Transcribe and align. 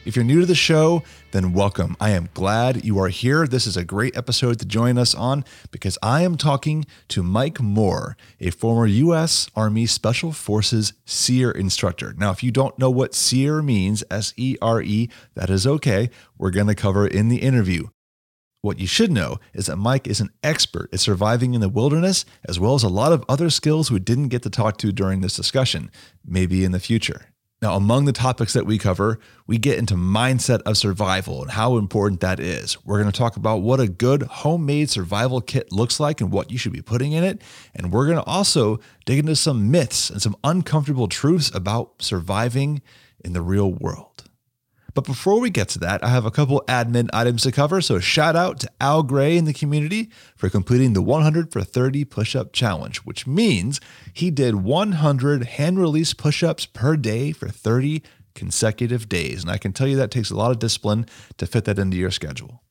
If 0.06 0.15
you're 0.15 0.24
new 0.24 0.38
to 0.38 0.46
the 0.46 0.55
show, 0.55 1.02
then 1.33 1.52
welcome. 1.52 1.96
I 1.98 2.10
am 2.10 2.28
glad 2.33 2.84
you 2.84 2.97
are 3.01 3.09
here. 3.09 3.45
This 3.45 3.66
is 3.66 3.77
a 3.77 3.84
great 3.84 4.16
episode 4.16 4.60
to 4.60 4.64
join 4.64 4.98
us 4.98 5.16
on 5.16 5.45
because 5.73 5.98
I 6.01 6.23
am 6.23 6.37
talking 6.37 6.87
to 7.09 7.24
Mike 7.24 7.60
Moore, 7.60 8.16
a 8.38 8.50
former 8.50 8.87
U.S. 8.87 9.50
Army 9.56 9.84
Special 9.84 10.30
Forces 10.30 10.92
SERE 11.06 11.50
instructor. 11.50 12.14
Now, 12.16 12.30
if 12.30 12.45
you 12.45 12.52
don't 12.52 12.78
know 12.78 12.88
what 12.88 13.16
SERE 13.16 13.62
means, 13.62 14.05
S 14.09 14.33
E 14.37 14.56
R 14.62 14.80
E, 14.80 15.11
that 15.34 15.50
is 15.50 15.66
okay. 15.66 16.11
We're 16.38 16.52
going 16.52 16.69
to 16.69 16.77
cover 16.77 17.05
in 17.05 17.28
the 17.28 17.38
interview. 17.38 17.88
What 18.62 18.78
you 18.78 18.86
should 18.86 19.11
know 19.11 19.41
is 19.55 19.66
that 19.66 19.75
Mike 19.75 20.06
is 20.06 20.20
an 20.20 20.31
expert 20.41 20.88
at 20.92 21.00
surviving 21.00 21.55
in 21.55 21.61
the 21.61 21.69
wilderness, 21.69 22.25
as 22.48 22.61
well 22.61 22.75
as 22.75 22.84
a 22.84 22.88
lot 22.88 23.12
of 23.12 23.25
other 23.28 23.50
skills 23.50 23.91
we 23.91 23.98
didn't 23.98 24.28
get 24.28 24.44
to 24.44 24.50
talk 24.50 24.78
to 24.78 24.92
during 24.92 25.20
this 25.20 25.34
discussion, 25.34 25.91
maybe 26.25 26.62
in 26.62 26.70
the 26.70 26.78
future. 26.78 27.33
Now, 27.67 27.75
among 27.75 28.05
the 28.05 28.12
topics 28.12 28.53
that 28.53 28.64
we 28.64 28.78
cover, 28.78 29.19
we 29.48 29.59
get 29.59 29.77
into 29.77 29.95
mindset 29.97 30.62
of 30.62 30.77
survival 30.77 31.42
and 31.42 31.50
how 31.50 31.78
important 31.78 32.20
that 32.20 32.39
is. 32.39 32.77
We're 32.84 33.00
going 33.00 33.11
to 33.11 33.19
talk 33.19 33.36
about 33.36 33.56
what 33.56 33.81
a 33.81 33.89
good 33.89 34.22
homemade 34.22 34.89
survival 34.89 35.41
kit 35.41 35.72
looks 35.72 35.98
like 35.98 36.20
and 36.20 36.31
what 36.31 36.53
you 36.53 36.59
should 36.59 36.72
be 36.72 36.81
putting 36.81 37.11
in 37.11 37.25
it. 37.25 37.42
And 37.75 37.91
we're 37.91 38.06
going 38.06 38.19
to 38.19 38.22
also 38.22 38.78
dig 39.05 39.19
into 39.19 39.34
some 39.34 39.69
myths 39.69 40.11
and 40.11 40.22
some 40.22 40.37
uncomfortable 40.44 41.09
truths 41.09 41.53
about 41.53 42.00
surviving 42.00 42.83
in 43.25 43.33
the 43.33 43.42
real 43.42 43.72
world. 43.72 44.16
But 44.97 45.05
before 45.05 45.39
we 45.41 45.50
get 45.50 45.69
to 45.69 45.78
that, 45.80 46.02
I 46.02 46.08
have 46.08 46.25
a 46.25 46.30
couple 46.30 46.64
admin 46.66 47.11
items 47.12 47.42
to 47.42 47.52
cover. 47.52 47.83
So 47.83 48.00
shout 48.00 48.34
out 48.34 48.58
to 48.61 48.70
Al 48.80 49.03
Gray 49.03 49.36
in 49.36 49.44
the 49.44 49.53
community 49.53 50.11
for 50.36 50.48
completing 50.48 50.94
the 50.94 51.03
100 51.03 51.53
for 51.53 51.61
30 51.61 52.06
push-up 52.06 52.55
challenge, 52.55 53.00
which 53.00 53.27
means 53.27 53.78
he 54.14 54.30
did 54.30 54.55
100 54.55 55.44
hand 55.44 55.78
release 55.78 56.14
push-ups 56.14 56.64
per 56.64 56.97
day 56.97 57.33
for 57.33 57.50
30 57.50 58.03
consecutive 58.34 59.06
days. 59.06 59.42
And 59.42 59.50
I 59.50 59.58
can 59.58 59.75
tell 59.75 59.86
you 59.86 59.97
that 59.97 60.11
takes 60.11 60.30
a 60.30 60.34
lot 60.34 60.50
of 60.50 60.58
discipline 60.58 61.05
to 61.36 61.47
fit 61.47 61.66
that 61.66 61.78
into 61.78 61.98
your 61.98 62.10
schedule. 62.10 62.62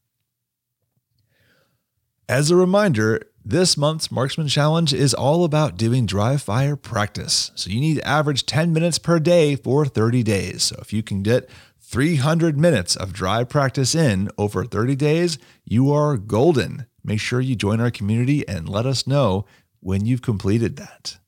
As 2.27 2.49
a 2.49 2.55
reminder, 2.55 3.21
this 3.43 3.77
month's 3.77 4.11
Marksman 4.11 4.47
Challenge 4.47 4.91
is 4.95 5.13
all 5.13 5.43
about 5.43 5.77
doing 5.77 6.07
dry 6.07 6.37
fire 6.37 6.75
practice. 6.75 7.51
So 7.53 7.69
you 7.69 7.79
need 7.79 7.97
to 7.97 8.07
average 8.07 8.47
10 8.47 8.73
minutes 8.73 8.97
per 8.97 9.19
day 9.19 9.55
for 9.55 9.85
30 9.85 10.23
days. 10.23 10.63
So 10.63 10.77
if 10.81 10.91
you 10.91 11.03
can 11.03 11.21
get 11.21 11.47
300 11.87 12.57
minutes 12.57 12.95
of 12.95 13.13
dry 13.13 13.43
practice 13.43 13.93
in 13.93 14.27
over 14.39 14.65
30 14.65 14.95
days, 14.95 15.37
you 15.63 15.91
are 15.93 16.17
golden. 16.17 16.87
Make 17.03 17.19
sure 17.19 17.39
you 17.39 17.55
join 17.55 17.79
our 17.79 17.91
community 17.91 18.45
and 18.47 18.67
let 18.67 18.87
us 18.87 19.05
know 19.05 19.45
when 19.81 20.03
you've 20.03 20.23
completed 20.23 20.77
that. 20.77 21.19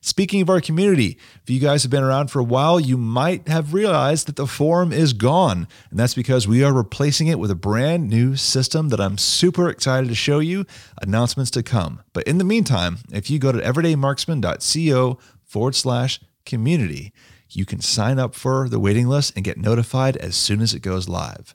Speaking 0.00 0.42
of 0.42 0.50
our 0.50 0.60
community, 0.60 1.16
if 1.42 1.48
you 1.48 1.60
guys 1.60 1.84
have 1.84 1.92
been 1.92 2.02
around 2.02 2.28
for 2.28 2.40
a 2.40 2.44
while, 2.44 2.80
you 2.80 2.96
might 2.96 3.46
have 3.46 3.72
realized 3.72 4.26
that 4.26 4.34
the 4.34 4.48
forum 4.48 4.92
is 4.92 5.12
gone. 5.12 5.68
And 5.90 5.98
that's 5.98 6.14
because 6.14 6.48
we 6.48 6.64
are 6.64 6.72
replacing 6.72 7.28
it 7.28 7.38
with 7.38 7.50
a 7.50 7.54
brand 7.54 8.10
new 8.10 8.34
system 8.34 8.88
that 8.88 9.00
I'm 9.00 9.16
super 9.16 9.68
excited 9.68 10.08
to 10.08 10.14
show 10.16 10.40
you. 10.40 10.66
Announcements 11.00 11.52
to 11.52 11.62
come. 11.62 12.02
But 12.12 12.24
in 12.24 12.38
the 12.38 12.44
meantime, 12.44 12.98
if 13.12 13.30
you 13.30 13.38
go 13.38 13.52
to 13.52 13.60
everydaymarksman.co 13.60 15.18
forward 15.44 15.74
slash 15.76 16.18
community, 16.44 17.12
you 17.56 17.64
can 17.64 17.80
sign 17.80 18.18
up 18.18 18.34
for 18.34 18.68
the 18.68 18.80
waiting 18.80 19.08
list 19.08 19.32
and 19.36 19.44
get 19.44 19.58
notified 19.58 20.16
as 20.16 20.36
soon 20.36 20.60
as 20.60 20.74
it 20.74 20.80
goes 20.80 21.08
live. 21.08 21.54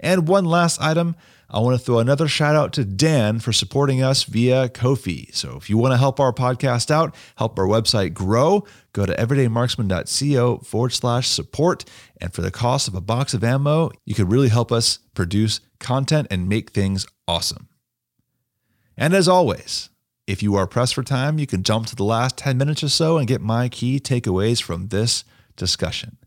And 0.00 0.28
one 0.28 0.44
last 0.44 0.80
item 0.80 1.16
I 1.54 1.60
want 1.60 1.78
to 1.78 1.84
throw 1.84 2.00
another 2.00 2.26
shout 2.26 2.56
out 2.56 2.72
to 2.72 2.84
Dan 2.84 3.38
for 3.38 3.52
supporting 3.52 4.02
us 4.02 4.24
via 4.24 4.68
Ko-fi. 4.68 5.28
So 5.32 5.56
if 5.56 5.70
you 5.70 5.78
want 5.78 5.92
to 5.92 5.98
help 5.98 6.18
our 6.18 6.32
podcast 6.32 6.90
out, 6.90 7.14
help 7.36 7.56
our 7.58 7.66
website 7.66 8.12
grow, 8.12 8.64
go 8.92 9.06
to 9.06 9.14
everydaymarksman.co 9.14 10.58
forward 10.58 10.92
slash 10.92 11.28
support. 11.28 11.84
And 12.20 12.32
for 12.32 12.42
the 12.42 12.50
cost 12.50 12.88
of 12.88 12.94
a 12.94 13.00
box 13.00 13.34
of 13.34 13.44
ammo, 13.44 13.92
you 14.04 14.14
could 14.14 14.32
really 14.32 14.48
help 14.48 14.72
us 14.72 14.98
produce 15.14 15.60
content 15.78 16.26
and 16.30 16.48
make 16.48 16.70
things 16.70 17.06
awesome. 17.28 17.68
And 18.96 19.14
as 19.14 19.28
always, 19.28 19.90
if 20.26 20.42
you 20.42 20.56
are 20.56 20.66
pressed 20.66 20.94
for 20.94 21.02
time, 21.02 21.38
you 21.38 21.46
can 21.46 21.62
jump 21.62 21.86
to 21.86 21.96
the 21.96 22.04
last 22.04 22.38
10 22.38 22.56
minutes 22.56 22.82
or 22.82 22.88
so 22.88 23.18
and 23.18 23.28
get 23.28 23.40
my 23.40 23.68
key 23.68 24.00
takeaways 24.00 24.62
from 24.62 24.88
this 24.88 25.24
discussion. 25.56 26.18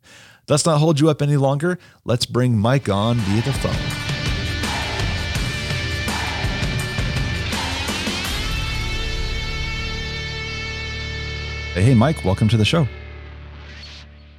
Let's 0.50 0.66
not 0.66 0.80
hold 0.80 1.00
you 1.00 1.10
up 1.10 1.22
any 1.22 1.38
longer. 1.38 1.78
Let's 2.06 2.26
bring 2.26 2.58
Mike 2.58 2.88
on 2.90 3.18
via 3.18 3.42
the 3.42 3.54
phone. 3.54 4.08
Hey, 11.74 11.94
Mike, 11.94 12.26
welcome 12.26 12.48
to 12.48 12.58
the 12.58 12.66
show. 12.66 12.88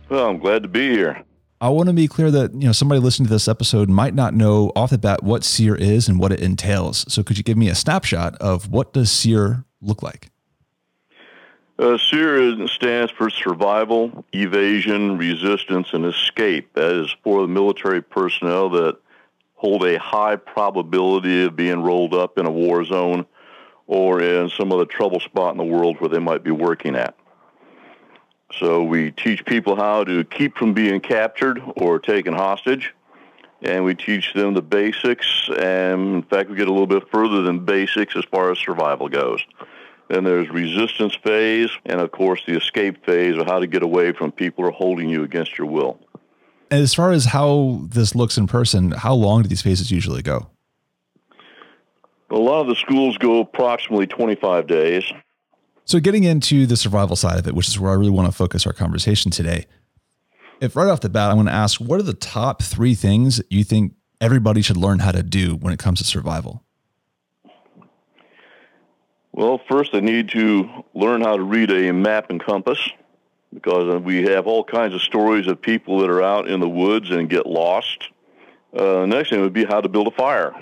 Well, 0.08 0.28
I'm 0.28 0.38
glad 0.38 0.62
to 0.62 0.68
be 0.68 0.88
here. 0.90 1.22
I 1.60 1.68
want 1.68 1.88
to 1.88 1.92
be 1.92 2.08
clear 2.08 2.30
that 2.30 2.52
you 2.54 2.66
know 2.66 2.72
somebody 2.72 3.00
listening 3.00 3.26
to 3.26 3.32
this 3.32 3.48
episode 3.48 3.88
might 3.88 4.14
not 4.14 4.32
know 4.32 4.72
off 4.74 4.90
the 4.90 4.98
bat 4.98 5.22
what 5.22 5.44
SERE 5.44 5.74
is 5.74 6.08
and 6.08 6.18
what 6.18 6.32
it 6.32 6.40
entails. 6.40 7.04
So, 7.12 7.22
could 7.22 7.36
you 7.36 7.44
give 7.44 7.58
me 7.58 7.68
a 7.68 7.74
snapshot 7.74 8.36
of 8.36 8.70
what 8.70 8.92
does 8.92 9.10
SERE 9.10 9.64
look 9.80 10.02
like? 10.02 10.30
Uh, 11.78 11.96
SERE 11.96 12.66
stands 12.66 13.12
for 13.12 13.30
Survival, 13.30 14.24
Evasion, 14.32 15.16
Resistance, 15.16 15.92
and 15.92 16.04
Escape. 16.06 16.74
That 16.74 16.90
is 16.90 17.14
for 17.22 17.42
the 17.42 17.48
military 17.48 18.02
personnel 18.02 18.68
that 18.70 18.96
hold 19.54 19.84
a 19.84 19.96
high 19.96 20.34
probability 20.34 21.44
of 21.44 21.54
being 21.54 21.82
rolled 21.82 22.14
up 22.14 22.36
in 22.36 22.46
a 22.46 22.50
war 22.50 22.84
zone 22.84 23.26
or 23.86 24.20
in 24.20 24.48
some 24.50 24.72
other 24.72 24.86
trouble 24.86 25.20
spot 25.20 25.52
in 25.52 25.58
the 25.58 25.64
world 25.64 26.00
where 26.00 26.08
they 26.08 26.18
might 26.18 26.42
be 26.42 26.50
working 26.50 26.96
at. 26.96 27.16
So 28.58 28.82
we 28.82 29.12
teach 29.12 29.44
people 29.44 29.76
how 29.76 30.02
to 30.02 30.24
keep 30.24 30.56
from 30.56 30.74
being 30.74 31.00
captured 31.00 31.62
or 31.76 32.00
taken 32.00 32.34
hostage, 32.34 32.92
and 33.62 33.84
we 33.84 33.94
teach 33.94 34.34
them 34.34 34.54
the 34.54 34.62
basics. 34.62 35.48
And 35.56 36.16
in 36.16 36.22
fact, 36.22 36.50
we 36.50 36.56
get 36.56 36.66
a 36.66 36.72
little 36.72 36.88
bit 36.88 37.08
further 37.08 37.42
than 37.42 37.64
basics 37.64 38.16
as 38.16 38.24
far 38.24 38.50
as 38.50 38.58
survival 38.58 39.08
goes. 39.08 39.44
Then 40.08 40.24
there's 40.24 40.48
resistance 40.48 41.14
phase, 41.22 41.70
and 41.84 42.00
of 42.00 42.10
course 42.10 42.42
the 42.46 42.56
escape 42.56 43.04
phase 43.04 43.36
of 43.36 43.46
how 43.46 43.58
to 43.58 43.66
get 43.66 43.82
away 43.82 44.12
from 44.12 44.32
people 44.32 44.64
who 44.64 44.70
are 44.70 44.72
holding 44.72 45.08
you 45.08 45.22
against 45.22 45.58
your 45.58 45.66
will. 45.66 45.98
As 46.70 46.94
far 46.94 47.12
as 47.12 47.26
how 47.26 47.80
this 47.82 48.14
looks 48.14 48.36
in 48.36 48.46
person, 48.46 48.92
how 48.92 49.14
long 49.14 49.42
do 49.42 49.48
these 49.48 49.62
phases 49.62 49.90
usually 49.90 50.22
go? 50.22 50.50
A 52.30 52.36
lot 52.36 52.60
of 52.60 52.66
the 52.66 52.74
schools 52.74 53.16
go 53.16 53.40
approximately 53.40 54.06
25 54.06 54.66
days. 54.66 55.04
So, 55.86 55.98
getting 55.98 56.24
into 56.24 56.66
the 56.66 56.76
survival 56.76 57.16
side 57.16 57.38
of 57.38 57.46
it, 57.46 57.54
which 57.54 57.68
is 57.68 57.80
where 57.80 57.90
I 57.90 57.94
really 57.94 58.10
want 58.10 58.28
to 58.28 58.32
focus 58.32 58.66
our 58.66 58.74
conversation 58.74 59.30
today. 59.30 59.64
If 60.60 60.76
right 60.76 60.88
off 60.88 61.00
the 61.00 61.08
bat, 61.08 61.30
I'm 61.30 61.36
going 61.36 61.46
to 61.46 61.52
ask, 61.52 61.80
what 61.80 62.00
are 62.00 62.02
the 62.02 62.12
top 62.12 62.62
three 62.62 62.94
things 62.94 63.40
you 63.48 63.64
think 63.64 63.94
everybody 64.20 64.60
should 64.60 64.76
learn 64.76 64.98
how 64.98 65.12
to 65.12 65.22
do 65.22 65.54
when 65.56 65.72
it 65.72 65.78
comes 65.78 66.00
to 66.00 66.04
survival? 66.04 66.64
Well, 69.38 69.60
first, 69.68 69.92
they 69.92 70.00
need 70.00 70.30
to 70.30 70.68
learn 70.94 71.20
how 71.20 71.36
to 71.36 71.42
read 71.44 71.70
a 71.70 71.92
map 71.92 72.30
and 72.30 72.42
compass 72.42 72.90
because 73.54 74.02
we 74.02 74.24
have 74.24 74.48
all 74.48 74.64
kinds 74.64 74.96
of 74.96 75.00
stories 75.00 75.46
of 75.46 75.62
people 75.62 76.00
that 76.00 76.10
are 76.10 76.20
out 76.20 76.48
in 76.48 76.58
the 76.58 76.68
woods 76.68 77.12
and 77.12 77.30
get 77.30 77.46
lost. 77.46 78.08
Uh, 78.76 79.06
next 79.06 79.30
thing 79.30 79.40
would 79.40 79.52
be 79.52 79.64
how 79.64 79.80
to 79.80 79.88
build 79.88 80.08
a 80.08 80.10
fire 80.10 80.52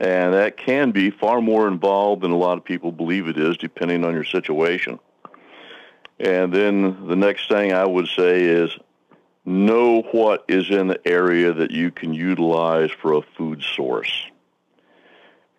and 0.00 0.32
that 0.32 0.56
can 0.56 0.92
be 0.92 1.10
far 1.10 1.42
more 1.42 1.68
involved 1.68 2.22
than 2.22 2.30
a 2.30 2.36
lot 2.38 2.56
of 2.56 2.64
people 2.64 2.90
believe 2.90 3.28
it 3.28 3.36
is, 3.36 3.58
depending 3.58 4.02
on 4.02 4.14
your 4.14 4.24
situation. 4.24 4.98
And 6.18 6.54
then 6.54 7.06
the 7.06 7.16
next 7.16 7.48
thing 7.48 7.74
I 7.74 7.84
would 7.84 8.08
say 8.08 8.44
is 8.44 8.70
know 9.44 10.00
what 10.12 10.46
is 10.48 10.70
in 10.70 10.86
the 10.86 11.06
area 11.06 11.52
that 11.52 11.70
you 11.70 11.90
can 11.90 12.14
utilize 12.14 12.90
for 13.02 13.12
a 13.12 13.22
food 13.36 13.62
source. 13.62 14.29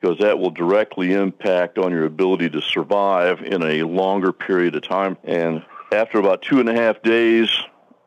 Because 0.02 0.18
that 0.18 0.40
will 0.40 0.50
directly 0.50 1.14
impact 1.14 1.78
on 1.78 1.92
your 1.92 2.06
ability 2.06 2.50
to 2.50 2.62
survive 2.62 3.42
in 3.42 3.62
a 3.62 3.84
longer 3.84 4.34
period 4.34 4.76
of 4.76 4.82
time. 4.82 5.16
And 5.24 5.64
after 5.92 6.18
about 6.18 6.42
two 6.42 6.60
and 6.60 6.68
a 6.68 6.74
half 6.74 7.04
days 7.04 7.50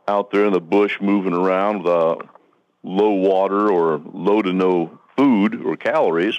out 0.08 0.32
there 0.32 0.44
in 0.44 0.52
the 0.52 0.61
bush 0.61 1.00
moving 1.00 1.32
around 1.32 1.85
with 1.85 1.87
uh, 1.87 2.17
low 2.82 3.12
water 3.12 3.70
or 3.70 4.02
low 4.12 4.43
to 4.43 4.52
no 4.52 4.99
food 5.17 5.62
or 5.64 5.76
calories, 5.76 6.37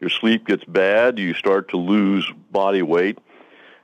your 0.00 0.10
sleep 0.10 0.46
gets 0.46 0.64
bad, 0.64 1.18
you 1.18 1.34
start 1.34 1.70
to 1.70 1.76
lose 1.76 2.30
body 2.52 2.82
weight, 2.82 3.18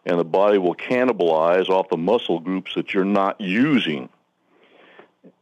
and 0.07 0.19
the 0.19 0.25
body 0.25 0.59
will 0.59 0.75
cannibalize 0.75 1.69
off 1.69 1.89
the 1.89 1.97
muscle 1.97 2.39
groups 2.39 2.75
that 2.75 2.95
you're 2.95 3.05
not 3.05 3.41
using. 3.41 4.09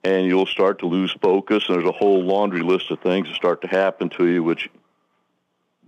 And 0.02 0.26
you'll 0.26 0.46
start 0.46 0.78
to 0.80 0.86
lose 0.86 1.12
focus, 1.20 1.68
and 1.68 1.76
there's 1.76 1.88
a 1.88 1.92
whole 1.92 2.24
laundry 2.24 2.62
list 2.62 2.90
of 2.90 3.00
things 3.00 3.28
that 3.28 3.34
start 3.34 3.62
to 3.62 3.68
happen 3.68 4.08
to 4.10 4.26
you, 4.26 4.42
which 4.42 4.70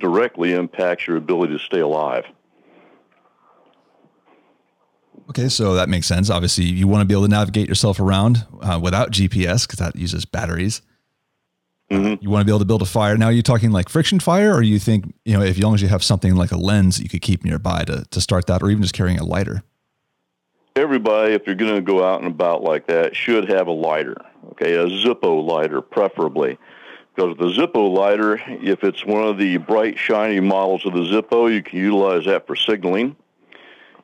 directly 0.00 0.52
impacts 0.52 1.06
your 1.06 1.17
ability 1.17 1.52
to 1.52 1.64
stay 1.64 1.81
alive. 1.81 2.25
Okay, 5.31 5.49
so 5.49 5.75
that 5.75 5.88
makes 5.88 6.08
sense. 6.08 6.29
Obviously, 6.29 6.64
you 6.64 6.88
want 6.88 7.02
to 7.02 7.05
be 7.05 7.14
able 7.14 7.23
to 7.23 7.31
navigate 7.31 7.69
yourself 7.69 8.00
around 8.00 8.47
uh, 8.62 8.81
without 8.82 9.12
GPS 9.12 9.64
because 9.64 9.79
that 9.79 9.94
uses 9.94 10.25
batteries. 10.25 10.82
Mm-hmm. 11.88 12.23
You 12.23 12.31
want 12.31 12.43
to 12.43 12.44
be 12.44 12.50
able 12.50 12.58
to 12.61 12.64
build 12.64 12.82
a 12.82 12.87
fire. 12.87 13.17
Now, 13.17 13.26
are 13.26 13.32
you 13.32 13.43
talking 13.43 13.70
like 13.70 13.88
friction 13.88 14.19
fire, 14.19 14.52
or 14.52 14.62
you 14.62 14.81
think 14.81 15.14
you 15.25 15.35
know, 15.37 15.43
if 15.43 15.56
as 15.56 15.62
long 15.62 15.75
as 15.75 15.82
you 15.82 15.88
have 15.88 16.03
something 16.03 16.35
like 16.35 16.50
a 16.50 16.56
lens 16.56 17.00
you 17.00 17.08
could 17.08 17.23
keep 17.23 17.44
nearby 17.44 17.85
to 17.85 18.05
to 18.11 18.20
start 18.20 18.46
that, 18.46 18.62
or 18.62 18.70
even 18.70 18.82
just 18.82 18.94
carrying 18.94 19.19
a 19.19 19.25
lighter? 19.25 19.62
Everybody, 20.75 21.35
if 21.35 21.46
you're 21.46 21.56
going 21.56 21.75
to 21.75 21.82
go 21.82 22.05
out 22.05 22.23
and 22.23 22.31
about 22.31 22.62
like 22.62 22.87
that, 22.87 23.14
should 23.14 23.49
have 23.49 23.67
a 23.67 23.73
lighter. 23.73 24.17
Okay, 24.53 24.75
a 24.75 24.87
Zippo 24.87 25.44
lighter, 25.44 25.81
preferably, 25.81 26.58
because 27.15 27.37
the 27.39 27.49
Zippo 27.49 27.93
lighter, 27.93 28.41
if 28.47 28.85
it's 28.85 29.05
one 29.05 29.25
of 29.25 29.39
the 29.39 29.57
bright, 29.59 29.99
shiny 29.99 30.41
models 30.41 30.87
of 30.87 30.93
the 30.93 31.01
Zippo, 31.01 31.53
you 31.53 31.62
can 31.62 31.79
utilize 31.79 32.25
that 32.27 32.47
for 32.47 32.57
signaling. 32.57 33.17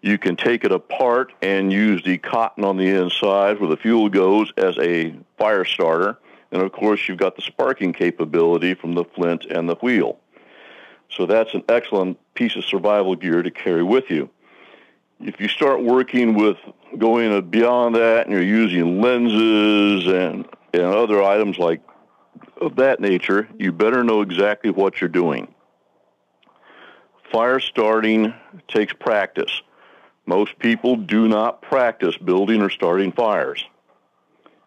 You 0.03 0.19
can 0.19 0.37
take 0.37 0.65
it 0.65 0.73
apart 0.73 1.33
and 1.43 1.73
use 1.73 2.03
the 2.05 2.19
cotton 2.19 2.65
on 2.65 2.77
the 2.77 2.89
inside 2.89 3.59
where 3.61 3.71
the 3.71 3.77
fuel 3.77 4.09
goes 4.09 4.53
as 4.57 4.79
a 4.79 5.15
fire 5.39 5.65
starter 5.65 6.19
and 6.53 6.63
of 6.63 6.73
course, 6.73 7.09
you've 7.09 7.19
got 7.19 7.37
the 7.37 7.43
sparking 7.43 7.93
capability 7.93 8.75
from 8.75 8.95
the 8.95 9.05
flint 9.05 9.47
and 9.47 9.69
the 9.69 9.75
wheel. 9.77 10.19
So 11.11 11.27
that's 11.27 11.55
an 11.55 11.65
excellent 11.69 12.19
piece 12.35 12.57
of 12.57 12.65
survival 12.65 13.17
gear 13.17 13.43
to 13.43 13.51
carry 13.51 13.83
with 13.83 14.11
you. 14.11 14.31
If 15.21 15.41
you 15.41 15.49
start 15.49 15.83
working 15.83 16.35
with 16.35 16.59
going 16.99 17.51
beyond 17.51 17.95
that 17.97 18.27
and 18.27 18.33
you're 18.33 18.43
using 18.43 19.01
lenses 19.01 20.07
and, 20.07 20.47
and 20.73 20.83
other 20.83 21.23
items 21.23 21.59
like 21.59 21.81
of 22.61 22.77
that 22.77 23.01
nature, 23.01 23.49
you 23.59 23.73
better 23.73 24.03
know 24.05 24.23
exactly 24.23 24.71
what 24.71 25.01
you're 25.01 25.09
doing. 25.09 25.55
Fire 27.33 27.61
starting 27.61 28.33
takes 28.69 28.93
practice. 28.93 29.63
Most 30.27 30.59
people 30.59 30.97
do 30.97 31.29
not 31.29 31.63
practice 31.63 32.17
building 32.17 32.63
or 32.63 32.71
starting 32.71 33.13
fires. 33.13 33.65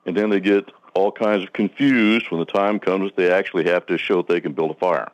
And 0.06 0.16
then 0.16 0.30
they 0.30 0.40
get 0.40 0.72
all 0.94 1.12
kinds 1.12 1.44
of 1.44 1.54
confused 1.54 2.32
when 2.32 2.40
the 2.40 2.46
time 2.46 2.80
comes 2.80 3.12
they 3.16 3.32
actually 3.32 3.66
have 3.66 3.86
to 3.88 3.98
show 3.98 4.18
that 4.18 4.28
they 4.28 4.42
can 4.42 4.54
build 4.54 4.72
a 4.72 4.76
fire. 4.76 5.12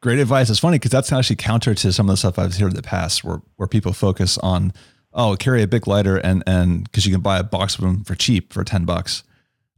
Great 0.00 0.18
advice. 0.18 0.48
It's 0.48 0.58
funny 0.58 0.78
because 0.78 0.90
that's 0.90 1.12
actually 1.12 1.36
counter 1.36 1.74
to 1.74 1.92
some 1.92 2.08
of 2.08 2.14
the 2.14 2.16
stuff 2.16 2.38
I've 2.38 2.56
heard 2.56 2.70
in 2.70 2.76
the 2.76 2.82
past 2.82 3.22
where, 3.22 3.42
where 3.56 3.66
people 3.66 3.92
focus 3.92 4.38
on, 4.38 4.72
oh, 5.12 5.36
carry 5.36 5.62
a 5.62 5.66
big 5.66 5.86
lighter 5.86 6.16
and, 6.16 6.42
and 6.46 6.84
because 6.84 7.04
you 7.04 7.12
can 7.12 7.20
buy 7.20 7.38
a 7.38 7.42
box 7.42 7.74
of 7.74 7.82
them 7.82 8.04
for 8.04 8.14
cheap 8.14 8.52
for 8.52 8.64
10 8.64 8.84
bucks. 8.84 9.24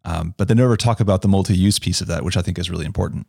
Um, 0.04 0.34
but 0.36 0.48
they 0.48 0.54
never 0.54 0.76
talk 0.76 1.00
about 1.00 1.22
the 1.22 1.28
multi-use 1.28 1.78
piece 1.78 2.00
of 2.00 2.08
that, 2.08 2.24
which 2.24 2.36
I 2.36 2.42
think 2.42 2.58
is 2.58 2.70
really 2.70 2.86
important. 2.86 3.26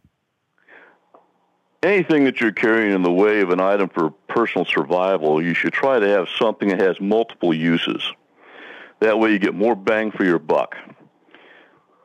Anything 1.84 2.24
that 2.24 2.40
you're 2.40 2.52
carrying 2.52 2.94
in 2.94 3.04
the 3.04 3.12
way 3.12 3.42
of 3.42 3.50
an 3.50 3.60
item 3.60 3.90
for 3.90 4.12
personal 4.28 4.66
survival, 4.66 5.44
you 5.44 5.54
should 5.54 5.74
try 5.74 6.00
to 6.00 6.08
have 6.08 6.28
something 6.40 6.70
that 6.70 6.80
has 6.80 7.00
multiple 7.02 7.54
uses. 7.54 8.02
That 9.02 9.20
way 9.20 9.34
you 9.34 9.40
get 9.40 9.54
more 9.54 9.76
bang 9.76 10.12
for 10.12 10.24
your 10.24 10.40
buck. 10.40 10.76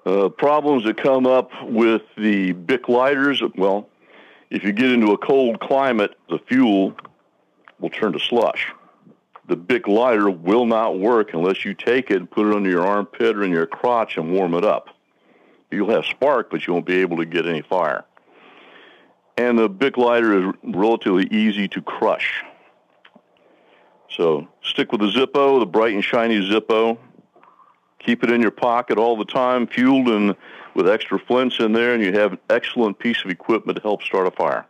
Uh, 0.05 0.29
problems 0.31 0.85
that 0.85 0.97
come 0.97 1.27
up 1.27 1.51
with 1.63 2.03
the 2.17 2.53
Bic 2.53 2.89
lighters, 2.89 3.43
well, 3.57 3.89
if 4.51 4.65
you 4.65 4.73
get 4.73 4.91
into 4.91 5.13
a 5.13 5.19
cold 5.19 5.61
climate, 5.61 6.17
the 6.29 6.39
fuel 6.39 6.97
will 7.79 7.91
turn 7.91 8.13
to 8.15 8.19
slush. 8.19 8.73
The 9.49 9.57
Bic 9.57 9.89
lighter 9.89 10.31
will 10.31 10.67
not 10.67 10.99
work 10.99 11.33
unless 11.33 11.65
you 11.65 11.73
take 11.73 12.11
it 12.11 12.19
and 12.19 12.31
put 12.31 12.47
it 12.47 12.55
under 12.55 12.69
your 12.69 12.87
armpit 12.87 13.37
or 13.37 13.45
in 13.45 13.51
your 13.51 13.67
crotch 13.67 14.19
and 14.19 14.33
warm 14.33 14.55
it 14.55 14.65
up. 14.65 14.89
You'll 15.71 15.91
have 15.91 16.05
spark, 16.05 16.51
but 16.51 16.67
you 16.67 16.75
won't 16.75 16.87
be 16.87 17.01
able 17.01 17.17
to 17.17 17.25
get 17.25 17.47
any 17.47 17.63
fire. 17.63 18.05
And 19.39 19.59
the 19.59 19.69
Bic 19.69 19.97
lighter 19.97 20.39
is 20.39 20.55
relatively 20.63 21.27
easy 21.31 21.67
to 21.69 21.81
crush. 21.81 22.43
So 24.11 24.49
stick 24.63 24.93
with 24.93 25.01
the 25.01 25.09
Zippo, 25.09 25.61
the 25.61 25.67
bright 25.67 25.95
and 25.95 26.05
shiny 26.05 26.41
Zippo. 26.41 26.99
Keep 28.01 28.25
it 28.25 28.31
in 28.31 28.43
your 28.43 28.51
pocket 28.51 28.99
all 28.99 29.17
the 29.17 29.25
time, 29.25 29.67
fueled 29.67 30.09
and 30.09 30.37
with 30.75 30.89
extra 30.89 31.19
flints 31.19 31.59
in 31.59 31.73
there, 31.73 31.95
and 31.95 32.03
you 32.03 32.13
have 32.13 32.33
an 32.33 32.39
excellent 32.51 32.99
piece 32.99 33.25
of 33.25 33.31
equipment 33.31 33.77
to 33.77 33.83
help 33.83 34.03
start 34.03 34.27
a 34.27 34.31
fire. 34.31 34.67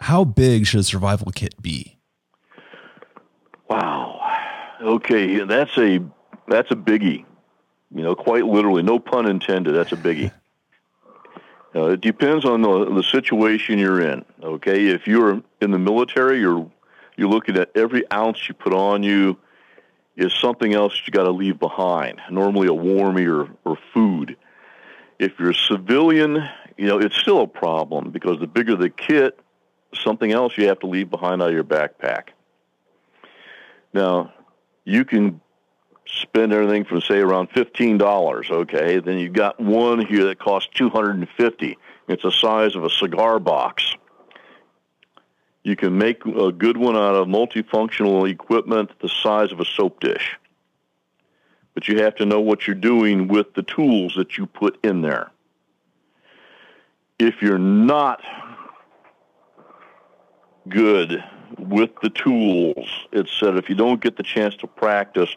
How 0.00 0.24
big 0.24 0.66
should 0.66 0.80
a 0.80 0.84
survival 0.84 1.32
kit 1.32 1.60
be? 1.60 1.93
Wow. 3.68 4.20
Okay, 4.80 5.44
that's 5.44 5.76
a 5.78 6.00
that's 6.48 6.70
a 6.70 6.76
biggie. 6.76 7.24
You 7.94 8.02
know, 8.02 8.14
quite 8.14 8.44
literally, 8.44 8.82
no 8.82 8.98
pun 8.98 9.28
intended. 9.28 9.74
That's 9.74 9.92
a 9.92 9.96
biggie. 9.96 10.32
Uh, 11.76 11.88
it 11.88 12.00
depends 12.00 12.44
on 12.44 12.62
the, 12.62 12.84
the 12.94 13.02
situation 13.02 13.80
you're 13.80 14.00
in. 14.00 14.24
Okay, 14.40 14.86
if 14.86 15.08
you're 15.08 15.42
in 15.60 15.72
the 15.72 15.78
military, 15.78 16.38
you're 16.38 16.70
you're 17.16 17.28
looking 17.28 17.56
at 17.56 17.70
every 17.74 18.04
ounce 18.12 18.48
you 18.48 18.54
put 18.54 18.72
on 18.72 19.02
you 19.02 19.36
is 20.16 20.32
something 20.32 20.72
else 20.72 21.00
you 21.04 21.10
got 21.10 21.24
to 21.24 21.30
leave 21.30 21.58
behind, 21.58 22.20
normally 22.30 22.68
a 22.68 22.70
warmie 22.70 23.28
or, 23.28 23.50
or 23.64 23.76
food. 23.92 24.36
If 25.18 25.32
you're 25.38 25.50
a 25.50 25.54
civilian, 25.54 26.48
you 26.76 26.86
know, 26.86 26.98
it's 26.98 27.16
still 27.16 27.42
a 27.42 27.46
problem 27.46 28.10
because 28.10 28.38
the 28.38 28.46
bigger 28.46 28.76
the 28.76 28.90
kit, 28.90 29.38
something 29.92 30.30
else 30.30 30.56
you 30.56 30.68
have 30.68 30.78
to 30.80 30.86
leave 30.86 31.10
behind 31.10 31.42
out 31.42 31.48
of 31.48 31.54
your 31.54 31.64
backpack. 31.64 32.28
Now, 33.94 34.34
you 34.84 35.04
can 35.04 35.40
spend 36.06 36.52
everything 36.52 36.84
from 36.84 37.00
say 37.00 37.20
around 37.20 37.48
fifteen 37.54 37.96
dollars. 37.96 38.50
Okay, 38.50 38.98
then 38.98 39.18
you've 39.18 39.32
got 39.32 39.58
one 39.58 40.04
here 40.04 40.24
that 40.24 40.38
costs 40.38 40.68
two 40.74 40.90
hundred 40.90 41.16
and 41.16 41.28
fifty. 41.36 41.78
It's 42.08 42.24
the 42.24 42.32
size 42.32 42.76
of 42.76 42.84
a 42.84 42.90
cigar 42.90 43.38
box. 43.38 43.96
You 45.62 45.76
can 45.76 45.96
make 45.96 46.26
a 46.26 46.52
good 46.52 46.76
one 46.76 46.96
out 46.96 47.14
of 47.14 47.26
multifunctional 47.26 48.28
equipment 48.30 48.90
the 49.00 49.08
size 49.08 49.50
of 49.50 49.60
a 49.60 49.64
soap 49.64 50.00
dish. 50.00 50.36
But 51.72 51.88
you 51.88 52.02
have 52.02 52.16
to 52.16 52.26
know 52.26 52.40
what 52.40 52.66
you're 52.66 52.76
doing 52.76 53.28
with 53.28 53.54
the 53.54 53.62
tools 53.62 54.14
that 54.16 54.36
you 54.36 54.46
put 54.46 54.78
in 54.84 55.00
there. 55.00 55.30
If 57.18 57.40
you're 57.40 57.58
not 57.58 58.20
good 60.68 61.24
with 61.58 61.90
the 62.02 62.10
tools, 62.10 62.88
It 63.12 63.28
said 63.28 63.56
if 63.56 63.68
you 63.68 63.74
don't 63.74 64.00
get 64.00 64.16
the 64.16 64.22
chance 64.22 64.56
to 64.56 64.66
practice, 64.66 65.34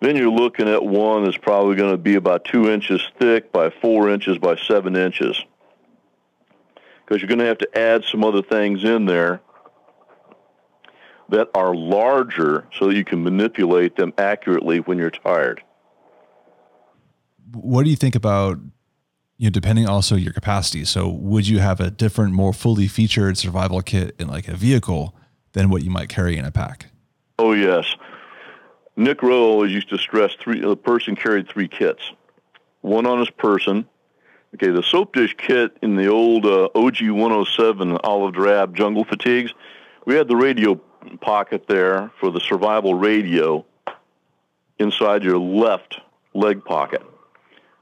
then 0.00 0.16
you're 0.16 0.30
looking 0.30 0.68
at 0.68 0.84
one 0.84 1.24
that's 1.24 1.36
probably 1.36 1.76
going 1.76 1.92
to 1.92 1.96
be 1.98 2.16
about 2.16 2.44
two 2.44 2.70
inches 2.70 3.02
thick 3.18 3.52
by 3.52 3.70
four 3.70 4.10
inches 4.10 4.38
by 4.38 4.56
seven 4.56 4.96
inches. 4.96 5.42
Because 7.04 7.22
you're 7.22 7.28
going 7.28 7.38
to 7.38 7.46
have 7.46 7.58
to 7.58 7.78
add 7.78 8.04
some 8.04 8.24
other 8.24 8.42
things 8.42 8.84
in 8.84 9.06
there 9.06 9.40
that 11.28 11.48
are 11.54 11.74
larger 11.74 12.66
so 12.78 12.88
that 12.88 12.94
you 12.94 13.04
can 13.04 13.22
manipulate 13.22 13.96
them 13.96 14.12
accurately 14.18 14.80
when 14.80 14.98
you're 14.98 15.10
tired. 15.10 15.62
What 17.52 17.84
do 17.84 17.90
you 17.90 17.96
think 17.96 18.14
about 18.14 18.58
you 19.38 19.46
know 19.46 19.50
depending 19.50 19.88
also 19.88 20.16
your 20.16 20.32
capacity? 20.32 20.84
So 20.84 21.08
would 21.08 21.48
you 21.48 21.58
have 21.58 21.80
a 21.80 21.90
different 21.90 22.32
more 22.32 22.52
fully 22.52 22.88
featured 22.88 23.38
survival 23.38 23.80
kit 23.82 24.14
in 24.18 24.28
like 24.28 24.48
a 24.48 24.54
vehicle 24.54 25.14
than 25.56 25.70
what 25.70 25.82
you 25.82 25.90
might 25.90 26.10
carry 26.10 26.36
in 26.36 26.44
a 26.44 26.52
pack? 26.52 26.86
Oh 27.38 27.54
yes. 27.54 27.96
Nick 28.94 29.22
Rowe 29.22 29.42
always 29.42 29.72
used 29.72 29.88
to 29.88 29.98
stress 29.98 30.34
three 30.34 30.60
the 30.60 30.76
person 30.76 31.16
carried 31.16 31.48
three 31.48 31.66
kits. 31.66 32.12
One 32.82 33.06
on 33.06 33.18
his 33.18 33.30
person. 33.30 33.86
Okay, 34.54 34.70
the 34.70 34.82
soap 34.82 35.14
dish 35.14 35.34
kit 35.36 35.76
in 35.82 35.96
the 35.96 36.08
old 36.08 36.44
uh, 36.44 36.68
OG 36.74 37.08
107 37.08 37.98
olive 38.04 38.34
drab 38.34 38.76
jungle 38.76 39.04
fatigues, 39.04 39.52
we 40.04 40.14
had 40.14 40.28
the 40.28 40.36
radio 40.36 40.80
pocket 41.20 41.66
there 41.66 42.10
for 42.20 42.30
the 42.30 42.40
survival 42.40 42.94
radio 42.94 43.64
inside 44.78 45.24
your 45.24 45.38
left 45.38 46.00
leg 46.34 46.64
pocket. 46.64 47.02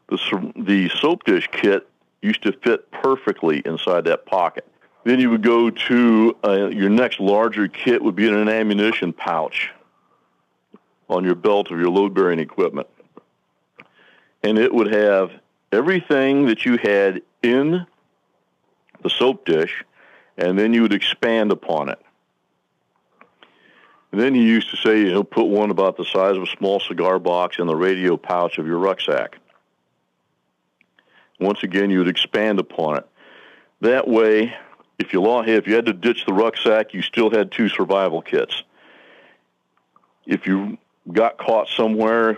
The, 0.09 0.53
the 0.57 0.89
soap 0.91 1.25
dish 1.25 1.49
kit 1.53 1.89
used 2.23 2.43
to 2.45 2.53
fit 2.53 2.91
perfectly 2.93 3.63
inside 3.65 4.05
that 4.05 4.27
pocket. 4.27 4.67
Then 5.05 5.21
you 5.21 5.31
would 5.31 5.43
go 5.43 5.71
to 5.71 6.37
uh, 6.43 6.67
your 6.69 6.89
next 6.89 7.21
larger 7.21 7.69
kit 7.69 8.03
would 8.03 8.17
be 8.17 8.27
in 8.27 8.35
an 8.35 8.49
ammunition 8.49 9.13
pouch 9.13 9.71
on 11.09 11.25
your 11.25 11.35
belt 11.35 11.71
of 11.71 11.79
your 11.79 11.91
load 11.91 12.15
bearing 12.15 12.39
equipment. 12.39 12.89
And 14.43 14.59
it 14.59 14.73
would 14.73 14.93
have 14.93 15.31
everything 15.73 16.47
that 16.47 16.65
you 16.65 16.79
had 16.79 17.23
in 17.43 17.87
the 19.03 19.11
soap 19.11 19.45
dish, 19.45 19.85
and 20.39 20.59
then 20.59 20.73
you 20.73 20.83
would 20.83 20.95
expand 20.95 21.53
upon 21.53 21.91
it. 21.91 22.01
And 24.11 24.21
then 24.21 24.35
he 24.35 24.43
used 24.43 24.71
to 24.71 24.77
say, 24.77 25.01
you 25.01 25.13
know, 25.13 25.25
put 25.25 25.47
one 25.47 25.71
about 25.71 25.97
the 25.97 26.05
size 26.05 26.37
of 26.37 26.45
a 26.45 26.47
small 26.47 26.81
cigar 26.81 27.19
box 27.19 27.59
in 27.59 27.67
the 27.67 27.77
radio 27.77 28.17
pouch 28.17 28.59
of 28.59 28.67
your 28.67 28.79
rucksack. 28.79 29.39
Once 31.41 31.63
again, 31.63 31.91
you 31.91 31.99
would 31.99 32.09
expand 32.09 32.61
upon 32.61 32.97
it. 32.99 33.07
That 33.81 34.07
way, 34.07 34.55
If 34.99 35.13
you 35.13 35.23
lost, 35.23 35.49
if 35.49 35.67
you 35.67 35.75
had 35.75 35.87
to 35.87 35.93
ditch 35.93 36.25
the 36.27 36.33
rucksack, 36.33 36.95
you 36.95 37.03
still 37.03 37.31
had 37.31 37.51
two 37.51 37.69
survival 37.69 38.23
kits. 38.23 38.63
If 40.27 40.47
you 40.47 40.79
got 41.13 41.37
caught 41.37 41.69
somewhere, 41.69 42.37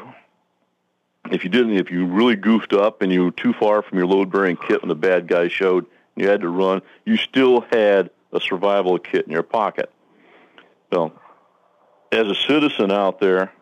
if 1.30 1.44
you 1.44 1.50
didn't, 1.50 1.75
if 1.75 1.90
you 1.90 2.06
really 2.06 2.36
goofed 2.36 2.72
up 2.72 3.02
and 3.02 3.12
you 3.12 3.25
were 3.25 3.30
too 3.30 3.52
far 3.52 3.82
from 3.82 3.98
your 3.98 4.06
load-bearing 4.06 4.56
kit 4.56 4.82
when 4.82 4.88
the 4.88 4.94
bad 4.94 5.28
guy 5.28 5.48
showed, 5.48 5.86
you 6.16 6.28
had 6.28 6.40
to 6.40 6.48
run, 6.48 6.82
you 7.04 7.16
still 7.16 7.60
had 7.70 8.10
a 8.32 8.40
survival 8.40 8.98
kit 8.98 9.26
in 9.26 9.32
your 9.32 9.42
pocket. 9.42 9.90
So, 10.92 11.12
as 12.12 12.26
a 12.28 12.34
citizen 12.34 12.90
out 12.90 13.20
there, 13.20 13.52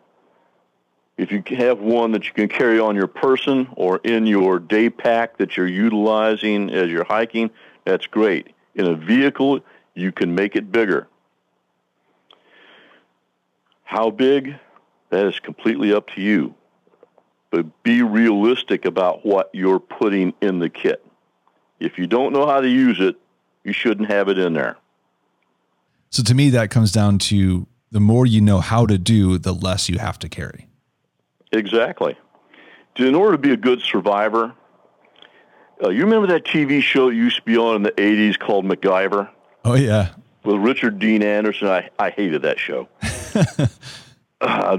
if 1.17 1.31
you 1.31 1.43
have 1.57 1.79
one 1.79 2.11
that 2.11 2.25
you 2.25 2.33
can 2.33 2.47
carry 2.47 2.79
on 2.79 2.95
your 2.95 3.07
person 3.07 3.67
or 3.75 3.99
in 4.03 4.27
your 4.27 4.59
day 4.59 4.89
pack 4.89 5.37
that 5.37 5.57
you're 5.57 5.67
utilizing 5.67 6.69
as 6.69 6.89
you're 6.89 7.05
hiking, 7.05 7.49
that's 7.83 8.07
great. 8.07 8.54
In 8.75 8.87
a 8.87 8.95
vehicle, 8.95 9.61
you 9.93 10.11
can 10.11 10.35
make 10.35 10.55
it 10.55 10.71
bigger. 10.71 11.07
How 13.83 14.09
big? 14.09 14.55
That 15.09 15.25
is 15.27 15.39
completely 15.39 15.93
up 15.93 16.09
to 16.11 16.21
you. 16.21 16.53
But 17.51 17.83
be 17.83 18.01
realistic 18.01 18.85
about 18.85 19.25
what 19.25 19.49
you're 19.53 19.79
putting 19.79 20.33
in 20.41 20.59
the 20.59 20.69
kit. 20.69 21.05
If 21.79 21.97
you 21.97 22.07
don't 22.07 22.33
know 22.33 22.45
how 22.45 22.59
to 22.59 22.67
use 22.67 22.99
it, 22.99 23.15
you 23.63 23.71
shouldn't 23.71 24.09
have 24.09 24.27
it 24.27 24.37
in 24.37 24.53
there. 24.53 24.77
So 26.09 26.23
to 26.23 26.33
me, 26.33 26.49
that 26.49 26.69
comes 26.69 26.91
down 26.91 27.19
to 27.19 27.67
the 27.91 27.99
more 27.99 28.25
you 28.25 28.41
know 28.41 28.59
how 28.59 28.85
to 28.85 28.97
do, 28.97 29.37
the 29.37 29.53
less 29.53 29.87
you 29.87 29.99
have 29.99 30.19
to 30.19 30.29
carry. 30.29 30.67
Exactly. 31.51 32.17
In 32.97 33.15
order 33.15 33.33
to 33.33 33.37
be 33.37 33.51
a 33.51 33.57
good 33.57 33.81
survivor, 33.81 34.53
uh, 35.83 35.89
you 35.89 36.03
remember 36.03 36.27
that 36.27 36.45
TV 36.45 36.81
show 36.81 37.09
that 37.09 37.15
used 37.15 37.37
to 37.37 37.41
be 37.43 37.57
on 37.57 37.75
in 37.75 37.83
the 37.83 37.91
80s 37.91 38.39
called 38.39 38.65
MacGyver? 38.65 39.29
Oh, 39.63 39.75
yeah. 39.75 40.13
With 40.43 40.57
Richard 40.57 40.99
Dean 40.99 41.23
Anderson. 41.23 41.67
I, 41.67 41.89
I 41.99 42.09
hated 42.11 42.43
that 42.43 42.59
show. 42.59 42.87
uh, 44.41 44.77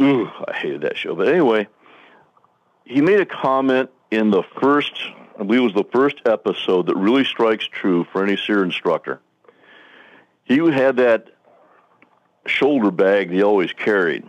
ugh, 0.00 0.28
I 0.48 0.52
hated 0.54 0.82
that 0.82 0.96
show. 0.96 1.14
But 1.14 1.28
anyway, 1.28 1.68
he 2.84 3.00
made 3.00 3.20
a 3.20 3.26
comment 3.26 3.90
in 4.10 4.30
the 4.30 4.42
first, 4.60 4.92
I 5.38 5.44
believe 5.44 5.60
it 5.60 5.64
was 5.64 5.74
the 5.74 5.90
first 5.92 6.22
episode 6.24 6.86
that 6.86 6.96
really 6.96 7.24
strikes 7.24 7.66
true 7.66 8.04
for 8.12 8.22
any 8.24 8.36
SERE 8.36 8.64
instructor. 8.64 9.20
He 10.44 10.56
had 10.58 10.96
that 10.96 11.28
shoulder 12.46 12.90
bag 12.90 13.30
he 13.30 13.42
always 13.42 13.72
carried. 13.72 14.24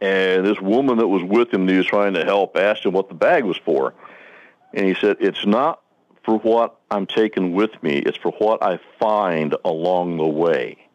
And 0.00 0.44
this 0.44 0.60
woman 0.60 0.98
that 0.98 1.08
was 1.08 1.22
with 1.22 1.52
him 1.52 1.64
that 1.66 1.72
he 1.72 1.78
was 1.78 1.86
trying 1.86 2.14
to 2.14 2.24
help 2.24 2.56
asked 2.56 2.84
him 2.84 2.92
what 2.92 3.08
the 3.08 3.14
bag 3.14 3.44
was 3.44 3.56
for. 3.56 3.94
And 4.74 4.86
he 4.86 4.94
said, 4.94 5.16
It's 5.20 5.46
not 5.46 5.80
for 6.24 6.38
what 6.38 6.76
I'm 6.90 7.06
taking 7.06 7.54
with 7.54 7.82
me, 7.82 7.98
it's 7.98 8.18
for 8.18 8.32
what 8.32 8.62
I 8.62 8.78
find 8.98 9.54
along 9.64 10.16
the 10.16 10.26
way. 10.26 10.88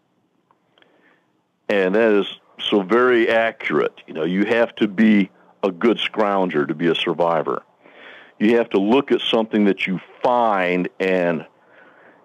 And 1.69 1.95
that 1.95 2.13
is 2.13 2.27
so 2.59 2.81
very 2.81 3.29
accurate. 3.29 4.01
You 4.07 4.13
know, 4.13 4.24
you 4.25 4.45
have 4.45 4.75
to 4.75 4.88
be 4.88 5.29
a 5.63 5.71
good 5.71 5.98
scrounger 5.98 6.67
to 6.67 6.74
be 6.74 6.88
a 6.88 6.95
survivor. 6.95 7.63
You 8.39 8.57
have 8.57 8.69
to 8.71 8.79
look 8.79 9.12
at 9.12 9.21
something 9.21 9.65
that 9.65 9.86
you 9.86 10.00
find, 10.24 10.89
and 11.00 11.45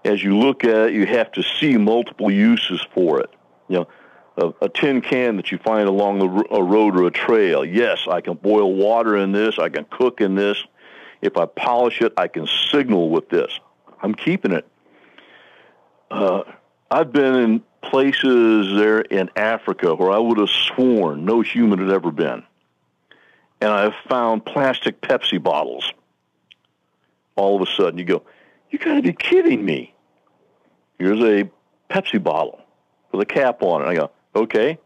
as 0.05 0.23
you 0.23 0.39
look 0.39 0.65
at 0.65 0.89
it, 0.89 0.93
you 0.95 1.07
have 1.07 1.33
to 1.33 1.43
see 1.43 1.77
multiple 1.77 2.31
uses 2.31 2.81
for 2.95 3.21
it. 3.21 3.31
You 3.69 3.79
know, 3.81 3.89
a, 4.37 4.65
a, 4.65 4.69
tin 4.69 5.01
can 5.01 5.37
that 5.37 5.51
you 5.51 5.59
find 5.59 5.89
along 5.89 6.19
the, 6.19 6.55
a 6.55 6.63
road 6.63 6.99
or 6.99 7.07
a 7.07 7.11
trail. 7.11 7.65
Yes, 7.65 8.07
I 8.09 8.21
can 8.21 8.35
boil 8.35 8.75
water 8.75 9.17
in 9.17 9.33
this. 9.33 9.59
I 9.59 9.69
can 9.69 9.85
cook 9.91 10.21
in 10.21 10.35
this. 10.35 10.63
If 11.25 11.37
I 11.37 11.47
polish 11.47 12.01
it, 12.03 12.13
I 12.17 12.29
can 12.29 12.47
signal 12.71 13.09
with 13.09 13.31
this. 13.31 13.59
I'm 14.03 14.15
keeping 14.15 14.53
it. 14.53 14.67
Uh, 16.11 16.43
I've 16.91 17.13
been 17.13 17.35
in 17.35 17.63
places 17.83 18.77
there 18.77 19.01
in 19.01 19.31
Africa 19.35 19.95
where 19.95 20.11
I 20.11 20.19
would 20.19 20.39
have 20.39 20.51
sworn 20.51 21.25
no 21.25 21.41
human 21.41 21.79
had 21.79 21.91
ever 21.91 22.11
been. 22.11 22.43
And 23.61 23.71
I've 23.71 23.95
found 24.09 24.45
plastic 24.45 25.01
Pepsi 25.01 25.43
bottles. 25.43 25.93
All 27.37 27.57
of 27.61 27.67
a 27.67 27.71
sudden, 27.73 27.99
you 27.99 28.05
go, 28.05 28.23
you 28.71 28.79
got 28.79 28.95
to 28.95 29.03
be 29.03 29.13
kidding 29.13 29.65
me. 29.65 29.95
Here's 30.99 31.21
a 31.21 31.51
Pepsi 31.91 32.23
bottle 32.23 32.61
with 33.11 33.23
a 33.23 33.27
cap 33.27 33.63
on 33.63 33.83
it. 33.83 33.87
I 33.87 33.95
go, 33.95 34.11
Okay. 34.37 34.79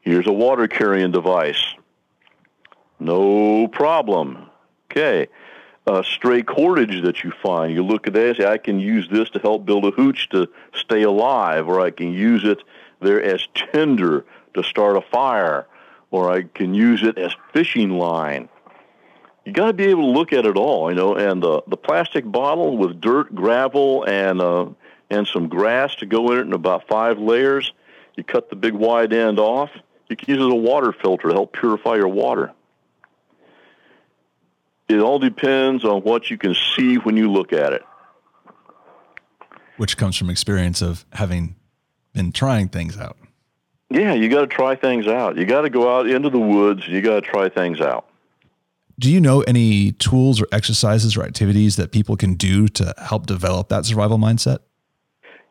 Here's 0.00 0.26
a 0.26 0.32
water 0.32 0.68
carrying 0.68 1.10
device. 1.10 1.62
No 2.98 3.68
problem. 3.68 4.47
Okay. 4.90 5.28
Uh, 5.86 6.02
stray 6.02 6.42
cordage 6.42 7.02
that 7.02 7.24
you 7.24 7.32
find. 7.42 7.72
You 7.72 7.82
look 7.82 8.06
at 8.06 8.12
that 8.12 8.28
and 8.28 8.36
say, 8.36 8.46
I 8.46 8.58
can 8.58 8.78
use 8.78 9.08
this 9.08 9.30
to 9.30 9.38
help 9.38 9.64
build 9.64 9.86
a 9.86 9.90
hooch 9.90 10.28
to 10.30 10.48
stay 10.74 11.02
alive, 11.02 11.66
or 11.66 11.80
I 11.80 11.90
can 11.90 12.12
use 12.12 12.44
it 12.44 12.62
there 13.00 13.22
as 13.22 13.48
tinder 13.54 14.26
to 14.52 14.62
start 14.62 14.96
a 14.96 15.00
fire, 15.00 15.66
or 16.10 16.30
I 16.30 16.42
can 16.42 16.74
use 16.74 17.02
it 17.02 17.16
as 17.16 17.34
fishing 17.54 17.90
line. 17.90 18.50
You 19.46 19.52
got 19.52 19.68
to 19.68 19.72
be 19.72 19.84
able 19.84 20.02
to 20.02 20.18
look 20.18 20.34
at 20.34 20.44
it 20.44 20.58
all, 20.58 20.90
you 20.90 20.96
know. 20.96 21.14
And 21.14 21.42
uh, 21.42 21.62
the 21.66 21.78
plastic 21.78 22.30
bottle 22.30 22.76
with 22.76 23.00
dirt, 23.00 23.34
gravel, 23.34 24.04
and 24.04 24.42
uh, 24.42 24.66
and 25.08 25.26
some 25.26 25.48
grass 25.48 25.94
to 25.96 26.06
go 26.06 26.32
in 26.32 26.38
it 26.38 26.42
in 26.42 26.52
about 26.52 26.86
five 26.86 27.18
layers. 27.18 27.72
You 28.14 28.24
cut 28.24 28.50
the 28.50 28.56
big 28.56 28.74
wide 28.74 29.14
end 29.14 29.38
off. 29.38 29.70
You 30.10 30.16
can 30.16 30.34
use 30.34 30.42
it 30.42 30.46
as 30.46 30.52
a 30.52 30.54
water 30.54 30.92
filter 30.92 31.28
to 31.28 31.34
help 31.34 31.54
purify 31.54 31.96
your 31.96 32.08
water. 32.08 32.52
It 34.88 35.00
all 35.00 35.18
depends 35.18 35.84
on 35.84 36.02
what 36.02 36.30
you 36.30 36.38
can 36.38 36.54
see 36.76 36.96
when 36.96 37.16
you 37.16 37.30
look 37.30 37.52
at 37.52 37.72
it. 37.72 37.82
Which 39.76 39.96
comes 39.96 40.16
from 40.16 40.30
experience 40.30 40.82
of 40.82 41.04
having 41.12 41.56
been 42.14 42.32
trying 42.32 42.68
things 42.68 42.98
out. 42.98 43.16
Yeah, 43.90 44.14
you 44.14 44.28
got 44.28 44.40
to 44.40 44.46
try 44.46 44.74
things 44.74 45.06
out. 45.06 45.36
You 45.36 45.44
got 45.44 45.62
to 45.62 45.70
go 45.70 45.96
out 45.96 46.08
into 46.08 46.30
the 46.30 46.38
woods. 46.38 46.86
You 46.88 47.00
got 47.00 47.22
to 47.22 47.30
try 47.30 47.48
things 47.48 47.80
out. 47.80 48.06
Do 48.98 49.10
you 49.10 49.20
know 49.20 49.42
any 49.42 49.92
tools 49.92 50.40
or 50.42 50.48
exercises 50.50 51.16
or 51.16 51.22
activities 51.22 51.76
that 51.76 51.92
people 51.92 52.16
can 52.16 52.34
do 52.34 52.66
to 52.68 52.94
help 52.98 53.26
develop 53.26 53.68
that 53.68 53.84
survival 53.84 54.18
mindset? 54.18 54.58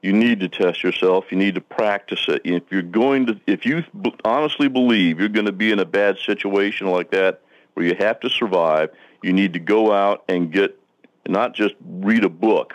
you 0.01 0.13
need 0.13 0.39
to 0.39 0.47
test 0.47 0.83
yourself. 0.83 1.25
You 1.31 1.37
need 1.37 1.55
to 1.55 1.61
practice 1.61 2.25
it. 2.27 2.41
If 2.43 2.63
you're 2.71 2.81
going 2.81 3.25
to, 3.27 3.39
if 3.47 3.65
you 3.65 3.83
honestly 4.23 4.67
believe 4.67 5.19
you're 5.19 5.29
going 5.29 5.47
to 5.47 5.51
be 5.51 5.71
in 5.71 5.79
a 5.79 5.85
bad 5.85 6.17
situation 6.19 6.87
like 6.87 7.11
that 7.11 7.41
where 7.77 7.85
you 7.85 7.93
have 7.99 8.19
to 8.19 8.27
survive, 8.27 8.89
you 9.21 9.31
need 9.31 9.53
to 9.53 9.59
go 9.59 9.91
out 9.91 10.23
and 10.27 10.51
get, 10.51 10.79
not 11.27 11.53
just 11.53 11.75
read 11.79 12.23
a 12.23 12.29
book, 12.29 12.73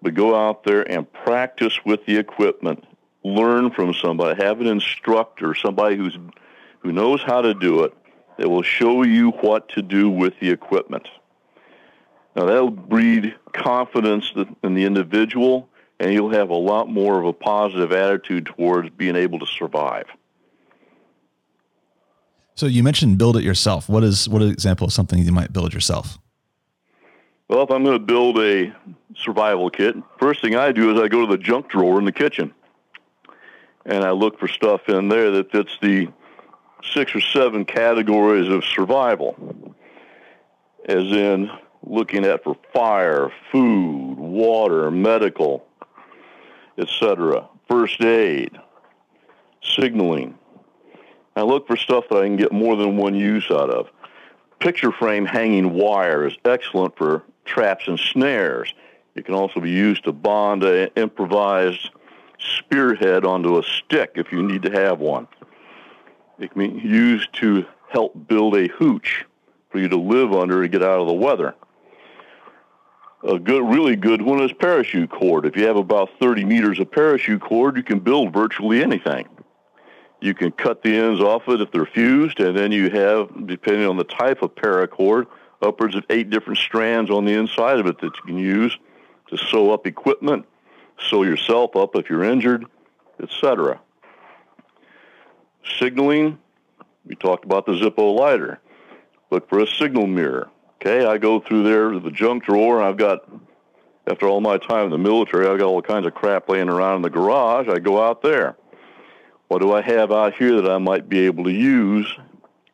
but 0.00 0.14
go 0.14 0.34
out 0.34 0.64
there 0.64 0.90
and 0.90 1.12
practice 1.12 1.78
with 1.84 2.06
the 2.06 2.16
equipment. 2.16 2.82
Learn 3.22 3.70
from 3.70 3.92
somebody. 3.92 4.42
Have 4.42 4.62
an 4.62 4.66
instructor, 4.66 5.54
somebody 5.54 5.96
who's 5.96 6.16
who 6.78 6.90
knows 6.90 7.22
how 7.22 7.42
to 7.42 7.52
do 7.52 7.84
it, 7.84 7.92
that 8.38 8.48
will 8.48 8.62
show 8.62 9.02
you 9.02 9.32
what 9.42 9.68
to 9.68 9.82
do 9.82 10.08
with 10.08 10.40
the 10.40 10.48
equipment. 10.48 11.06
Now 12.34 12.46
that'll 12.46 12.70
breed 12.70 13.34
confidence 13.52 14.32
in 14.64 14.72
the 14.72 14.86
individual 14.86 15.68
and 16.00 16.14
you'll 16.14 16.30
have 16.30 16.48
a 16.48 16.54
lot 16.54 16.88
more 16.88 17.20
of 17.20 17.26
a 17.26 17.32
positive 17.34 17.92
attitude 17.92 18.46
towards 18.46 18.88
being 18.88 19.16
able 19.16 19.38
to 19.40 19.46
survive. 19.46 20.06
So 22.54 22.66
you 22.66 22.82
mentioned 22.82 23.18
build 23.18 23.36
it 23.36 23.44
yourself. 23.44 23.88
What 23.88 24.04
is 24.04 24.28
what 24.28 24.42
an 24.42 24.50
example 24.50 24.86
of 24.86 24.92
something 24.92 25.18
you 25.18 25.32
might 25.32 25.52
build 25.52 25.72
yourself? 25.72 26.18
Well, 27.48 27.62
if 27.62 27.70
I'm 27.70 27.84
going 27.84 27.98
to 27.98 28.04
build 28.04 28.38
a 28.38 28.74
survival 29.16 29.68
kit, 29.70 29.94
first 30.18 30.40
thing 30.40 30.56
I 30.56 30.72
do 30.72 30.94
is 30.94 31.00
I 31.00 31.08
go 31.08 31.26
to 31.26 31.36
the 31.36 31.42
junk 31.42 31.68
drawer 31.68 31.98
in 31.98 32.04
the 32.04 32.12
kitchen, 32.12 32.54
and 33.84 34.04
I 34.04 34.10
look 34.12 34.38
for 34.38 34.48
stuff 34.48 34.88
in 34.88 35.08
there 35.08 35.30
that 35.32 35.52
fits 35.52 35.76
the 35.82 36.08
six 36.82 37.14
or 37.14 37.20
seven 37.20 37.64
categories 37.64 38.48
of 38.48 38.64
survival, 38.64 39.36
as 40.86 41.04
in 41.12 41.50
looking 41.82 42.24
at 42.24 42.42
for 42.44 42.56
fire, 42.72 43.30
food, 43.50 44.18
water, 44.18 44.90
medical, 44.90 45.66
etc. 46.78 47.48
First 47.68 48.00
aid, 48.02 48.56
signaling. 49.62 50.38
I 51.34 51.42
look 51.42 51.66
for 51.66 51.76
stuff 51.76 52.04
that 52.10 52.18
I 52.18 52.26
can 52.26 52.36
get 52.36 52.52
more 52.52 52.76
than 52.76 52.96
one 52.96 53.14
use 53.14 53.46
out 53.50 53.70
of. 53.70 53.88
Picture 54.58 54.92
frame 54.92 55.24
hanging 55.24 55.72
wire 55.72 56.26
is 56.26 56.34
excellent 56.44 56.96
for 56.96 57.22
traps 57.44 57.88
and 57.88 57.98
snares. 57.98 58.72
It 59.14 59.24
can 59.24 59.34
also 59.34 59.60
be 59.60 59.70
used 59.70 60.04
to 60.04 60.12
bond 60.12 60.62
an 60.62 60.90
improvised 60.96 61.90
spearhead 62.38 63.24
onto 63.24 63.58
a 63.58 63.62
stick 63.62 64.12
if 64.16 64.32
you 64.32 64.42
need 64.42 64.62
to 64.62 64.70
have 64.70 64.98
one. 64.98 65.26
It 66.38 66.52
can 66.52 66.80
be 66.80 66.80
used 66.80 67.32
to 67.34 67.66
help 67.88 68.28
build 68.28 68.56
a 68.56 68.68
hooch 68.68 69.24
for 69.70 69.78
you 69.78 69.88
to 69.88 69.96
live 69.96 70.32
under 70.32 70.62
to 70.62 70.68
get 70.68 70.82
out 70.82 71.00
of 71.00 71.06
the 71.06 71.14
weather 71.14 71.54
a 73.24 73.38
good, 73.38 73.62
really 73.62 73.96
good 73.96 74.20
one 74.20 74.42
is 74.42 74.52
parachute 74.52 75.10
cord. 75.10 75.46
If 75.46 75.56
you 75.56 75.66
have 75.66 75.76
about 75.76 76.10
30 76.20 76.44
meters 76.44 76.80
of 76.80 76.90
parachute 76.90 77.40
cord, 77.40 77.76
you 77.76 77.82
can 77.82 78.00
build 78.00 78.32
virtually 78.32 78.82
anything. 78.82 79.28
You 80.22 80.34
can 80.34 80.52
cut 80.52 80.84
the 80.84 80.96
ends 80.96 81.20
off 81.20 81.48
it 81.48 81.60
if 81.60 81.72
they're 81.72 81.84
fused, 81.84 82.38
and 82.38 82.56
then 82.56 82.70
you 82.70 82.88
have, 82.90 83.44
depending 83.48 83.88
on 83.88 83.96
the 83.96 84.04
type 84.04 84.42
of 84.42 84.54
paracord, 84.54 85.26
upwards 85.60 85.96
of 85.96 86.04
eight 86.10 86.30
different 86.30 86.60
strands 86.60 87.10
on 87.10 87.24
the 87.24 87.32
inside 87.32 87.80
of 87.80 87.86
it 87.86 87.98
that 87.98 88.16
you 88.16 88.22
can 88.24 88.38
use 88.38 88.78
to 89.26 89.36
sew 89.36 89.72
up 89.72 89.84
equipment, 89.84 90.46
sew 91.10 91.24
yourself 91.24 91.74
up 91.74 91.96
if 91.96 92.08
you're 92.08 92.22
injured, 92.22 92.66
etc. 93.20 93.80
Signaling, 95.76 96.38
we 97.04 97.16
talked 97.16 97.44
about 97.44 97.66
the 97.66 97.72
Zippo 97.72 98.16
lighter. 98.16 98.60
Look 99.32 99.48
for 99.48 99.58
a 99.58 99.66
signal 99.66 100.06
mirror. 100.06 100.50
Okay, 100.76 101.04
I 101.04 101.18
go 101.18 101.40
through 101.40 101.64
there 101.64 101.90
to 101.90 101.98
the 101.98 102.12
junk 102.12 102.44
drawer, 102.44 102.78
and 102.78 102.86
I've 102.86 102.96
got, 102.96 103.28
after 104.06 104.28
all 104.28 104.40
my 104.40 104.58
time 104.58 104.84
in 104.84 104.90
the 104.92 104.98
military, 104.98 105.48
I've 105.48 105.58
got 105.58 105.66
all 105.66 105.82
kinds 105.82 106.06
of 106.06 106.14
crap 106.14 106.48
laying 106.48 106.68
around 106.68 106.96
in 106.96 107.02
the 107.02 107.10
garage. 107.10 107.66
I 107.66 107.80
go 107.80 108.00
out 108.00 108.22
there. 108.22 108.56
What 109.52 109.60
do 109.60 109.74
I 109.74 109.82
have 109.82 110.10
out 110.10 110.34
here 110.34 110.62
that 110.62 110.70
I 110.70 110.78
might 110.78 111.10
be 111.10 111.26
able 111.26 111.44
to 111.44 111.52
use 111.52 112.06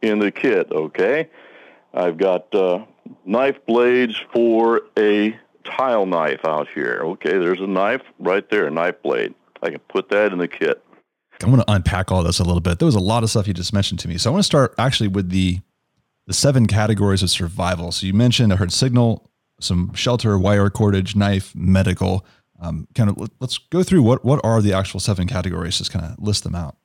in 0.01 0.21
the 0.21 0.31
kit? 0.31 0.71
Okay, 0.71 1.29
I've 1.93 2.17
got 2.17 2.55
uh, 2.55 2.85
knife 3.25 3.57
blades 3.67 4.15
for 4.33 4.83
a 4.97 5.37
tile 5.65 6.07
knife 6.07 6.45
out 6.45 6.69
here. 6.69 7.01
Okay, 7.03 7.37
there's 7.37 7.59
a 7.59 7.67
knife 7.67 8.03
right 8.21 8.49
there, 8.49 8.69
a 8.69 8.71
knife 8.71 8.95
blade. 9.03 9.35
I 9.61 9.71
can 9.71 9.81
put 9.89 10.09
that 10.11 10.31
in 10.31 10.39
the 10.39 10.47
kit. 10.47 10.81
I 11.43 11.49
want 11.49 11.63
to 11.63 11.73
unpack 11.73 12.13
all 12.13 12.23
this 12.23 12.39
a 12.39 12.45
little 12.45 12.61
bit. 12.61 12.79
There 12.79 12.87
was 12.87 12.95
a 12.95 13.01
lot 13.01 13.25
of 13.25 13.31
stuff 13.31 13.49
you 13.49 13.55
just 13.55 13.73
mentioned 13.73 13.99
to 13.99 14.09
me. 14.09 14.17
So 14.17 14.31
I 14.31 14.33
want 14.33 14.45
to 14.45 14.47
start 14.47 14.77
actually 14.79 15.09
with 15.09 15.31
the 15.31 15.59
the 16.29 16.33
seven 16.33 16.69
categories 16.69 17.25
of 17.25 17.31
survival. 17.31 17.91
So 17.91 18.07
you 18.07 18.15
mentioned 18.15 18.53
I 18.53 18.57
heard 18.57 18.73
signal, 18.73 19.29
some 19.59 19.93
shelter, 19.95 20.39
wire 20.39 20.71
cordage, 20.71 21.17
knife, 21.17 21.53
medical. 21.57 22.25
Um, 22.61 22.89
kind 22.95 23.09
of 23.09 23.31
let's 23.41 23.59
go 23.59 23.83
through 23.83 24.03
what 24.03 24.25
what 24.25 24.41
are 24.45 24.61
the 24.61 24.73
actual 24.73 25.01
seven 25.01 25.27
categories. 25.29 25.79
Just 25.79 25.93
kind 25.93 26.05
of 26.05 26.19
list 26.19 26.45
them 26.45 26.55
out. 26.55 26.77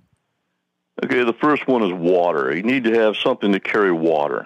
Okay, 1.04 1.24
the 1.24 1.34
first 1.34 1.68
one 1.68 1.82
is 1.84 1.92
water. 1.92 2.56
You 2.56 2.62
need 2.62 2.84
to 2.84 2.94
have 2.94 3.18
something 3.18 3.52
to 3.52 3.60
carry 3.60 3.92
water. 3.92 4.46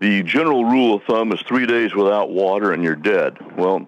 The 0.00 0.22
general 0.22 0.64
rule 0.64 0.94
of 0.94 1.02
thumb 1.04 1.32
is 1.32 1.40
three 1.42 1.66
days 1.66 1.94
without 1.94 2.30
water 2.30 2.72
and 2.72 2.82
you're 2.82 2.96
dead. 2.96 3.36
Well, 3.56 3.86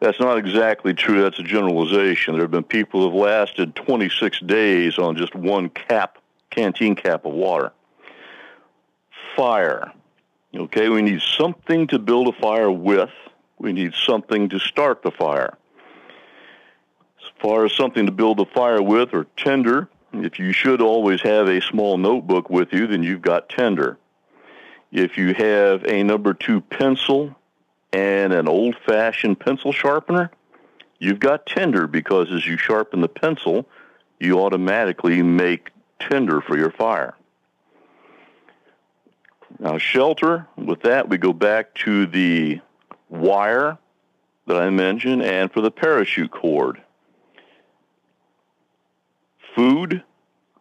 that's 0.00 0.18
not 0.18 0.38
exactly 0.38 0.94
true. 0.94 1.22
That's 1.22 1.38
a 1.38 1.42
generalization. 1.42 2.34
There 2.34 2.42
have 2.42 2.50
been 2.50 2.64
people 2.64 3.00
who 3.00 3.06
have 3.06 3.30
lasted 3.30 3.76
26 3.76 4.40
days 4.40 4.98
on 4.98 5.16
just 5.16 5.34
one 5.34 5.68
cap, 5.68 6.18
canteen 6.50 6.96
cap 6.96 7.26
of 7.26 7.34
water. 7.34 7.72
Fire. 9.36 9.92
Okay, 10.54 10.88
we 10.88 11.02
need 11.02 11.20
something 11.20 11.86
to 11.88 11.98
build 11.98 12.28
a 12.28 12.40
fire 12.40 12.70
with. 12.70 13.10
We 13.60 13.74
need 13.74 13.92
something 13.94 14.48
to 14.48 14.58
start 14.58 15.02
the 15.02 15.10
fire. 15.10 15.58
As 17.22 17.30
far 17.42 17.66
as 17.66 17.74
something 17.74 18.06
to 18.06 18.12
build 18.12 18.40
a 18.40 18.46
fire 18.46 18.80
with 18.80 19.12
or 19.12 19.26
tinder, 19.36 19.90
if 20.14 20.38
you 20.38 20.52
should 20.52 20.80
always 20.80 21.20
have 21.20 21.46
a 21.46 21.60
small 21.60 21.98
notebook 21.98 22.48
with 22.48 22.72
you, 22.72 22.86
then 22.86 23.02
you've 23.02 23.20
got 23.20 23.50
tinder. 23.50 23.98
If 24.90 25.18
you 25.18 25.34
have 25.34 25.84
a 25.84 26.02
number 26.02 26.32
two 26.32 26.62
pencil 26.62 27.36
and 27.92 28.32
an 28.32 28.48
old 28.48 28.76
fashioned 28.86 29.38
pencil 29.38 29.72
sharpener, 29.72 30.30
you've 30.98 31.20
got 31.20 31.44
tinder 31.44 31.86
because 31.86 32.32
as 32.32 32.46
you 32.46 32.56
sharpen 32.56 33.02
the 33.02 33.08
pencil, 33.08 33.68
you 34.18 34.40
automatically 34.40 35.22
make 35.22 35.70
tinder 35.98 36.40
for 36.40 36.56
your 36.56 36.70
fire. 36.70 37.14
Now, 39.58 39.76
shelter, 39.76 40.46
with 40.56 40.80
that, 40.82 41.10
we 41.10 41.18
go 41.18 41.34
back 41.34 41.74
to 41.74 42.06
the 42.06 42.62
wire 43.10 43.76
that 44.46 44.56
I 44.56 44.70
mentioned 44.70 45.22
and 45.22 45.52
for 45.52 45.60
the 45.60 45.70
parachute 45.70 46.30
cord. 46.30 46.80
Food, 49.54 50.02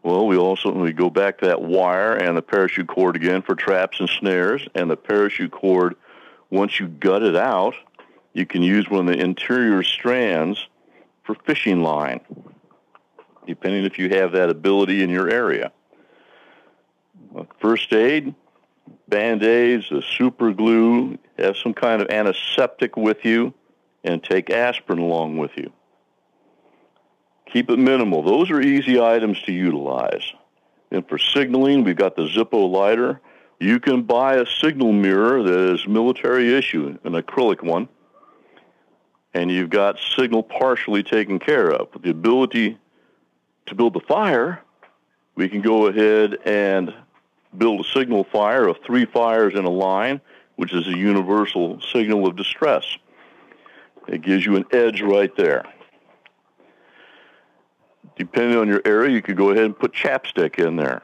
well, 0.04 0.28
we 0.28 0.38
also 0.38 0.72
we 0.72 0.92
go 0.92 1.10
back 1.10 1.38
to 1.40 1.46
that 1.46 1.62
wire 1.62 2.14
and 2.14 2.36
the 2.36 2.42
parachute 2.42 2.88
cord 2.88 3.16
again 3.16 3.42
for 3.42 3.56
traps 3.56 4.00
and 4.00 4.10
snares, 4.10 4.68
and 4.76 4.90
the 4.90 4.98
parachute 4.98 5.52
cord. 5.52 5.96
Once 6.50 6.80
you 6.80 6.88
gut 6.88 7.22
it 7.22 7.36
out, 7.36 7.76
you 8.34 8.46
can 8.46 8.64
use 8.64 8.90
one 8.90 9.08
of 9.08 9.16
the 9.16 9.22
interior 9.22 9.84
strands 9.84 10.68
for 11.24 11.36
fishing 11.46 11.84
line, 11.84 12.22
depending 13.46 13.86
if 13.86 14.00
you 14.00 14.10
have 14.10 14.32
that 14.32 14.50
ability 14.50 15.04
in 15.04 15.10
your 15.10 15.30
area. 15.30 15.72
First 17.60 17.94
aid, 17.94 18.34
band-aids, 19.08 19.92
a 19.92 20.02
super 20.02 20.52
glue, 20.52 21.20
have 21.42 21.58
some 21.58 21.74
kind 21.74 22.02
of 22.02 22.10
antiseptic 22.10 22.98
with 22.98 23.26
you, 23.26 23.54
and 24.04 24.24
take 24.24 24.50
aspirin 24.50 25.00
along 25.00 25.38
with 25.38 25.52
you. 25.58 25.72
Keep 27.52 27.70
it 27.70 27.80
minimal. 27.80 28.24
Those 28.24 28.50
are 28.52 28.62
easy 28.62 29.02
items 29.02 29.42
to 29.44 29.52
utilize. 29.52 30.34
And 30.92 31.08
for 31.08 31.18
signaling, 31.18 31.84
we've 31.84 31.96
got 31.96 32.16
the 32.16 32.28
Zippo 32.28 32.72
lighter. 32.72 33.20
You 33.60 33.80
can 33.80 34.04
buy 34.04 34.36
a 34.36 34.46
signal 34.46 34.94
mirror 34.94 35.44
that 35.44 35.74
is 35.74 35.88
military 35.88 36.54
issue, 36.56 36.98
an 37.04 37.14
acrylic 37.14 37.62
one, 37.62 37.90
and 39.34 39.52
you've 39.52 39.70
got 39.70 40.00
signal 40.16 40.44
partially 40.44 41.04
taken 41.04 41.40
care 41.40 41.72
of. 41.72 41.94
With 41.94 42.04
the 42.04 42.10
ability 42.10 42.78
to 43.66 43.76
build 43.76 43.94
the 43.94 44.00
fire, 44.00 44.64
we 45.36 45.50
can 45.50 45.62
go 45.62 45.88
ahead 45.88 46.38
and 46.46 46.94
build 47.58 47.82
a 47.82 47.84
signal 47.84 48.24
fire 48.24 48.68
of 48.68 48.78
three 48.86 49.06
fires 49.06 49.56
in 49.56 49.66
a 49.66 49.70
line, 49.70 50.22
which 50.60 50.74
is 50.74 50.86
a 50.88 50.98
universal 50.98 51.80
signal 51.80 52.28
of 52.28 52.36
distress. 52.36 52.98
It 54.10 54.22
gives 54.22 54.46
you 54.46 54.58
an 54.58 54.66
edge 54.74 55.02
right 55.02 55.34
there. 55.38 55.64
Depending 58.18 58.58
on 58.58 58.68
your 58.68 58.82
area, 58.84 59.10
you 59.10 59.22
could 59.22 59.38
go 59.38 59.52
ahead 59.52 59.64
and 59.64 59.80
put 59.80 59.94
chapstick 59.94 60.60
in 60.60 60.76
there. 60.76 61.02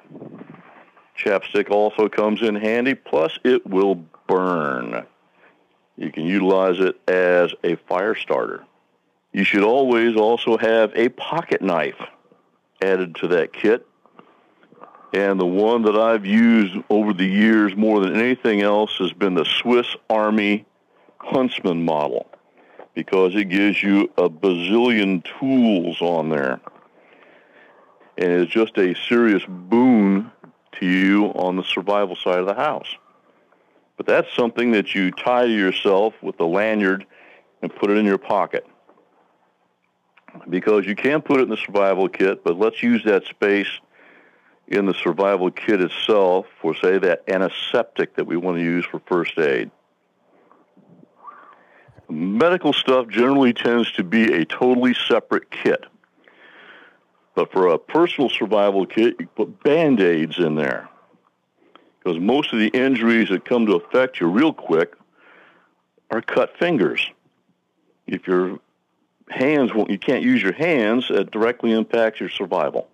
Chapstick 1.18 1.70
also 1.70 2.10
comes 2.10 2.42
in 2.42 2.56
handy, 2.56 2.96
plus 2.96 3.40
it 3.46 3.66
will 3.66 3.96
burn. 4.28 5.06
You 5.96 6.12
can 6.12 6.26
utilize 6.26 6.82
it 6.82 7.00
as 7.10 7.54
a 7.64 7.78
fire 7.88 8.16
starter. 8.16 8.66
You 9.32 9.46
should 9.46 9.64
always 9.64 10.18
also 10.18 10.58
have 10.58 10.92
a 10.96 11.08
pocket 11.08 11.62
knife 11.62 12.02
added 12.82 13.16
to 13.22 13.30
that 13.30 13.54
kit. 13.54 13.88
And 15.14 15.40
the 15.40 15.46
one 15.46 15.84
that 15.84 15.96
I've 15.96 16.26
used 16.26 16.76
over 16.90 17.14
the 17.14 17.26
years 17.26 17.76
more 17.76 18.00
than 18.00 18.16
anything 18.16 18.62
else 18.62 18.98
has 18.98 19.14
been 19.14 19.34
the 19.34 19.46
Swiss 19.46 19.88
Army 20.10 20.66
Huntsman 21.20 21.84
model 21.84 22.28
because 22.94 23.36
it 23.36 23.46
gives 23.46 23.82
you 23.82 24.12
a 24.18 24.30
bazillion 24.30 25.24
tools 25.40 26.02
on 26.02 26.30
there 26.30 26.60
and 28.18 28.32
is 28.32 28.48
just 28.48 28.78
a 28.78 28.96
serious 29.08 29.44
boon 29.48 30.32
to 30.80 30.86
you 30.86 31.26
on 31.28 31.58
the 31.58 31.64
survival 31.64 32.16
side 32.16 32.40
of 32.40 32.46
the 32.46 32.54
house. 32.54 32.88
But 33.98 34.06
that's 34.06 34.34
something 34.36 34.72
that 34.72 34.94
you 34.94 35.12
tie 35.12 35.46
to 35.46 35.52
yourself 35.52 36.14
with 36.22 36.40
a 36.40 36.46
lanyard 36.46 37.06
and 37.62 37.74
put 37.74 37.90
it 37.90 37.98
in 37.98 38.06
your 38.06 38.18
pocket. 38.18 38.66
Because 40.50 40.86
you 40.86 40.96
can 40.96 41.22
put 41.22 41.40
it 41.40 41.44
in 41.44 41.50
the 41.50 41.58
survival 41.58 42.10
kit, 42.10 42.44
but 42.44 42.60
let's 42.60 42.84
use 42.84 43.04
that 43.06 43.24
space 43.26 43.70
in 44.68 44.86
the 44.86 44.94
survival 44.94 45.52
kit 45.52 45.82
itself 45.82 46.48
for, 46.62 46.76
say, 46.76 46.98
that 46.98 47.24
antiseptic 47.28 48.16
that 48.16 48.26
we 48.26 48.38
want 48.38 48.58
to 48.58 48.64
use 48.64 48.86
for 48.86 49.00
first 49.00 49.38
aid. 49.38 49.70
Medical 52.10 52.74
stuff 52.74 53.08
generally 53.08 53.54
tends 53.54 53.92
to 53.94 54.04
be 54.04 54.34
a 54.34 54.46
totally 54.46 54.94
separate 54.94 55.50
kit. 55.52 55.86
But 57.36 57.52
for 57.52 57.68
a 57.68 57.78
personal 57.78 58.30
survival 58.30 58.86
kit, 58.86 59.16
you 59.20 59.28
put 59.28 59.62
band-aids 59.64 60.38
in 60.40 60.56
there. 60.56 60.90
Because 62.00 62.20
most 62.20 62.54
of 62.54 62.60
the 62.60 62.68
injuries 62.68 63.30
that 63.30 63.46
come 63.46 63.66
to 63.66 63.74
affect 63.74 64.20
you 64.20 64.28
real 64.28 64.54
quick 64.54 64.94
are 66.12 66.22
cut 66.22 66.58
fingers. 66.58 67.10
If 68.08 68.28
your 68.28 68.60
hands, 69.30 69.74
won't 69.74 69.90
you 69.90 69.98
can't 69.98 70.24
use 70.24 70.42
your 70.42 70.54
hands, 70.54 71.08
it 71.10 71.32
directly 71.32 71.72
impacts 71.72 72.20
your 72.20 72.30
survival. 72.30 72.88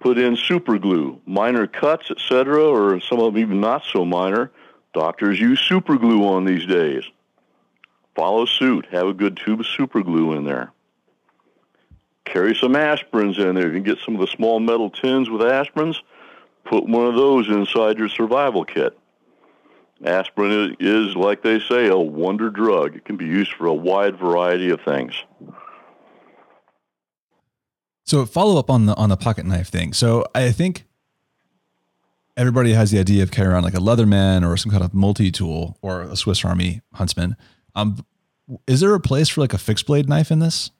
Put 0.00 0.18
in 0.18 0.36
super 0.36 0.78
glue, 0.78 1.20
minor 1.26 1.66
cuts, 1.66 2.10
etc., 2.10 2.62
or 2.62 3.00
some 3.00 3.20
of 3.20 3.34
them 3.34 3.42
even 3.42 3.60
not 3.60 3.84
so 3.84 4.04
minor. 4.04 4.50
Doctors 4.92 5.38
use 5.38 5.60
super 5.60 5.98
glue 5.98 6.26
on 6.26 6.44
these 6.44 6.66
days. 6.66 7.04
Follow 8.16 8.46
suit. 8.46 8.86
Have 8.90 9.06
a 9.06 9.14
good 9.14 9.36
tube 9.36 9.60
of 9.60 9.66
super 9.66 10.02
glue 10.02 10.32
in 10.32 10.44
there 10.44 10.72
carry 12.30 12.54
some 12.54 12.74
aspirins 12.74 13.38
in 13.38 13.54
there. 13.54 13.66
You 13.66 13.74
can 13.74 13.82
get 13.82 13.98
some 14.04 14.14
of 14.14 14.20
the 14.20 14.26
small 14.26 14.60
metal 14.60 14.90
tins 14.90 15.28
with 15.28 15.42
aspirins. 15.42 15.96
Put 16.64 16.86
one 16.86 17.06
of 17.06 17.14
those 17.14 17.48
inside 17.48 17.98
your 17.98 18.08
survival 18.08 18.64
kit. 18.64 18.96
Aspirin 20.04 20.76
is, 20.80 21.14
like 21.14 21.42
they 21.42 21.60
say, 21.60 21.88
a 21.88 21.96
wonder 21.96 22.48
drug. 22.48 22.96
It 22.96 23.04
can 23.04 23.16
be 23.16 23.26
used 23.26 23.52
for 23.52 23.66
a 23.66 23.74
wide 23.74 24.16
variety 24.16 24.70
of 24.70 24.80
things. 24.80 25.12
So 28.10 28.26
follow 28.26 28.58
up 28.58 28.70
on 28.70 28.86
the 28.86 28.96
on 28.96 29.08
the 29.08 29.16
pocket 29.16 29.46
knife 29.46 29.68
thing. 29.68 29.92
So 29.92 30.24
I 30.34 30.50
think 30.50 30.84
everybody 32.36 32.72
has 32.72 32.90
the 32.90 32.98
idea 32.98 33.22
of 33.22 33.30
carrying 33.30 33.52
around 33.52 33.62
like 33.62 33.74
a 33.74 33.78
Leatherman 33.78 34.44
or 34.44 34.56
some 34.56 34.72
kind 34.72 34.82
of 34.82 34.92
multi 34.92 35.30
tool 35.30 35.78
or 35.80 36.02
a 36.02 36.16
Swiss 36.16 36.44
Army 36.44 36.80
huntsman. 36.94 37.36
Um, 37.76 38.04
is 38.66 38.80
there 38.80 38.92
a 38.96 38.98
place 38.98 39.28
for 39.28 39.42
like 39.42 39.54
a 39.54 39.58
fixed 39.58 39.86
blade 39.86 40.08
knife 40.08 40.32
in 40.32 40.40
this? 40.40 40.72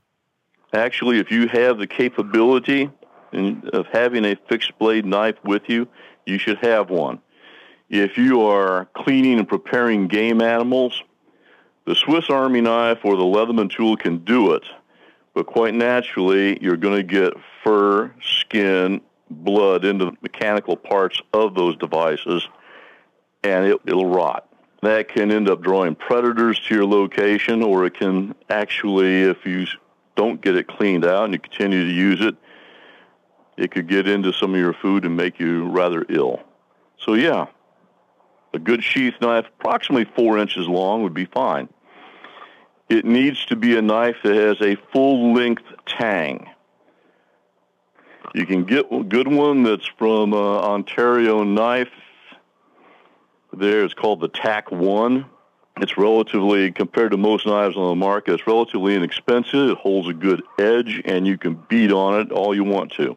Actually, 0.72 1.20
if 1.20 1.30
you 1.30 1.46
have 1.46 1.78
the 1.78 1.86
capability 1.86 2.90
of 3.32 3.86
having 3.92 4.24
a 4.24 4.34
fixed 4.48 4.76
blade 4.80 5.06
knife 5.06 5.36
with 5.44 5.62
you, 5.68 5.86
you 6.26 6.36
should 6.36 6.58
have 6.58 6.90
one. 6.90 7.20
If 7.90 8.18
you 8.18 8.42
are 8.42 8.86
cleaning 8.96 9.38
and 9.38 9.46
preparing 9.46 10.08
game 10.08 10.42
animals, 10.42 11.00
The 11.86 11.94
Swiss 11.94 12.28
Army 12.28 12.60
knife 12.60 13.04
or 13.04 13.16
the 13.16 13.22
Leatherman 13.22 13.70
tool 13.70 13.96
can 13.96 14.18
do 14.24 14.52
it, 14.54 14.64
but 15.34 15.46
quite 15.46 15.74
naturally, 15.74 16.58
you're 16.60 16.76
going 16.76 16.96
to 16.96 17.02
get 17.02 17.34
fur, 17.62 18.12
skin, 18.22 19.00
blood 19.30 19.84
into 19.84 20.06
the 20.06 20.12
mechanical 20.22 20.76
parts 20.76 21.20
of 21.32 21.54
those 21.54 21.76
devices, 21.76 22.48
and 23.44 23.66
it, 23.66 23.78
it'll 23.86 24.06
rot. 24.06 24.46
That 24.82 25.08
can 25.08 25.30
end 25.30 25.48
up 25.48 25.62
drawing 25.62 25.94
predators 25.94 26.58
to 26.60 26.74
your 26.74 26.86
location, 26.86 27.62
or 27.62 27.84
it 27.86 27.94
can 27.94 28.34
actually, 28.48 29.22
if 29.22 29.44
you 29.44 29.66
don't 30.16 30.40
get 30.40 30.56
it 30.56 30.66
cleaned 30.66 31.04
out 31.04 31.24
and 31.24 31.34
you 31.34 31.38
continue 31.38 31.84
to 31.84 31.92
use 31.92 32.20
it, 32.20 32.34
it 33.56 33.70
could 33.70 33.88
get 33.88 34.08
into 34.08 34.32
some 34.32 34.54
of 34.54 34.60
your 34.60 34.72
food 34.72 35.04
and 35.04 35.16
make 35.16 35.38
you 35.38 35.68
rather 35.68 36.04
ill. 36.08 36.40
So, 36.98 37.14
yeah, 37.14 37.46
a 38.52 38.58
good 38.58 38.82
sheath 38.82 39.14
knife, 39.20 39.46
approximately 39.58 40.06
four 40.16 40.38
inches 40.38 40.66
long, 40.66 41.02
would 41.02 41.14
be 41.14 41.26
fine. 41.26 41.68
It 42.90 43.04
needs 43.04 43.46
to 43.46 43.56
be 43.56 43.78
a 43.78 43.82
knife 43.82 44.16
that 44.24 44.34
has 44.34 44.60
a 44.60 44.74
full 44.92 45.32
length 45.32 45.62
tang. 45.86 46.50
You 48.34 48.44
can 48.44 48.64
get 48.64 48.92
a 48.92 49.04
good 49.04 49.28
one 49.28 49.62
that's 49.62 49.86
from 49.86 50.34
uh, 50.34 50.58
Ontario 50.58 51.44
Knife. 51.44 51.92
There, 53.52 53.84
it's 53.84 53.94
called 53.94 54.20
the 54.20 54.28
TAC 54.28 54.72
1. 54.72 55.24
It's 55.80 55.96
relatively, 55.96 56.72
compared 56.72 57.12
to 57.12 57.16
most 57.16 57.46
knives 57.46 57.76
on 57.76 57.90
the 57.90 57.94
market, 57.94 58.34
it's 58.34 58.46
relatively 58.46 58.96
inexpensive. 58.96 59.70
It 59.70 59.78
holds 59.78 60.08
a 60.08 60.12
good 60.12 60.42
edge, 60.58 61.00
and 61.04 61.26
you 61.26 61.38
can 61.38 61.54
beat 61.68 61.92
on 61.92 62.20
it 62.20 62.32
all 62.32 62.54
you 62.56 62.64
want 62.64 62.90
to. 62.94 63.16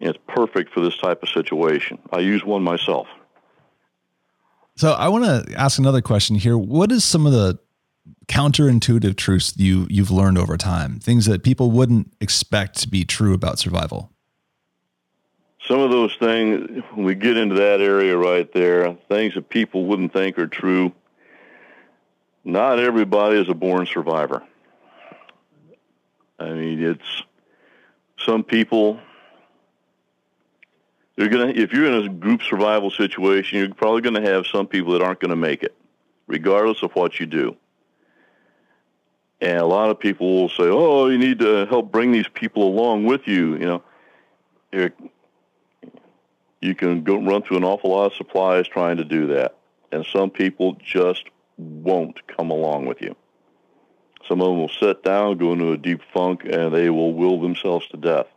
And 0.00 0.10
it's 0.10 0.18
perfect 0.28 0.72
for 0.72 0.80
this 0.80 0.96
type 0.98 1.20
of 1.22 1.28
situation. 1.28 1.98
I 2.12 2.20
use 2.20 2.44
one 2.44 2.62
myself. 2.62 3.08
So 4.76 4.92
I 4.92 5.08
want 5.08 5.24
to 5.24 5.54
ask 5.54 5.78
another 5.78 6.00
question 6.00 6.36
here. 6.36 6.56
What 6.56 6.90
is 6.92 7.04
some 7.04 7.26
of 7.26 7.32
the 7.32 7.58
counterintuitive 8.26 9.16
truths 9.16 9.54
you 9.56 9.86
you've 9.90 10.10
learned 10.10 10.38
over 10.38 10.56
time? 10.56 10.98
Things 10.98 11.26
that 11.26 11.42
people 11.42 11.70
wouldn't 11.70 12.12
expect 12.20 12.78
to 12.80 12.88
be 12.88 13.04
true 13.04 13.34
about 13.34 13.58
survival. 13.58 14.10
Some 15.68 15.80
of 15.80 15.90
those 15.90 16.16
things, 16.16 16.82
when 16.92 17.04
we 17.04 17.14
get 17.14 17.36
into 17.36 17.54
that 17.54 17.80
area 17.80 18.16
right 18.16 18.52
there, 18.52 18.96
things 19.08 19.34
that 19.34 19.48
people 19.48 19.86
wouldn't 19.86 20.12
think 20.12 20.38
are 20.38 20.48
true. 20.48 20.92
Not 22.44 22.80
everybody 22.80 23.38
is 23.38 23.48
a 23.48 23.54
born 23.54 23.86
survivor. 23.86 24.42
I 26.40 26.50
mean, 26.50 26.82
it's 26.82 27.22
some 28.18 28.42
people. 28.42 28.98
You're 31.16 31.28
gonna, 31.28 31.52
if 31.54 31.72
you're 31.72 31.86
in 31.86 32.06
a 32.06 32.08
group 32.08 32.42
survival 32.42 32.90
situation, 32.90 33.58
you're 33.58 33.72
probably 33.72 34.00
going 34.00 34.20
to 34.20 34.28
have 34.28 34.46
some 34.46 34.66
people 34.66 34.92
that 34.94 35.02
aren't 35.02 35.20
going 35.20 35.30
to 35.30 35.36
make 35.36 35.62
it, 35.62 35.76
regardless 36.26 36.82
of 36.82 36.90
what 36.92 37.20
you 37.20 37.26
do. 37.26 37.56
And 39.42 39.58
a 39.58 39.66
lot 39.66 39.90
of 39.90 39.98
people 39.98 40.40
will 40.40 40.48
say, 40.48 40.68
"Oh, 40.70 41.08
you 41.08 41.18
need 41.18 41.40
to 41.40 41.66
help 41.66 41.90
bring 41.90 42.12
these 42.12 42.28
people 42.28 42.62
along 42.62 43.06
with 43.06 43.26
you." 43.26 43.54
You 43.54 43.82
know, 44.72 44.90
you 46.60 46.74
can 46.76 47.02
go 47.02 47.16
run 47.16 47.42
through 47.42 47.56
an 47.56 47.64
awful 47.64 47.90
lot 47.90 48.06
of 48.06 48.14
supplies 48.14 48.68
trying 48.68 48.98
to 48.98 49.04
do 49.04 49.26
that, 49.26 49.56
and 49.90 50.06
some 50.06 50.30
people 50.30 50.76
just 50.84 51.24
won't 51.58 52.24
come 52.28 52.52
along 52.52 52.86
with 52.86 53.02
you. 53.02 53.16
Some 54.28 54.40
of 54.40 54.46
them 54.46 54.58
will 54.58 54.68
sit 54.68 55.02
down, 55.02 55.38
go 55.38 55.52
into 55.52 55.72
a 55.72 55.76
deep 55.76 56.00
funk, 56.14 56.44
and 56.44 56.72
they 56.72 56.88
will 56.88 57.12
will 57.12 57.40
themselves 57.40 57.88
to 57.88 57.96
death. 57.96 58.28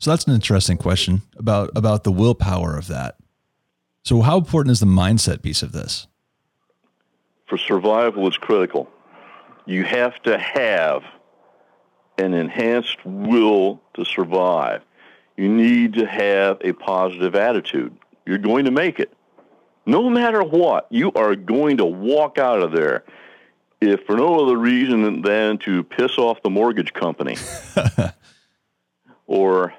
So 0.00 0.10
that's 0.12 0.24
an 0.24 0.34
interesting 0.34 0.78
question 0.78 1.20
about 1.36 1.70
about 1.76 2.04
the 2.04 2.12
willpower 2.12 2.78
of 2.78 2.86
that. 2.86 3.16
So 4.02 4.22
how 4.22 4.38
important 4.38 4.72
is 4.72 4.80
the 4.80 4.86
mindset 4.86 5.42
piece 5.42 5.62
of 5.62 5.72
this? 5.72 6.06
For 7.48 7.58
survival 7.58 8.28
is 8.28 8.36
critical. 8.36 8.88
You 9.66 9.84
have 9.84 10.20
to 10.22 10.38
have 10.38 11.02
an 12.18 12.34
enhanced 12.34 13.04
will 13.04 13.80
to 13.94 14.04
survive. 14.04 14.82
You 15.36 15.48
need 15.48 15.94
to 15.94 16.06
have 16.06 16.58
a 16.62 16.72
positive 16.72 17.34
attitude. 17.34 17.96
You're 18.26 18.38
going 18.38 18.64
to 18.64 18.70
make 18.70 18.98
it. 18.98 19.12
No 19.86 20.10
matter 20.10 20.42
what, 20.42 20.86
you 20.90 21.12
are 21.12 21.34
going 21.34 21.78
to 21.78 21.84
walk 21.84 22.38
out 22.38 22.60
of 22.60 22.72
there 22.72 23.04
if 23.80 24.04
for 24.04 24.16
no 24.16 24.44
other 24.44 24.56
reason 24.56 25.22
than 25.22 25.58
to 25.58 25.84
piss 25.84 26.18
off 26.18 26.42
the 26.42 26.50
mortgage 26.50 26.92
company 26.92 27.36
or 29.26 29.72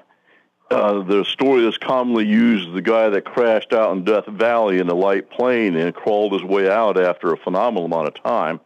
uh, 0.70 1.02
the 1.02 1.24
story 1.24 1.62
that's 1.64 1.78
commonly 1.78 2.26
used 2.26 2.68
is 2.68 2.74
the 2.74 2.82
guy 2.82 3.08
that 3.08 3.24
crashed 3.24 3.72
out 3.72 3.96
in 3.96 4.04
Death 4.04 4.26
Valley 4.26 4.78
in 4.78 4.88
a 4.88 4.94
light 4.94 5.30
plane 5.30 5.74
and 5.74 5.94
crawled 5.94 6.32
his 6.32 6.44
way 6.44 6.70
out 6.70 7.00
after 7.00 7.32
a 7.32 7.36
phenomenal 7.36 7.86
amount 7.86 8.08
of 8.08 8.22
time. 8.22 8.60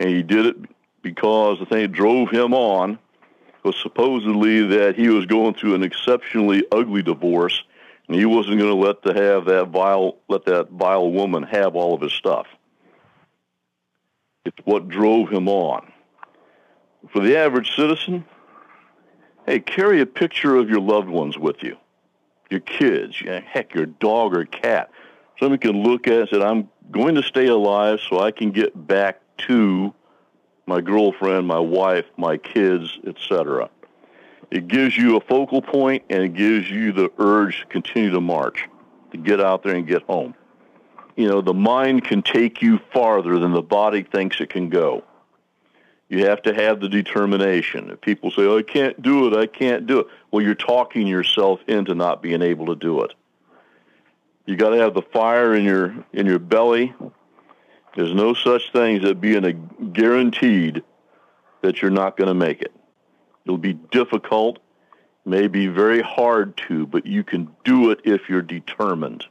And 0.00 0.10
he 0.10 0.22
did 0.22 0.46
it 0.46 0.56
because 1.02 1.58
the 1.58 1.66
thing 1.66 1.82
that 1.82 1.92
drove 1.92 2.30
him 2.30 2.52
on 2.52 2.98
was 3.62 3.76
supposedly 3.76 4.66
that 4.66 4.96
he 4.96 5.08
was 5.08 5.26
going 5.26 5.54
through 5.54 5.74
an 5.74 5.82
exceptionally 5.82 6.64
ugly 6.72 7.02
divorce 7.02 7.62
and 8.08 8.16
he 8.16 8.24
wasn't 8.24 8.58
going 8.58 8.70
to 8.70 8.76
let 8.76 9.02
to 9.02 9.12
have 9.12 9.46
that 9.46 9.68
vile 9.68 10.18
let 10.28 10.44
that 10.44 10.70
vile 10.70 11.10
woman 11.10 11.42
have 11.42 11.74
all 11.74 11.94
of 11.94 12.00
his 12.00 12.12
stuff. 12.12 12.46
It's 14.44 14.58
what 14.64 14.88
drove 14.88 15.28
him 15.28 15.48
on. 15.48 15.92
For 17.12 17.20
the 17.20 17.36
average 17.36 17.74
citizen, 17.74 18.24
Hey, 19.46 19.60
carry 19.60 20.00
a 20.00 20.06
picture 20.06 20.56
of 20.56 20.68
your 20.68 20.80
loved 20.80 21.08
ones 21.08 21.38
with 21.38 21.62
you, 21.62 21.76
your 22.50 22.58
kids, 22.58 23.16
heck, 23.20 23.74
your 23.74 23.86
dog 23.86 24.34
or 24.34 24.44
cat. 24.44 24.90
Somebody 25.38 25.60
can 25.60 25.84
look 25.84 26.08
at 26.08 26.14
it 26.14 26.20
and 26.20 26.28
say, 26.28 26.42
I'm 26.42 26.68
going 26.90 27.14
to 27.14 27.22
stay 27.22 27.46
alive 27.46 28.00
so 28.00 28.18
I 28.18 28.32
can 28.32 28.50
get 28.50 28.88
back 28.88 29.20
to 29.46 29.94
my 30.66 30.80
girlfriend, 30.80 31.46
my 31.46 31.60
wife, 31.60 32.06
my 32.16 32.38
kids, 32.38 32.98
etc. 33.06 33.70
It 34.50 34.66
gives 34.66 34.96
you 34.96 35.16
a 35.16 35.20
focal 35.20 35.62
point 35.62 36.02
and 36.10 36.24
it 36.24 36.34
gives 36.34 36.68
you 36.68 36.90
the 36.90 37.12
urge 37.18 37.60
to 37.60 37.66
continue 37.66 38.10
to 38.10 38.20
march, 38.20 38.68
to 39.12 39.16
get 39.16 39.40
out 39.40 39.62
there 39.62 39.76
and 39.76 39.86
get 39.86 40.02
home. 40.02 40.34
You 41.14 41.28
know, 41.28 41.40
the 41.40 41.54
mind 41.54 42.02
can 42.02 42.20
take 42.20 42.62
you 42.62 42.80
farther 42.92 43.38
than 43.38 43.52
the 43.52 43.62
body 43.62 44.02
thinks 44.02 44.40
it 44.40 44.50
can 44.50 44.70
go. 44.70 45.04
You 46.08 46.26
have 46.26 46.42
to 46.42 46.54
have 46.54 46.80
the 46.80 46.88
determination. 46.88 47.90
If 47.90 48.00
people 48.00 48.30
say, 48.30 48.42
oh, 48.42 48.58
I 48.58 48.62
can't 48.62 49.00
do 49.02 49.26
it, 49.26 49.36
I 49.36 49.46
can't 49.46 49.86
do 49.86 50.00
it, 50.00 50.06
well, 50.30 50.44
you're 50.44 50.54
talking 50.54 51.06
yourself 51.06 51.60
into 51.66 51.94
not 51.94 52.22
being 52.22 52.42
able 52.42 52.66
to 52.66 52.76
do 52.76 53.02
it. 53.02 53.12
You 54.46 54.56
got 54.56 54.70
to 54.70 54.76
have 54.76 54.94
the 54.94 55.02
fire 55.02 55.54
in 55.54 55.64
your 55.64 56.04
in 56.12 56.26
your 56.26 56.38
belly. 56.38 56.94
There's 57.96 58.14
no 58.14 58.34
such 58.34 58.70
thing 58.72 59.04
as 59.04 59.14
being 59.14 59.44
a 59.44 59.52
guaranteed 59.52 60.84
that 61.62 61.82
you're 61.82 61.90
not 61.90 62.16
going 62.16 62.28
to 62.28 62.34
make 62.34 62.62
it. 62.62 62.72
It'll 63.44 63.58
be 63.58 63.72
difficult, 63.72 64.58
may 65.24 65.48
be 65.48 65.66
very 65.66 66.02
hard 66.02 66.56
to, 66.68 66.86
but 66.86 67.06
you 67.06 67.24
can 67.24 67.48
do 67.64 67.90
it 67.90 68.00
if 68.04 68.28
you're 68.28 68.42
determined. 68.42 69.24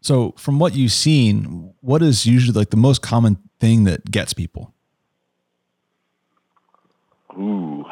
So, 0.00 0.34
from 0.36 0.58
what 0.58 0.74
you've 0.74 0.92
seen, 0.92 1.72
what 1.80 2.02
is 2.02 2.26
usually 2.26 2.58
like 2.58 2.70
the 2.70 2.76
most 2.76 3.02
common 3.02 3.38
thing 3.60 3.84
that 3.84 4.10
gets 4.10 4.32
people? 4.32 4.74
Ooh. 7.38 7.84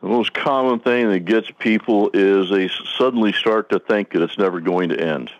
The 0.00 0.01
most 0.12 0.34
common 0.34 0.78
thing 0.78 1.08
that 1.08 1.20
gets 1.20 1.50
people 1.58 2.10
is 2.12 2.50
they 2.50 2.68
suddenly 2.98 3.32
start 3.32 3.70
to 3.70 3.78
think 3.78 4.12
that 4.12 4.22
it's 4.22 4.36
never 4.36 4.60
going 4.60 4.90
to 4.90 5.00
end. 5.00 5.30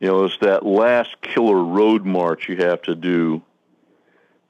You 0.00 0.08
know, 0.08 0.24
it's 0.24 0.36
that 0.38 0.66
last 0.66 1.20
killer 1.22 1.62
road 1.62 2.04
march 2.04 2.48
you 2.48 2.56
have 2.56 2.82
to 2.82 2.96
do 2.96 3.40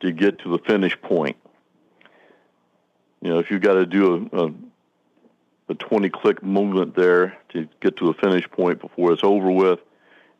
to 0.01 0.13
get 0.13 0.39
to 0.41 0.51
the 0.51 0.59
finish 0.59 0.99
point. 1.01 1.37
You 3.21 3.31
know, 3.31 3.39
if 3.39 3.51
you've 3.51 3.61
got 3.61 3.75
to 3.75 3.87
do 3.87 4.29
a, 4.33 4.47
a, 4.47 4.55
a 5.69 5.75
20 5.75 6.09
click 6.09 6.43
movement 6.43 6.95
there 6.97 7.37
to 7.51 7.69
get 7.81 7.99
to 7.99 8.07
the 8.07 8.15
finish 8.15 8.51
point 8.51 8.81
before 8.81 9.13
it's 9.13 9.25
over 9.25 9.51
with, 9.51 9.81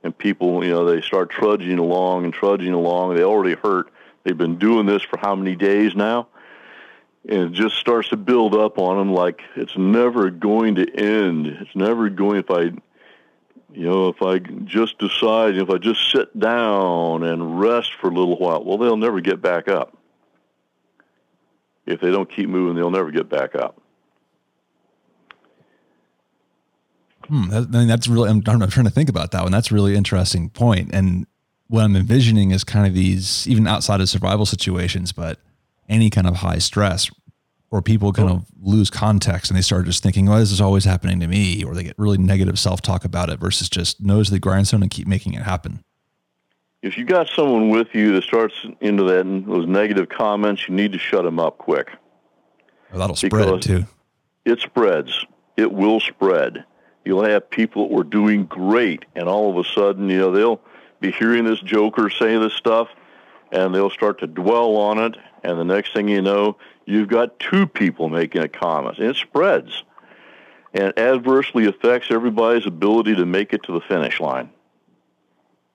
and 0.03 0.17
people, 0.17 0.65
you 0.65 0.71
know, 0.71 0.85
they 0.87 1.03
start 1.03 1.31
trudging 1.31 1.79
along 1.79 2.25
and 2.25 2.33
trudging 2.33 2.73
along. 2.73 3.17
They 3.17 3.23
already 3.23 3.55
hurt. 3.55 3.91
They've 4.23 4.37
been 4.37 4.59
doing 4.59 4.87
this 4.87 5.03
for 5.03 5.19
how 5.19 5.35
many 5.35 5.57
days 5.57 5.95
now? 5.95 6.29
And 7.27 7.43
it 7.45 7.53
just 7.53 7.77
starts 7.77 8.11
to 8.11 8.17
build 8.17 8.55
up 8.55 8.79
on 8.79 8.99
them 8.99 9.15
like 9.15 9.41
it's 9.57 9.77
never 9.79 10.31
going 10.31 10.75
to 10.75 10.95
end. 10.95 11.47
It's 11.47 11.75
never 11.75 12.11
going, 12.11 12.39
if 12.39 12.51
I, 12.51 12.61
you 13.73 13.89
know, 13.89 14.09
if 14.09 14.21
I 14.21 14.39
just 14.39 14.99
decide, 14.99 15.57
if 15.57 15.71
I 15.71 15.79
just 15.79 16.11
sit 16.13 16.39
down 16.39 17.23
and 17.23 17.59
rest 17.59 17.93
for 18.01 18.09
a 18.09 18.15
little 18.15 18.37
while, 18.37 18.63
well, 18.63 18.77
they'll 18.77 18.99
never 18.99 19.21
get 19.21 19.41
back 19.41 19.69
up. 19.69 19.97
If 21.87 22.01
they 22.01 22.11
don't 22.11 22.31
keep 22.31 22.49
moving, 22.49 22.77
they'll 22.77 22.91
never 22.91 23.11
get 23.11 23.29
back 23.29 23.55
up. 23.55 23.81
Hmm, 27.29 27.49
that, 27.49 27.69
I 27.73 27.79
mean, 27.79 27.89
that's 27.89 28.07
really, 28.07 28.29
I'm, 28.29 28.43
I'm 28.47 28.69
trying 28.69 28.85
to 28.85 28.91
think 28.91 29.09
about 29.09 29.31
that 29.31 29.43
one. 29.43 29.53
That's 29.53 29.71
a 29.71 29.75
really 29.75 29.97
interesting 29.97 30.51
point. 30.51 30.91
And 30.93 31.27
what 31.69 31.85
I'm 31.85 31.97
envisioning 31.97 32.51
is 32.51 32.65
kind 32.65 32.87
of 32.87 32.93
these, 32.93 33.49
even 33.49 33.67
outside 33.67 34.03
of 34.03 34.11
survival 34.11 34.45
situations, 34.45 35.13
but 35.13 35.39
any 35.89 36.11
kind 36.11 36.27
of 36.27 36.37
high 36.37 36.59
stress 36.59 37.11
or 37.71 37.83
people 37.83 38.13
kind 38.13 38.31
oh. 38.31 38.35
of 38.35 38.47
lose 38.63 38.89
context 38.89 39.51
and 39.51 39.59
they 39.59 39.63
start 39.63 39.87
just 39.87 40.03
thinking, 40.03 40.27
"Well, 40.27 40.39
this 40.39 40.53
is 40.53 40.61
always 40.61 40.85
happening 40.85 41.21
to 41.21 41.27
me," 41.27 41.65
or 41.65 41.75
they 41.75 41.83
get 41.83 41.99
really 41.99 42.19
negative 42.19 42.59
self-talk 42.59 43.05
about 43.05 43.31
it 43.31 43.41
versus 43.41 43.69
just 43.69 44.01
nose 44.01 44.31
the 44.31 44.39
grindstone 44.39 44.83
and 44.83 44.91
keep 44.91 45.07
making 45.07 45.35
it 45.35 45.43
happen. 45.43 45.83
If 46.83 46.99
you 46.99 47.05
got 47.05 47.29
someone 47.29 47.71
with 47.71 47.95
you 47.95 48.13
that 48.13 48.25
starts 48.25 48.55
into 48.81 49.05
that 49.05 49.25
those 49.47 49.67
negative 49.67 50.09
comments, 50.09 50.69
you 50.69 50.75
need 50.75 50.93
to 50.93 50.99
shut 50.99 51.25
them 51.25 51.41
up 51.41 51.59
quick. 51.59 51.91
Or 52.93 52.99
that'll 52.99 53.17
spread 53.17 53.63
too. 53.63 53.87
It 54.45 54.61
spreads. 54.61 55.27
It 55.57 55.73
will 55.73 56.01
spread. 56.01 56.65
You'll 57.05 57.25
have 57.25 57.49
people 57.51 57.89
that 57.89 57.95
were 57.95 58.05
doing 58.05 58.45
great, 58.45 59.05
and 59.17 59.29
all 59.29 59.51
of 59.51 59.57
a 59.57 59.69
sudden, 59.69 60.09
you 60.09 60.19
know, 60.19 60.31
they'll 60.31 60.61
be 61.01 61.11
hearing 61.11 61.45
this 61.45 61.61
joker 61.61 62.09
say 62.09 62.39
this 62.39 62.55
stuff, 62.55 62.89
and 63.51 63.75
they'll 63.75 63.91
start 63.91 64.21
to 64.21 64.27
dwell 64.27 64.77
on 64.77 64.99
it, 64.99 65.17
and 65.45 65.59
the 65.59 65.65
next 65.65 65.93
thing 65.93 66.09
you 66.09 66.23
know, 66.23 66.57
you've 66.87 67.09
got 67.09 67.39
two 67.39 67.67
people 67.67 68.09
making 68.09 68.43
a 68.43 68.49
comment, 68.49 68.99
and 68.99 69.09
it 69.09 69.17
spreads, 69.17 69.85
and 70.73 70.99
adversely 70.99 71.67
affects 71.67 72.11
everybody's 72.11 72.67
ability 72.67 73.15
to 73.15 73.27
make 73.27 73.53
it 73.53 73.63
to 73.65 73.73
the 73.73 73.81
finish 73.81 74.21
line. 74.21 74.51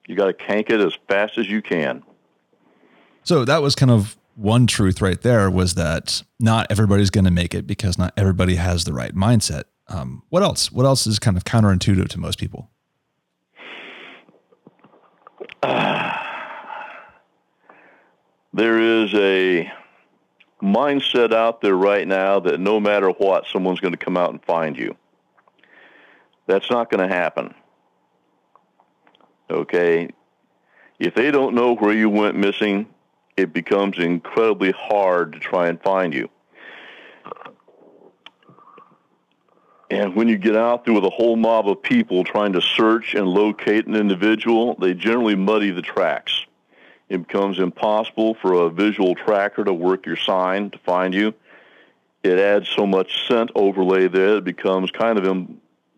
You 0.06 0.16
got 0.16 0.26
to 0.26 0.34
cank 0.34 0.70
it 0.70 0.80
as 0.80 0.98
fast 1.08 1.38
as 1.38 1.48
you 1.48 1.62
can. 1.62 2.02
So 3.22 3.44
that 3.44 3.62
was 3.62 3.74
kind 3.74 3.92
of 3.92 4.16
one 4.34 4.66
truth 4.66 5.00
right 5.00 5.20
there 5.20 5.50
was 5.50 5.74
that 5.74 6.22
not 6.38 6.66
everybody's 6.70 7.10
going 7.10 7.26
to 7.26 7.30
make 7.30 7.54
it 7.54 7.66
because 7.66 7.98
not 7.98 8.12
everybody 8.16 8.56
has 8.56 8.84
the 8.84 8.92
right 8.92 9.14
mindset. 9.14 9.64
Um, 9.88 10.22
what 10.30 10.42
else? 10.42 10.72
What 10.72 10.86
else 10.86 11.06
is 11.06 11.18
kind 11.18 11.36
of 11.36 11.44
counterintuitive 11.44 12.08
to 12.08 12.18
most 12.18 12.38
people? 12.38 12.70
Uh, 15.62 16.16
there 18.52 18.80
is 18.80 19.14
a 19.14 19.70
mindset 20.62 21.32
out 21.32 21.60
there 21.60 21.76
right 21.76 22.06
now 22.06 22.40
that 22.40 22.60
no 22.60 22.80
matter 22.80 23.08
what, 23.10 23.46
someone's 23.46 23.80
going 23.80 23.94
to 23.94 24.04
come 24.04 24.16
out 24.16 24.30
and 24.30 24.44
find 24.44 24.76
you. 24.76 24.96
That's 26.46 26.70
not 26.70 26.90
going 26.90 27.08
to 27.08 27.14
happen. 27.14 27.54
Okay? 29.48 30.10
If 30.98 31.14
they 31.14 31.30
don't 31.30 31.54
know 31.54 31.74
where 31.76 31.94
you 31.94 32.10
went 32.10 32.36
missing, 32.36 32.86
it 33.36 33.52
becomes 33.52 33.98
incredibly 33.98 34.72
hard 34.72 35.32
to 35.32 35.38
try 35.38 35.68
and 35.68 35.80
find 35.80 36.12
you. 36.12 36.28
And 39.90 40.14
when 40.14 40.28
you 40.28 40.38
get 40.38 40.54
out 40.54 40.84
there 40.84 40.94
with 40.94 41.04
a 41.04 41.10
whole 41.10 41.36
mob 41.36 41.68
of 41.68 41.82
people 41.82 42.22
trying 42.22 42.52
to 42.52 42.60
search 42.60 43.14
and 43.14 43.26
locate 43.26 43.86
an 43.86 43.96
individual, 43.96 44.76
they 44.76 44.94
generally 44.94 45.34
muddy 45.34 45.70
the 45.70 45.82
tracks. 45.82 46.44
It 47.10 47.26
becomes 47.26 47.58
impossible 47.58 48.36
for 48.40 48.52
a 48.52 48.70
visual 48.70 49.16
tracker 49.16 49.64
to 49.64 49.74
work 49.74 50.06
your 50.06 50.16
sign 50.16 50.70
to 50.70 50.78
find 50.78 51.12
you. 51.12 51.34
It 52.22 52.38
adds 52.38 52.68
so 52.68 52.86
much 52.86 53.26
scent 53.26 53.50
overlay 53.56 54.06
there, 54.06 54.36
it 54.36 54.44
becomes 54.44 54.92
kind 54.92 55.18
of 55.18 55.48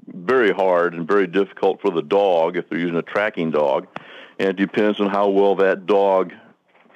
very 0.06 0.52
hard 0.52 0.94
and 0.94 1.06
very 1.06 1.26
difficult 1.26 1.80
for 1.82 1.90
the 1.90 2.02
dog 2.02 2.56
if 2.56 2.68
they're 2.68 2.78
using 2.78 2.96
a 2.96 3.02
tracking 3.02 3.50
dog. 3.50 3.86
And 4.38 4.48
it 4.48 4.56
depends 4.56 5.00
on 5.00 5.10
how 5.10 5.28
well 5.28 5.54
that 5.56 5.84
dog 5.86 6.32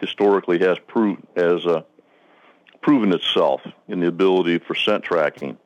historically 0.00 0.58
has, 0.60 0.78
pro- 0.86 1.18
has 1.36 1.66
uh, 1.66 1.82
proven 2.80 3.12
itself 3.12 3.60
in 3.86 4.00
the 4.00 4.06
ability 4.06 4.58
for 4.58 4.74
scent 4.74 5.04
tracking. 5.04 5.58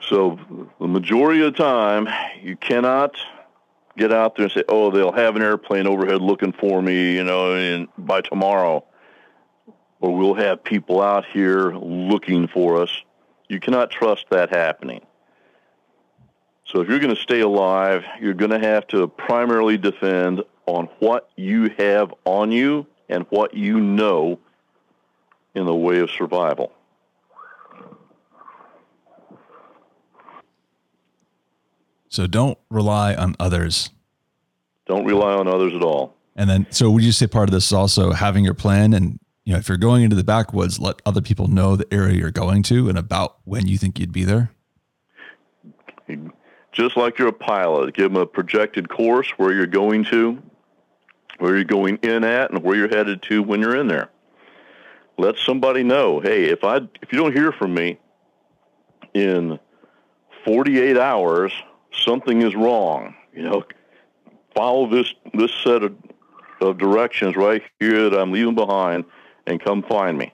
So 0.00 0.38
the 0.78 0.86
majority 0.86 1.40
of 1.42 1.54
the 1.54 1.58
time, 1.58 2.08
you 2.42 2.56
cannot 2.56 3.16
get 3.96 4.12
out 4.12 4.36
there 4.36 4.44
and 4.44 4.52
say, 4.52 4.64
"Oh, 4.68 4.90
they'll 4.90 5.12
have 5.12 5.36
an 5.36 5.42
airplane 5.42 5.86
overhead 5.86 6.20
looking 6.20 6.52
for 6.52 6.80
me," 6.82 7.14
you 7.16 7.24
know, 7.24 7.54
and 7.54 7.88
by 7.98 8.20
tomorrow, 8.20 8.84
or 10.00 10.14
we'll 10.14 10.34
have 10.34 10.62
people 10.64 11.00
out 11.00 11.24
here 11.26 11.72
looking 11.72 12.48
for 12.48 12.82
us. 12.82 13.02
You 13.48 13.60
cannot 13.60 13.90
trust 13.90 14.26
that 14.30 14.50
happening. 14.50 15.00
So 16.64 16.80
if 16.80 16.88
you're 16.88 16.98
going 16.98 17.14
to 17.14 17.20
stay 17.20 17.40
alive, 17.40 18.04
you're 18.20 18.34
going 18.34 18.50
to 18.50 18.58
have 18.58 18.86
to 18.88 19.06
primarily 19.06 19.78
defend 19.78 20.42
on 20.66 20.88
what 20.98 21.30
you 21.36 21.70
have 21.78 22.12
on 22.24 22.50
you 22.50 22.86
and 23.08 23.24
what 23.30 23.54
you 23.54 23.80
know 23.80 24.40
in 25.54 25.64
the 25.64 25.74
way 25.74 26.00
of 26.00 26.10
survival. 26.10 26.72
So 32.08 32.26
don't 32.26 32.58
rely 32.70 33.14
on 33.14 33.34
others. 33.40 33.90
Don't 34.86 35.04
rely 35.04 35.34
on 35.34 35.48
others 35.48 35.74
at 35.74 35.82
all. 35.82 36.16
And 36.36 36.48
then, 36.48 36.66
so 36.70 36.90
would 36.90 37.02
you 37.02 37.12
say 37.12 37.26
part 37.26 37.48
of 37.48 37.52
this 37.52 37.66
is 37.66 37.72
also 37.72 38.12
having 38.12 38.44
your 38.44 38.54
plan 38.54 38.92
and, 38.92 39.18
you 39.44 39.52
know, 39.52 39.58
if 39.58 39.68
you're 39.68 39.78
going 39.78 40.02
into 40.02 40.16
the 40.16 40.24
backwoods, 40.24 40.78
let 40.78 41.00
other 41.06 41.20
people 41.20 41.48
know 41.48 41.76
the 41.76 41.92
area 41.92 42.16
you're 42.16 42.30
going 42.30 42.62
to 42.64 42.88
and 42.88 42.98
about 42.98 43.38
when 43.44 43.66
you 43.66 43.78
think 43.78 43.98
you'd 43.98 44.12
be 44.12 44.24
there? 44.24 44.50
Just 46.72 46.96
like 46.96 47.18
you're 47.18 47.28
a 47.28 47.32
pilot, 47.32 47.94
give 47.94 48.12
them 48.12 48.20
a 48.20 48.26
projected 48.26 48.88
course 48.88 49.30
where 49.38 49.52
you're 49.52 49.66
going 49.66 50.04
to, 50.04 50.42
where 51.38 51.54
you're 51.54 51.64
going 51.64 51.96
in 52.02 52.22
at, 52.22 52.50
and 52.50 52.62
where 52.62 52.76
you're 52.76 52.88
headed 52.88 53.22
to 53.22 53.42
when 53.42 53.60
you're 53.60 53.76
in 53.76 53.88
there. 53.88 54.10
Let 55.18 55.38
somebody 55.38 55.82
know, 55.82 56.20
hey, 56.20 56.44
if 56.44 56.62
I 56.62 56.76
if 57.00 57.10
you 57.10 57.18
don't 57.18 57.32
hear 57.32 57.50
from 57.50 57.72
me 57.72 57.98
in 59.14 59.58
48 60.44 60.98
hours, 60.98 61.52
something 62.04 62.42
is 62.42 62.54
wrong. 62.54 63.14
You 63.32 63.42
know, 63.42 63.64
follow 64.54 64.88
this 64.88 65.12
this 65.34 65.52
set 65.62 65.82
of, 65.82 65.94
of 66.60 66.78
directions 66.78 67.36
right 67.36 67.62
here 67.80 68.08
that 68.10 68.18
I'm 68.18 68.32
leaving 68.32 68.54
behind, 68.54 69.04
and 69.46 69.60
come 69.60 69.82
find 69.82 70.16
me. 70.16 70.32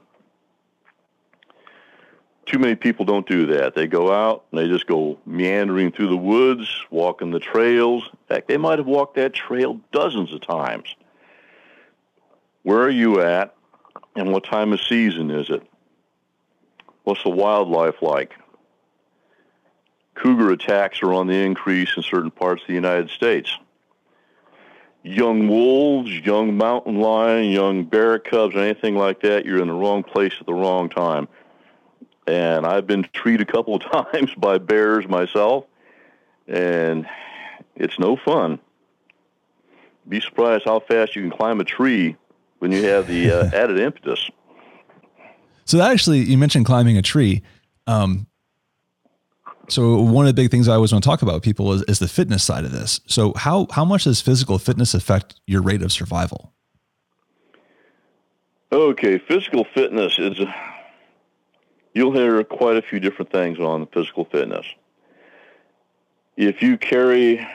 Too 2.47 2.59
many 2.59 2.75
people 2.75 3.05
don't 3.05 3.27
do 3.27 3.47
that. 3.47 3.75
They 3.75 3.87
go 3.87 4.13
out 4.13 4.45
and 4.51 4.61
they 4.61 4.69
just 4.69 4.87
go 4.87 5.17
meandering 5.25 5.93
through 5.93 6.09
the 6.09 6.17
woods, 6.17 6.85
walking 6.91 7.31
the 7.31 7.39
trails. 7.39 8.09
In 8.13 8.19
fact, 8.35 8.49
they 8.49 8.57
might 8.57 8.79
have 8.79 8.87
walked 8.87 9.15
that 9.15 9.33
trail 9.33 9.81
dozens 9.93 10.33
of 10.35 10.41
times. 10.41 10.95
Where 12.63 12.81
are 12.81 12.91
you 12.91 13.21
at, 13.21 13.55
and 14.17 14.33
what 14.33 14.45
time 14.45 14.73
of 14.73 14.81
season 14.81 15.31
is 15.31 15.51
it? 15.51 15.63
What's 17.05 17.23
the 17.23 17.31
wildlife 17.31 18.03
like? 18.03 18.35
Cougar 20.15 20.51
attacks 20.51 21.03
are 21.03 21.13
on 21.13 21.27
the 21.27 21.35
increase 21.35 21.91
in 21.97 22.03
certain 22.03 22.31
parts 22.31 22.63
of 22.63 22.69
the 22.69 22.75
United 22.75 23.11
States. 23.11 23.57
Young 25.03 25.49
wolves, 25.49 26.11
young 26.11 26.57
mountain 26.57 27.01
lion, 27.01 27.51
young 27.51 27.85
bear 27.85 28.19
cubs, 28.19 28.55
anything 28.55 28.95
like 28.95 29.21
that, 29.23 29.45
you're 29.45 29.61
in 29.61 29.69
the 29.69 29.75
wrong 29.75 30.03
place 30.03 30.35
at 30.39 30.47
the 30.47 30.55
wrong 30.55 30.89
time. 30.89 31.27
And 32.27 32.65
I've 32.65 32.87
been 32.87 33.09
treated 33.13 33.49
a 33.49 33.53
couple 33.53 33.75
of 33.75 33.83
times 34.13 34.33
by 34.37 34.59
bears 34.59 35.09
myself, 35.09 35.65
and 36.47 37.07
it's 37.75 37.99
no 37.99 38.17
fun. 38.17 38.61
Be 40.09 40.21
surprised 40.21 40.65
how 40.65 40.81
fast 40.81 41.17
you 41.17 41.23
can 41.23 41.37
climb 41.37 41.61
a 41.61 41.65
tree 41.65 42.17
when 42.59 42.71
you 42.71 42.85
have 42.85 43.09
the 43.09 43.31
uh, 43.31 43.51
added 43.55 43.79
impetus. 43.79 44.31
So 45.65 45.81
actually, 45.81 46.21
you 46.21 46.39
mentioned 46.39 46.67
climbing 46.67 46.97
a 46.97 47.03
tree. 47.03 47.43
Um, 47.87 48.27
so 49.69 50.01
one 50.01 50.27
of 50.27 50.35
the 50.35 50.43
big 50.43 50.51
things 50.51 50.69
I 50.69 50.75
always 50.75 50.93
want 50.93 51.05
to 51.05 51.09
talk 51.09 51.23
about 51.23 51.43
people 51.43 51.73
is, 51.73 51.83
is 51.83 51.99
the 51.99 52.09
fitness 52.09 52.43
side 52.43 52.65
of 52.65 52.73
this. 52.73 53.01
So 53.07 53.33
how 53.37 53.67
how 53.71 53.85
much 53.85 54.05
does 54.05 54.21
physical 54.21 54.59
fitness 54.59 54.95
affect 54.95 55.41
your 55.47 55.63
rate 55.63 55.83
of 55.83 55.93
survival? 55.93 56.53
Okay, 58.73 59.19
physical 59.19 59.65
fitness 59.75 60.19
is 60.19 60.41
you'll 61.95 62.13
hear 62.13 62.43
quite 62.45 62.77
a 62.77 62.83
few 62.83 63.01
different 63.01 63.31
things 63.31 63.59
on 63.59 63.87
physical 63.89 64.25
fitness. 64.25 64.67
If 66.37 66.63
you 66.63 66.79
carry 66.79 67.47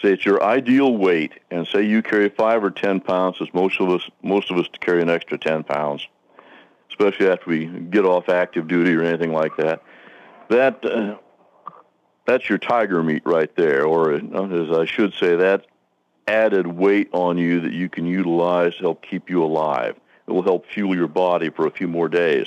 say 0.00 0.12
it's 0.12 0.26
your 0.26 0.42
ideal 0.42 0.96
weight 0.96 1.32
and 1.50 1.66
say 1.66 1.82
you 1.82 2.02
carry 2.02 2.28
five 2.28 2.62
or 2.62 2.70
ten 2.70 3.00
pounds 3.00 3.38
as 3.40 3.48
most 3.54 3.80
of 3.80 3.88
us 3.88 4.08
most 4.22 4.50
of 4.50 4.58
us 4.58 4.66
carry 4.80 5.02
an 5.02 5.10
extra 5.10 5.38
ten 5.38 5.64
pounds, 5.64 6.06
especially 6.90 7.28
after 7.28 7.50
we 7.50 7.66
get 7.66 8.04
off 8.04 8.28
active 8.28 8.68
duty 8.68 8.94
or 8.94 9.02
anything 9.02 9.32
like 9.32 9.56
that 9.56 9.82
that 10.52 10.84
uh, 10.84 11.16
that's 12.26 12.48
your 12.48 12.58
tiger 12.58 13.02
meat 13.02 13.22
right 13.24 13.54
there, 13.56 13.84
or 13.84 14.12
as 14.12 14.70
I 14.70 14.84
should 14.86 15.14
say, 15.14 15.36
that 15.36 15.66
added 16.26 16.66
weight 16.66 17.08
on 17.12 17.36
you 17.36 17.60
that 17.60 17.72
you 17.72 17.88
can 17.88 18.06
utilize 18.06 18.76
to 18.76 18.82
help 18.82 19.02
keep 19.02 19.28
you 19.28 19.42
alive. 19.42 19.96
It 20.26 20.30
will 20.30 20.42
help 20.42 20.66
fuel 20.66 20.94
your 20.94 21.08
body 21.08 21.50
for 21.50 21.66
a 21.66 21.70
few 21.70 21.88
more 21.88 22.08
days. 22.08 22.46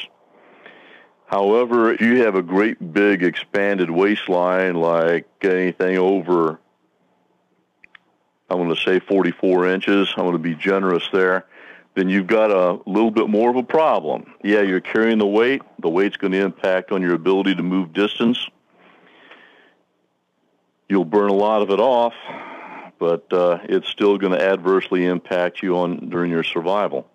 However, 1.26 1.92
if 1.92 2.02
you 2.02 2.24
have 2.24 2.36
a 2.36 2.42
great 2.42 2.94
big 2.94 3.24
expanded 3.24 3.90
waistline, 3.90 4.76
like 4.76 5.28
anything 5.42 5.98
over, 5.98 6.60
I'm 8.50 8.58
going 8.58 8.74
to 8.74 8.82
say 8.82 9.00
44 9.00 9.68
inches, 9.68 10.14
I'm 10.16 10.24
going 10.24 10.34
to 10.34 10.40
be 10.40 10.56
generous 10.56 11.08
there, 11.12 11.46
then 11.96 12.10
you've 12.10 12.28
got 12.28 12.52
a 12.52 12.80
little 12.86 13.12
bit 13.12 13.30
more 13.30 13.50
of 13.50 13.56
a 13.56 13.64
problem. 13.64 14.34
Yeah, 14.44 14.62
you're 14.62 14.82
carrying 14.82 15.18
the 15.18 15.26
weight. 15.26 15.62
The 15.80 15.90
weight's 15.90 16.18
going 16.18 16.34
to 16.34 16.42
impact 16.42 16.92
on 16.92 17.02
your 17.02 17.14
ability 17.14 17.56
to 17.56 17.64
move 17.64 17.94
distance. 17.94 18.50
You'll 20.90 21.06
burn 21.06 21.30
a 21.30 21.34
lot 21.34 21.62
of 21.62 21.72
it 21.72 21.80
off, 21.80 22.14
but 23.00 23.32
uh, 23.32 23.60
it's 23.64 23.88
still 23.88 24.18
going 24.18 24.34
to 24.34 24.42
adversely 24.42 25.06
impact 25.06 25.64
you 25.64 25.78
on 25.78 26.10
during 26.10 26.30
your 26.30 26.44
survival. 26.44 27.08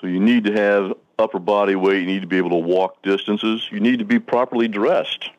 So 0.00 0.08
you 0.08 0.18
need 0.18 0.44
to 0.44 0.52
have 0.52 0.94
upper 1.18 1.38
body 1.38 1.76
weight. 1.76 2.00
You 2.00 2.06
need 2.06 2.22
to 2.22 2.26
be 2.26 2.38
able 2.38 2.50
to 2.50 2.56
walk 2.56 3.02
distances. 3.02 3.68
You 3.70 3.78
need 3.78 4.00
to 4.00 4.04
be 4.04 4.18
properly 4.18 4.66
dressed. 4.66 5.30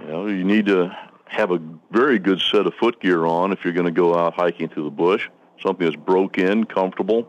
You 0.00 0.06
know, 0.08 0.26
you 0.26 0.42
need 0.42 0.66
to 0.66 0.94
have 1.26 1.52
a 1.52 1.60
very 1.92 2.18
good 2.18 2.40
set 2.40 2.66
of 2.66 2.74
foot 2.74 3.00
gear 3.00 3.24
on 3.24 3.52
if 3.52 3.64
you're 3.64 3.72
going 3.72 3.86
to 3.86 3.92
go 3.92 4.16
out 4.16 4.34
hiking 4.34 4.68
through 4.68 4.84
the 4.84 4.90
bush. 4.90 5.28
Something 5.62 5.86
that's 5.86 5.96
broke 5.96 6.38
in, 6.38 6.64
comfortable, 6.64 7.28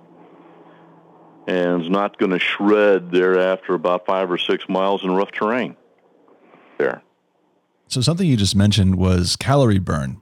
and 1.48 1.82
is 1.82 1.90
not 1.90 2.18
going 2.18 2.32
to 2.32 2.40
shred 2.40 3.12
there 3.12 3.40
after 3.40 3.74
about 3.74 4.06
five 4.06 4.30
or 4.32 4.38
six 4.38 4.68
miles 4.68 5.04
in 5.04 5.12
rough 5.12 5.32
terrain. 5.32 5.76
There. 6.78 7.02
So 7.88 8.02
something 8.02 8.28
you 8.28 8.36
just 8.36 8.56
mentioned 8.56 8.96
was 8.96 9.36
calorie 9.36 9.80
burn. 9.80 10.22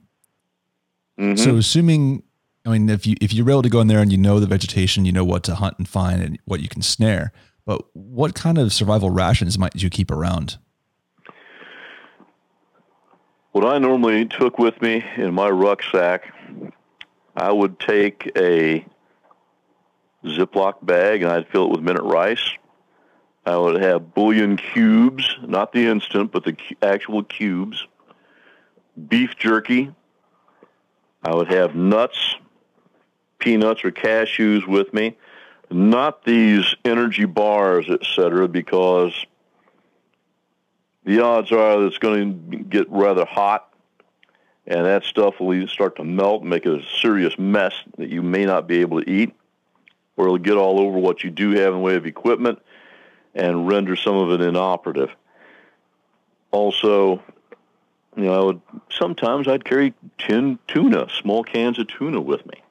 Mm-hmm. 1.18 1.36
So 1.36 1.56
assuming, 1.56 2.22
I 2.64 2.70
mean, 2.70 2.88
if 2.88 3.06
you 3.06 3.16
if 3.20 3.32
you're 3.32 3.48
able 3.50 3.62
to 3.62 3.68
go 3.68 3.80
in 3.80 3.88
there 3.88 4.00
and 4.00 4.12
you 4.12 4.18
know 4.18 4.38
the 4.38 4.46
vegetation, 4.46 5.04
you 5.04 5.12
know 5.12 5.24
what 5.24 5.42
to 5.44 5.54
hunt 5.54 5.76
and 5.78 5.88
find 5.88 6.22
and 6.22 6.38
what 6.44 6.60
you 6.60 6.68
can 6.68 6.82
snare. 6.82 7.32
But 7.64 7.82
what 7.94 8.34
kind 8.34 8.58
of 8.58 8.72
survival 8.72 9.10
rations 9.10 9.58
might 9.58 9.80
you 9.80 9.90
keep 9.90 10.10
around? 10.10 10.58
What 13.52 13.64
I 13.64 13.78
normally 13.78 14.26
took 14.26 14.58
with 14.58 14.82
me 14.82 15.04
in 15.16 15.32
my 15.32 15.48
rucksack, 15.48 16.32
I 17.36 17.50
would 17.50 17.80
take 17.80 18.30
a 18.36 18.84
Ziploc 20.24 20.84
bag 20.84 21.22
and 21.22 21.30
I'd 21.30 21.48
fill 21.48 21.66
it 21.66 21.70
with 21.70 21.80
minute 21.80 22.02
rice. 22.02 22.52
I 23.46 23.56
would 23.56 23.80
have 23.82 24.14
bouillon 24.14 24.56
cubes, 24.56 25.36
not 25.42 25.72
the 25.72 25.86
instant, 25.86 26.32
but 26.32 26.44
the 26.44 26.56
actual 26.80 27.22
cubes. 27.24 27.86
Beef 29.08 29.36
jerky. 29.36 29.92
I 31.22 31.34
would 31.34 31.48
have 31.48 31.74
nuts, 31.74 32.36
peanuts 33.38 33.84
or 33.84 33.90
cashews 33.90 34.66
with 34.66 34.94
me. 34.94 35.16
Not 35.70 36.24
these 36.24 36.74
energy 36.84 37.24
bars, 37.24 37.88
etc., 37.88 38.48
because 38.48 39.12
the 41.04 41.20
odds 41.20 41.50
are 41.52 41.80
that 41.80 41.86
it's 41.86 41.98
going 41.98 42.50
to 42.50 42.56
get 42.58 42.90
rather 42.90 43.24
hot, 43.24 43.73
and 44.66 44.86
that 44.86 45.04
stuff 45.04 45.40
will 45.40 45.66
start 45.68 45.96
to 45.96 46.04
melt 46.04 46.42
and 46.42 46.50
make 46.50 46.66
a 46.66 46.82
serious 47.00 47.38
mess 47.38 47.74
that 47.98 48.08
you 48.08 48.22
may 48.22 48.44
not 48.44 48.66
be 48.66 48.80
able 48.80 49.02
to 49.02 49.10
eat, 49.10 49.34
or 50.16 50.26
it'll 50.26 50.38
get 50.38 50.56
all 50.56 50.80
over 50.80 50.98
what 50.98 51.22
you 51.22 51.30
do 51.30 51.50
have 51.50 51.68
in 51.68 51.74
the 51.74 51.78
way 51.78 51.96
of 51.96 52.06
equipment 52.06 52.60
and 53.34 53.68
render 53.68 53.96
some 53.96 54.16
of 54.16 54.30
it 54.30 54.44
inoperative. 54.44 55.10
Also, 56.50 57.22
you 58.16 58.24
know, 58.24 58.40
I 58.40 58.44
would 58.44 58.60
sometimes 58.90 59.48
I'd 59.48 59.64
carry 59.64 59.92
tin 60.18 60.58
tuna, 60.68 61.08
small 61.20 61.42
cans 61.42 61.78
of 61.78 61.88
tuna 61.88 62.20
with 62.20 62.46
me. 62.46 62.62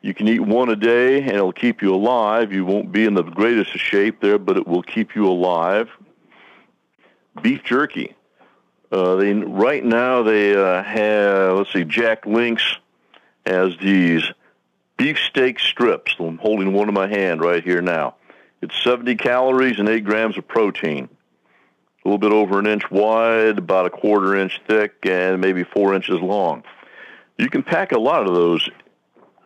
You 0.00 0.14
can 0.14 0.28
eat 0.28 0.40
one 0.40 0.68
a 0.70 0.76
day 0.76 1.20
and 1.20 1.32
it'll 1.32 1.52
keep 1.52 1.82
you 1.82 1.94
alive. 1.94 2.52
You 2.52 2.64
won't 2.64 2.92
be 2.92 3.04
in 3.04 3.14
the 3.14 3.22
greatest 3.22 3.72
shape 3.72 4.20
there, 4.20 4.38
but 4.38 4.56
it 4.56 4.66
will 4.66 4.82
keep 4.82 5.14
you 5.14 5.28
alive 5.28 5.90
beef 7.42 7.62
jerky. 7.64 8.14
Uh, 8.90 9.16
they 9.16 9.32
right 9.34 9.84
now 9.84 10.22
they 10.22 10.54
uh, 10.54 10.82
have 10.82 11.56
let's 11.58 11.72
see, 11.72 11.84
Jack 11.84 12.24
Links 12.24 12.76
has 13.44 13.76
these 13.78 14.22
beefsteak 14.96 15.58
strips. 15.58 16.14
I'm 16.18 16.38
holding 16.38 16.72
one 16.72 16.88
in 16.88 16.94
my 16.94 17.08
hand 17.08 17.40
right 17.40 17.62
here 17.62 17.82
now. 17.82 18.14
It's 18.62 18.82
70 18.82 19.16
calories 19.16 19.78
and 19.78 19.88
8 19.88 20.04
grams 20.04 20.38
of 20.38 20.48
protein. 20.48 21.08
A 22.04 22.08
little 22.08 22.18
bit 22.18 22.32
over 22.32 22.58
an 22.58 22.66
inch 22.66 22.90
wide, 22.90 23.58
about 23.58 23.86
a 23.86 23.90
quarter 23.90 24.36
inch 24.36 24.60
thick, 24.66 24.94
and 25.04 25.40
maybe 25.40 25.64
four 25.64 25.94
inches 25.94 26.20
long. 26.20 26.62
You 27.36 27.50
can 27.50 27.62
pack 27.62 27.92
a 27.92 27.98
lot 27.98 28.26
of 28.26 28.34
those 28.34 28.68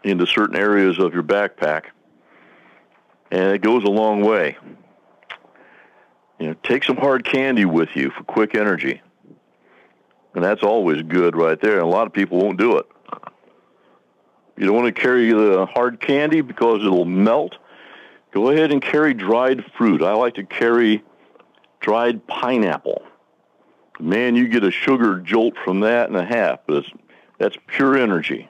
into 0.05 0.27
certain 0.27 0.57
areas 0.57 0.99
of 0.99 1.13
your 1.13 1.23
backpack, 1.23 1.85
and 3.31 3.55
it 3.55 3.63
goes 3.63 3.85
a 3.85 3.91
long 3.91 4.21
way. 4.23 4.57
You 6.39 6.49
know, 6.49 6.55
take 6.63 6.85
some 6.85 6.97
hard 6.97 7.25
candy 7.25 7.65
with 7.65 7.91
you 7.95 8.11
for 8.11 8.25
quick 8.25 8.55
energy. 8.55 9.03
And 10.35 10.45
that's 10.45 10.63
always 10.63 11.03
good 11.03 11.35
right 11.37 11.61
there. 11.61 11.75
And 11.75 11.83
a 11.83 11.87
lot 11.87 12.07
of 12.07 12.13
people 12.13 12.39
won't 12.39 12.59
do 12.59 12.79
it. 12.79 12.87
You 14.57 14.67
don't 14.67 14.77
want 14.77 14.95
to 14.95 15.01
carry 15.01 15.33
the 15.33 15.67
hard 15.67 16.01
candy 16.01 16.43
because 16.43 16.83
it'll 16.85 17.05
melt. 17.05 17.57
Go 18.33 18.51
ahead 18.51 18.71
and 18.73 18.81
carry 18.83 19.15
dried 19.15 19.65
fruit. 19.77 20.03
I 20.03 20.13
like 20.13 20.35
to 20.35 20.45
carry 20.45 21.03
dried 21.81 22.27
pineapple. 22.27 23.03
Man, 23.99 24.37
you 24.37 24.49
get 24.49 24.63
a 24.65 24.71
sugar 24.71 25.19
jolt 25.19 25.55
from 25.65 25.81
that 25.81 26.09
and 26.09 26.17
a 26.17 26.25
half, 26.25 26.61
but 26.67 26.85
that's 27.39 27.57
pure 27.67 27.97
energy. 27.97 28.49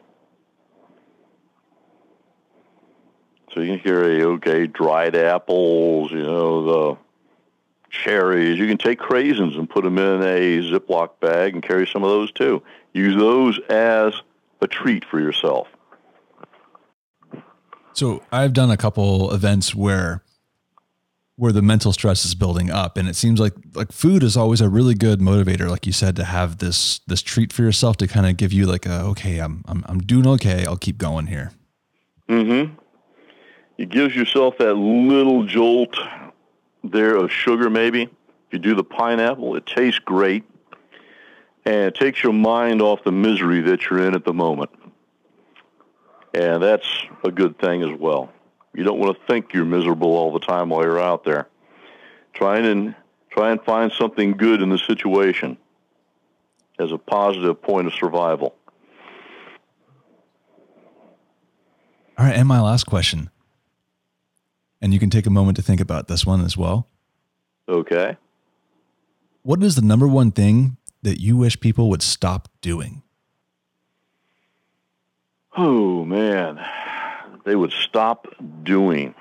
So 3.52 3.60
you 3.60 3.76
can 3.76 3.80
carry, 3.80 4.22
okay, 4.22 4.66
dried 4.66 5.16
apples, 5.16 6.12
you 6.12 6.22
know, 6.22 6.64
the 6.64 6.98
cherries. 7.90 8.58
You 8.58 8.66
can 8.66 8.78
take 8.78 8.98
craisins 8.98 9.58
and 9.58 9.68
put 9.68 9.84
them 9.84 9.98
in 9.98 10.22
a 10.22 10.58
Ziploc 10.60 11.20
bag 11.20 11.54
and 11.54 11.62
carry 11.62 11.86
some 11.86 12.02
of 12.02 12.10
those 12.10 12.32
too. 12.32 12.62
Use 12.92 13.16
those 13.16 13.58
as 13.68 14.14
a 14.60 14.66
treat 14.66 15.04
for 15.04 15.20
yourself. 15.20 15.68
So 17.92 18.22
I've 18.32 18.52
done 18.52 18.70
a 18.70 18.76
couple 18.76 19.32
events 19.32 19.74
where 19.74 20.22
where 21.36 21.52
the 21.52 21.62
mental 21.62 21.90
stress 21.90 22.26
is 22.26 22.34
building 22.34 22.70
up 22.70 22.98
and 22.98 23.08
it 23.08 23.16
seems 23.16 23.40
like 23.40 23.54
like 23.74 23.90
food 23.92 24.22
is 24.22 24.36
always 24.36 24.60
a 24.60 24.68
really 24.68 24.94
good 24.94 25.20
motivator 25.20 25.70
like 25.70 25.86
you 25.86 25.92
said 25.92 26.14
to 26.14 26.22
have 26.22 26.58
this 26.58 27.00
this 27.06 27.22
treat 27.22 27.50
for 27.50 27.62
yourself 27.62 27.96
to 27.96 28.06
kind 28.06 28.26
of 28.26 28.36
give 28.36 28.52
you 28.52 28.66
like 28.66 28.84
a 28.84 29.00
okay 29.00 29.38
I'm 29.38 29.64
I'm 29.66 29.82
I'm 29.88 30.00
doing 30.00 30.26
okay 30.26 30.66
I'll 30.66 30.76
keep 30.76 30.98
going 30.98 31.26
here. 31.28 31.52
Mhm. 32.28 32.72
It 33.78 33.88
gives 33.88 34.14
yourself 34.14 34.58
that 34.58 34.74
little 34.74 35.44
jolt 35.44 35.96
there 36.82 37.16
of 37.16 37.30
sugar 37.30 37.70
maybe. 37.70 38.02
If 38.02 38.52
you 38.52 38.58
do 38.58 38.74
the 38.74 38.84
pineapple, 38.84 39.56
it 39.56 39.66
tastes 39.66 40.00
great. 40.00 40.44
And 41.64 41.74
it 41.74 41.94
takes 41.94 42.22
your 42.22 42.32
mind 42.32 42.80
off 42.80 43.04
the 43.04 43.12
misery 43.12 43.60
that 43.62 43.88
you're 43.88 44.06
in 44.06 44.14
at 44.14 44.24
the 44.24 44.32
moment. 44.32 44.70
And 46.34 46.62
that's 46.62 46.88
a 47.24 47.30
good 47.30 47.58
thing 47.58 47.82
as 47.82 47.98
well. 47.98 48.32
You 48.74 48.84
don't 48.84 48.98
want 48.98 49.18
to 49.18 49.26
think 49.26 49.52
you're 49.52 49.64
miserable 49.64 50.12
all 50.16 50.32
the 50.32 50.40
time 50.40 50.68
while 50.68 50.82
you're 50.82 51.00
out 51.00 51.24
there. 51.24 51.48
Try 52.32 52.58
and 52.58 52.94
try 53.30 53.50
and 53.50 53.62
find 53.62 53.92
something 53.92 54.32
good 54.32 54.62
in 54.62 54.70
the 54.70 54.78
situation 54.78 55.56
as 56.78 56.92
a 56.92 56.98
positive 56.98 57.60
point 57.60 57.86
of 57.86 57.94
survival. 57.94 58.54
All 62.18 62.26
right, 62.26 62.34
and 62.34 62.46
my 62.46 62.60
last 62.60 62.84
question. 62.84 63.30
And 64.82 64.94
you 64.94 64.98
can 64.98 65.10
take 65.10 65.26
a 65.26 65.30
moment 65.30 65.56
to 65.56 65.62
think 65.62 65.80
about 65.80 66.08
this 66.08 66.24
one 66.24 66.44
as 66.44 66.56
well. 66.56 66.88
Okay. 67.68 68.16
What 69.42 69.62
is 69.62 69.76
the 69.76 69.82
number 69.82 70.08
one 70.08 70.30
thing 70.30 70.76
that 71.02 71.20
you 71.20 71.36
wish 71.36 71.60
people 71.60 71.88
would 71.90 72.02
stop 72.02 72.48
doing? 72.60 73.02
Oh, 75.56 76.04
man. 76.04 76.60
They 77.44 77.56
would 77.56 77.72
stop 77.72 78.26
doing. 78.62 79.14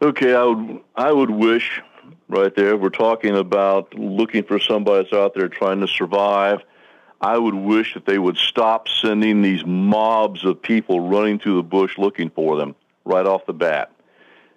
Okay, 0.00 0.34
I 0.34 0.44
would 0.44 0.80
I 0.96 1.12
would 1.12 1.30
wish 1.30 1.80
right 2.28 2.54
there. 2.56 2.76
We're 2.76 2.90
talking 2.90 3.36
about 3.36 3.94
looking 3.94 4.42
for 4.42 4.58
somebody 4.58 5.04
that's 5.04 5.14
out 5.14 5.34
there 5.34 5.48
trying 5.48 5.80
to 5.80 5.86
survive. 5.86 6.60
I 7.20 7.38
would 7.38 7.54
wish 7.54 7.94
that 7.94 8.04
they 8.04 8.18
would 8.18 8.36
stop 8.36 8.88
sending 8.88 9.42
these 9.42 9.64
mobs 9.64 10.44
of 10.44 10.60
people 10.60 11.08
running 11.08 11.38
through 11.38 11.56
the 11.56 11.62
bush 11.62 11.98
looking 11.98 12.30
for 12.30 12.56
them 12.56 12.74
right 13.04 13.26
off 13.26 13.46
the 13.46 13.52
bat. 13.52 13.90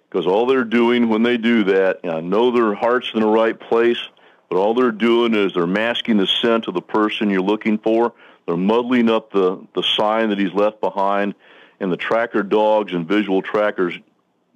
Because 0.08 0.26
all 0.26 0.46
they're 0.46 0.64
doing 0.64 1.08
when 1.08 1.22
they 1.22 1.36
do 1.36 1.64
that, 1.64 2.00
I 2.04 2.20
know 2.20 2.50
their 2.50 2.74
heart's 2.74 3.10
in 3.14 3.20
the 3.20 3.26
right 3.26 3.58
place, 3.58 3.98
but 4.48 4.56
all 4.56 4.74
they're 4.74 4.92
doing 4.92 5.34
is 5.34 5.54
they're 5.54 5.66
masking 5.66 6.16
the 6.16 6.26
scent 6.26 6.68
of 6.68 6.74
the 6.74 6.82
person 6.82 7.30
you're 7.30 7.42
looking 7.42 7.78
for. 7.78 8.12
They're 8.46 8.56
muddling 8.56 9.10
up 9.10 9.32
the, 9.32 9.66
the 9.74 9.82
sign 9.82 10.30
that 10.30 10.38
he's 10.38 10.52
left 10.52 10.80
behind, 10.80 11.34
and 11.80 11.90
the 11.90 11.96
tracker 11.96 12.42
dogs 12.42 12.92
and 12.92 13.06
visual 13.06 13.42
trackers 13.42 13.98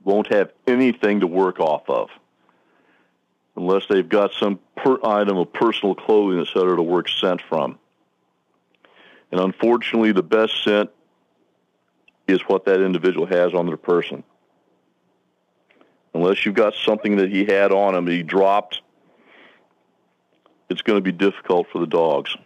won't 0.05 0.33
have 0.33 0.53
anything 0.67 1.21
to 1.21 1.27
work 1.27 1.61
off 1.61 1.89
of 1.91 2.09
unless 3.57 3.83
they've 3.89 4.09
got 4.09 4.33
some 4.33 4.59
per 4.77 4.99
item 5.05 5.37
of 5.37 5.53
personal 5.53 5.95
clothing, 5.95 6.41
etc., 6.41 6.77
to 6.77 6.83
work 6.83 7.09
scent 7.09 7.43
from. 7.43 7.79
And 9.31 9.41
unfortunately, 9.41 10.13
the 10.13 10.23
best 10.23 10.65
scent 10.65 10.91
is 12.31 12.41
what 12.43 12.65
that 12.65 12.81
individual 12.81 13.27
has 13.27 13.55
on 13.55 13.67
their 13.67 13.77
person. 13.77 14.23
Unless 16.15 16.45
you've 16.45 16.55
got 16.55 16.75
something 16.75 17.17
that 17.17 17.31
he 17.31 17.45
had 17.45 17.73
on 17.73 17.95
him 17.95 18.05
that 18.07 18.13
he 18.13 18.23
dropped, 18.23 18.83
it's 20.69 20.83
going 20.83 20.97
to 20.97 21.03
be 21.03 21.13
difficult 21.13 21.69
for 21.71 21.79
the 21.79 21.87
dogs. 21.87 22.37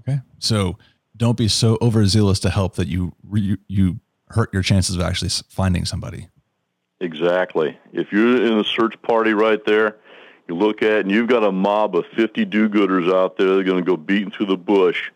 Okay. 0.00 0.20
So 0.38 0.78
don't 1.16 1.36
be 1.36 1.48
so 1.48 1.76
overzealous 1.82 2.40
to 2.40 2.50
help 2.50 2.76
that 2.76 2.88
you 2.88 3.12
you, 3.32 3.58
you 3.68 4.00
hurt 4.28 4.52
your 4.52 4.62
chances 4.62 4.96
of 4.96 5.02
actually 5.02 5.30
finding 5.48 5.84
somebody. 5.84 6.28
Exactly. 7.00 7.78
If 7.92 8.12
you're 8.12 8.44
in 8.44 8.58
a 8.58 8.64
search 8.64 9.00
party 9.02 9.32
right 9.32 9.64
there, 9.64 9.96
you 10.48 10.54
look 10.54 10.82
at 10.82 11.00
and 11.00 11.10
you've 11.10 11.28
got 11.28 11.44
a 11.44 11.52
mob 11.52 11.96
of 11.96 12.04
50 12.14 12.44
do-gooders 12.44 13.12
out 13.12 13.36
there. 13.36 13.54
They're 13.54 13.64
going 13.64 13.82
to 13.82 13.88
go 13.88 13.96
beating 13.96 14.30
through 14.30 14.46
the 14.46 14.56
bush. 14.56 15.10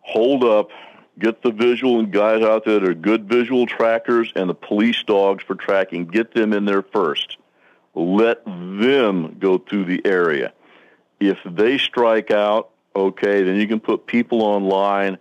Hold 0.00 0.42
up, 0.42 0.70
Get 1.18 1.42
the 1.42 1.50
visual 1.50 1.98
and 1.98 2.12
guys 2.12 2.42
out 2.42 2.64
there 2.64 2.78
that 2.78 2.88
are 2.88 2.94
good 2.94 3.28
visual 3.28 3.66
trackers 3.66 4.32
and 4.36 4.48
the 4.48 4.54
police 4.54 5.02
dogs 5.02 5.42
for 5.42 5.56
tracking. 5.56 6.06
Get 6.06 6.32
them 6.32 6.52
in 6.52 6.64
there 6.64 6.82
first. 6.82 7.38
Let 7.94 8.44
them 8.44 9.36
go 9.40 9.58
through 9.58 9.86
the 9.86 10.04
area. 10.04 10.52
If 11.18 11.38
they 11.44 11.78
strike 11.78 12.30
out, 12.30 12.70
okay, 12.94 13.42
then 13.42 13.56
you 13.56 13.66
can 13.66 13.80
put 13.80 14.06
people 14.06 14.44
on 14.44 14.64
line, 14.64 15.18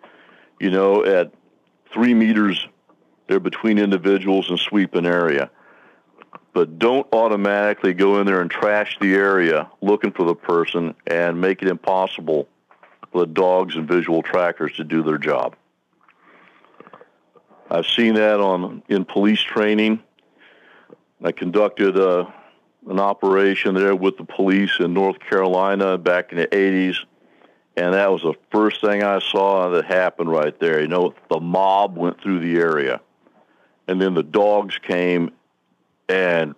you 0.59 0.69
know, 0.69 1.03
at 1.03 1.33
three 1.91 2.13
meters 2.13 2.67
there 3.27 3.39
between 3.39 3.79
individuals 3.79 4.49
and 4.49 4.59
sweep 4.59 4.93
an 4.93 5.05
area. 5.05 5.49
But 6.53 6.77
don't 6.77 7.07
automatically 7.11 7.93
go 7.93 8.19
in 8.19 8.27
there 8.27 8.41
and 8.41 8.51
trash 8.51 8.97
the 8.99 9.13
area 9.15 9.69
looking 9.81 10.11
for 10.11 10.25
the 10.25 10.35
person 10.35 10.93
and 11.07 11.41
make 11.41 11.61
it 11.61 11.67
impossible 11.67 12.47
for 13.11 13.21
the 13.21 13.27
dogs 13.27 13.75
and 13.75 13.87
visual 13.87 14.21
trackers 14.21 14.73
to 14.77 14.83
do 14.83 15.01
their 15.01 15.17
job. 15.17 15.55
I've 17.69 17.87
seen 17.87 18.13
that 18.13 18.39
on 18.39 18.81
in 18.87 19.03
police 19.03 19.41
training. 19.41 20.01
I 21.21 21.31
conducted 21.31 21.97
a, 21.97 22.09
uh, 22.09 22.31
an 22.87 22.99
operation 22.99 23.75
there 23.75 23.95
with 23.95 24.17
the 24.17 24.23
police 24.23 24.71
in 24.79 24.93
North 24.93 25.19
Carolina 25.19 25.97
back 25.97 26.31
in 26.31 26.37
the 26.37 26.47
80s, 26.47 26.95
and 27.75 27.93
that 27.93 28.09
was 28.09 28.21
the 28.21 28.35
first 28.49 28.79
thing 28.79 29.03
I 29.03 29.19
saw 29.19 29.69
that 29.71 29.83
happened 29.83 30.31
right 30.31 30.57
there. 30.57 30.79
You 30.79 30.87
know, 30.87 31.13
the 31.29 31.41
mob 31.41 31.97
went 31.97 32.21
through 32.21 32.39
the 32.39 32.57
area, 32.57 33.01
and 33.89 34.01
then 34.01 34.13
the 34.13 34.23
dogs 34.23 34.77
came, 34.77 35.31
and 36.07 36.55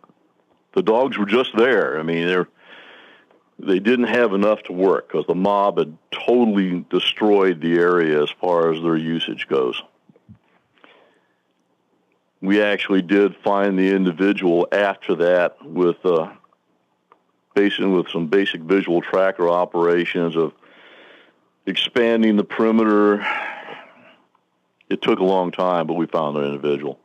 the 0.74 0.84
dogs 0.84 1.18
were 1.18 1.26
just 1.26 1.56
there. 1.58 2.00
I 2.00 2.04
mean, 2.04 2.28
they're 2.28 2.48
they 3.58 3.80
didn't 3.80 4.08
have 4.08 4.34
enough 4.34 4.62
to 4.64 4.74
work 4.74 5.08
because 5.08 5.26
the 5.26 5.36
mob 5.36 5.80
had 5.80 5.98
totally 6.12 6.86
destroyed 6.90 7.60
the 7.60 7.78
area 7.78 8.22
as 8.24 8.30
far 8.40 8.72
as 8.72 8.82
their 8.82 8.96
usage 8.96 9.48
goes 9.50 9.82
we 12.42 12.62
actually 12.62 13.02
did 13.02 13.36
find 13.38 13.78
the 13.78 13.94
individual 13.94 14.68
after 14.72 15.16
that 15.16 15.58
with 15.66 16.04
uh, 16.06 16.32
basically 17.54 17.88
with 17.88 18.10
some 18.10 18.28
basic 18.28 18.62
visual 18.62 19.02
tracker 19.02 19.50
operations 19.50 20.36
of 20.36 20.54
expanding 21.66 22.38
the 22.38 22.44
perimeter. 22.44 23.26
It 24.90 25.02
took 25.02 25.20
a 25.20 25.24
long 25.24 25.52
time, 25.52 25.88
but 25.88 25.96
we 25.96 26.08
found 26.08 26.36
the 26.36 26.44
individual. 26.44 27.00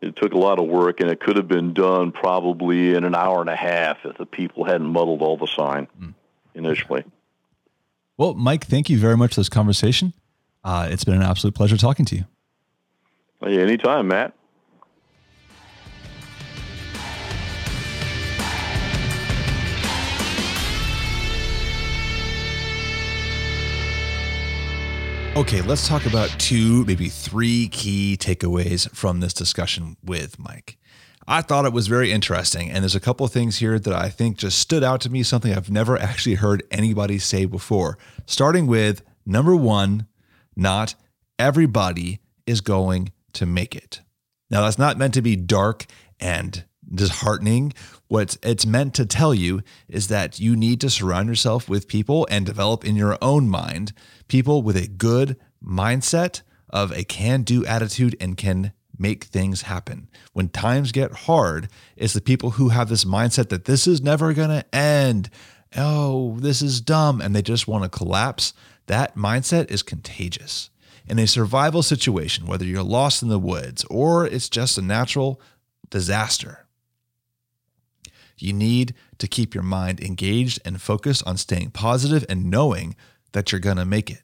It 0.00 0.16
took 0.16 0.32
a 0.32 0.38
lot 0.38 0.58
of 0.58 0.66
work, 0.66 1.00
and 1.00 1.10
it 1.10 1.18
could 1.18 1.36
have 1.36 1.48
been 1.48 1.72
done 1.72 2.12
probably 2.12 2.94
in 2.94 3.04
an 3.04 3.14
hour 3.14 3.40
and 3.40 3.50
a 3.50 3.56
half 3.56 3.98
if 4.04 4.16
the 4.18 4.26
people 4.26 4.64
hadn't 4.64 4.86
muddled 4.86 5.22
all 5.22 5.36
the 5.36 5.46
sign 5.46 5.88
mm. 6.00 6.14
initially. 6.54 7.04
Well, 8.16 8.34
Mike, 8.34 8.64
thank 8.64 8.88
you 8.88 8.98
very 8.98 9.16
much 9.16 9.34
for 9.34 9.40
this 9.40 9.48
conversation. 9.48 10.12
Uh, 10.62 10.88
it's 10.90 11.04
been 11.04 11.14
an 11.14 11.22
absolute 11.22 11.54
pleasure 11.54 11.76
talking 11.76 12.04
to 12.06 12.16
you. 12.16 12.24
Hey, 13.44 13.60
anytime, 13.60 14.08
Matt. 14.08 14.32
Okay, 25.36 25.60
let's 25.60 25.86
talk 25.86 26.06
about 26.06 26.30
two, 26.38 26.86
maybe 26.86 27.10
three 27.10 27.68
key 27.68 28.16
takeaways 28.18 28.88
from 28.94 29.20
this 29.20 29.34
discussion 29.34 29.98
with 30.02 30.38
Mike. 30.38 30.78
I 31.28 31.42
thought 31.42 31.66
it 31.66 31.72
was 31.74 31.86
very 31.86 32.12
interesting, 32.12 32.70
and 32.70 32.82
there's 32.82 32.94
a 32.94 33.00
couple 33.00 33.26
things 33.28 33.58
here 33.58 33.78
that 33.78 33.92
I 33.92 34.08
think 34.08 34.38
just 34.38 34.58
stood 34.58 34.82
out 34.82 35.02
to 35.02 35.10
me, 35.10 35.22
something 35.22 35.52
I've 35.52 35.70
never 35.70 35.98
actually 35.98 36.36
heard 36.36 36.62
anybody 36.70 37.18
say 37.18 37.44
before. 37.44 37.98
Starting 38.24 38.66
with 38.66 39.02
number 39.26 39.54
one, 39.54 40.06
not 40.56 40.94
everybody 41.38 42.20
is 42.46 42.62
going 42.62 43.10
to 43.34 43.46
make 43.46 43.74
it. 43.74 44.00
Now, 44.50 44.62
that's 44.62 44.78
not 44.78 44.98
meant 44.98 45.14
to 45.14 45.22
be 45.22 45.36
dark 45.36 45.86
and 46.20 46.64
disheartening. 46.92 47.72
What 48.08 48.36
it's 48.42 48.66
meant 48.66 48.94
to 48.94 49.06
tell 49.06 49.34
you 49.34 49.62
is 49.88 50.08
that 50.08 50.38
you 50.38 50.54
need 50.54 50.80
to 50.82 50.90
surround 50.90 51.28
yourself 51.28 51.68
with 51.68 51.88
people 51.88 52.26
and 52.30 52.44
develop 52.44 52.84
in 52.84 52.96
your 52.96 53.18
own 53.22 53.48
mind 53.48 53.92
people 54.28 54.62
with 54.62 54.76
a 54.76 54.88
good 54.88 55.36
mindset 55.62 56.42
of 56.70 56.92
a 56.92 57.04
can 57.04 57.42
do 57.42 57.64
attitude 57.64 58.16
and 58.20 58.36
can 58.36 58.72
make 58.98 59.24
things 59.24 59.62
happen. 59.62 60.08
When 60.32 60.48
times 60.48 60.92
get 60.92 61.12
hard, 61.12 61.68
it's 61.96 62.12
the 62.12 62.20
people 62.20 62.50
who 62.50 62.68
have 62.68 62.88
this 62.88 63.04
mindset 63.04 63.48
that 63.48 63.64
this 63.64 63.86
is 63.86 64.02
never 64.02 64.32
going 64.32 64.50
to 64.50 64.74
end. 64.74 65.30
Oh, 65.76 66.36
this 66.38 66.62
is 66.62 66.80
dumb. 66.80 67.20
And 67.20 67.34
they 67.34 67.42
just 67.42 67.66
want 67.66 67.84
to 67.84 67.88
collapse. 67.88 68.54
That 68.86 69.16
mindset 69.16 69.70
is 69.70 69.82
contagious. 69.82 70.70
In 71.06 71.18
a 71.18 71.26
survival 71.26 71.82
situation, 71.82 72.46
whether 72.46 72.64
you're 72.64 72.82
lost 72.82 73.22
in 73.22 73.28
the 73.28 73.38
woods 73.38 73.84
or 73.90 74.26
it's 74.26 74.48
just 74.48 74.78
a 74.78 74.82
natural 74.82 75.40
disaster, 75.90 76.66
you 78.38 78.52
need 78.52 78.94
to 79.18 79.28
keep 79.28 79.54
your 79.54 79.62
mind 79.62 80.00
engaged 80.00 80.60
and 80.64 80.80
focused 80.80 81.26
on 81.26 81.36
staying 81.36 81.70
positive 81.70 82.24
and 82.28 82.50
knowing 82.50 82.96
that 83.32 83.52
you're 83.52 83.60
going 83.60 83.76
to 83.76 83.84
make 83.84 84.10
it. 84.10 84.22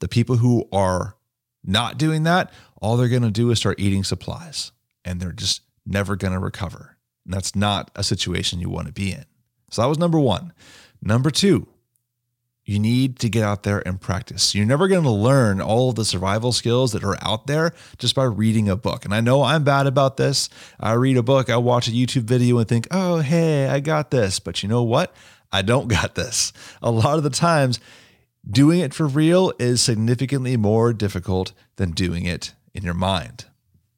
The 0.00 0.08
people 0.08 0.36
who 0.36 0.68
are 0.72 1.16
not 1.64 1.98
doing 1.98 2.22
that, 2.24 2.52
all 2.80 2.96
they're 2.96 3.08
going 3.08 3.22
to 3.22 3.30
do 3.30 3.50
is 3.50 3.58
start 3.58 3.80
eating 3.80 4.04
supplies 4.04 4.72
and 5.04 5.20
they're 5.20 5.32
just 5.32 5.62
never 5.86 6.16
going 6.16 6.32
to 6.32 6.38
recover. 6.38 6.96
And 7.24 7.34
that's 7.34 7.54
not 7.54 7.90
a 7.94 8.04
situation 8.04 8.60
you 8.60 8.70
want 8.70 8.86
to 8.86 8.92
be 8.92 9.12
in. 9.12 9.24
So 9.70 9.82
that 9.82 9.88
was 9.88 9.98
number 9.98 10.18
one. 10.18 10.52
Number 11.02 11.30
two, 11.30 11.66
you 12.70 12.78
need 12.78 13.18
to 13.18 13.28
get 13.28 13.42
out 13.42 13.64
there 13.64 13.82
and 13.84 14.00
practice. 14.00 14.54
You're 14.54 14.64
never 14.64 14.86
going 14.86 15.02
to 15.02 15.10
learn 15.10 15.60
all 15.60 15.90
of 15.90 15.96
the 15.96 16.04
survival 16.04 16.52
skills 16.52 16.92
that 16.92 17.02
are 17.02 17.18
out 17.20 17.48
there 17.48 17.74
just 17.98 18.14
by 18.14 18.22
reading 18.22 18.68
a 18.68 18.76
book. 18.76 19.04
And 19.04 19.12
I 19.12 19.20
know 19.20 19.42
I'm 19.42 19.64
bad 19.64 19.88
about 19.88 20.18
this. 20.18 20.48
I 20.78 20.92
read 20.92 21.16
a 21.16 21.22
book, 21.24 21.50
I 21.50 21.56
watch 21.56 21.88
a 21.88 21.90
YouTube 21.90 22.22
video 22.22 22.58
and 22.58 22.68
think, 22.68 22.86
oh, 22.92 23.18
hey, 23.18 23.66
I 23.66 23.80
got 23.80 24.12
this. 24.12 24.38
But 24.38 24.62
you 24.62 24.68
know 24.68 24.84
what? 24.84 25.12
I 25.50 25.62
don't 25.62 25.88
got 26.00 26.14
this. 26.14 26.52
A 26.80 26.92
lot 26.92 27.16
of 27.16 27.24
the 27.24 27.30
times, 27.30 27.80
doing 28.48 28.78
it 28.78 28.94
for 28.94 29.08
real 29.08 29.52
is 29.58 29.80
significantly 29.80 30.56
more 30.56 30.92
difficult 30.92 31.52
than 31.74 31.90
doing 31.90 32.24
it 32.24 32.54
in 32.72 32.84
your 32.84 32.94
mind. 32.94 33.46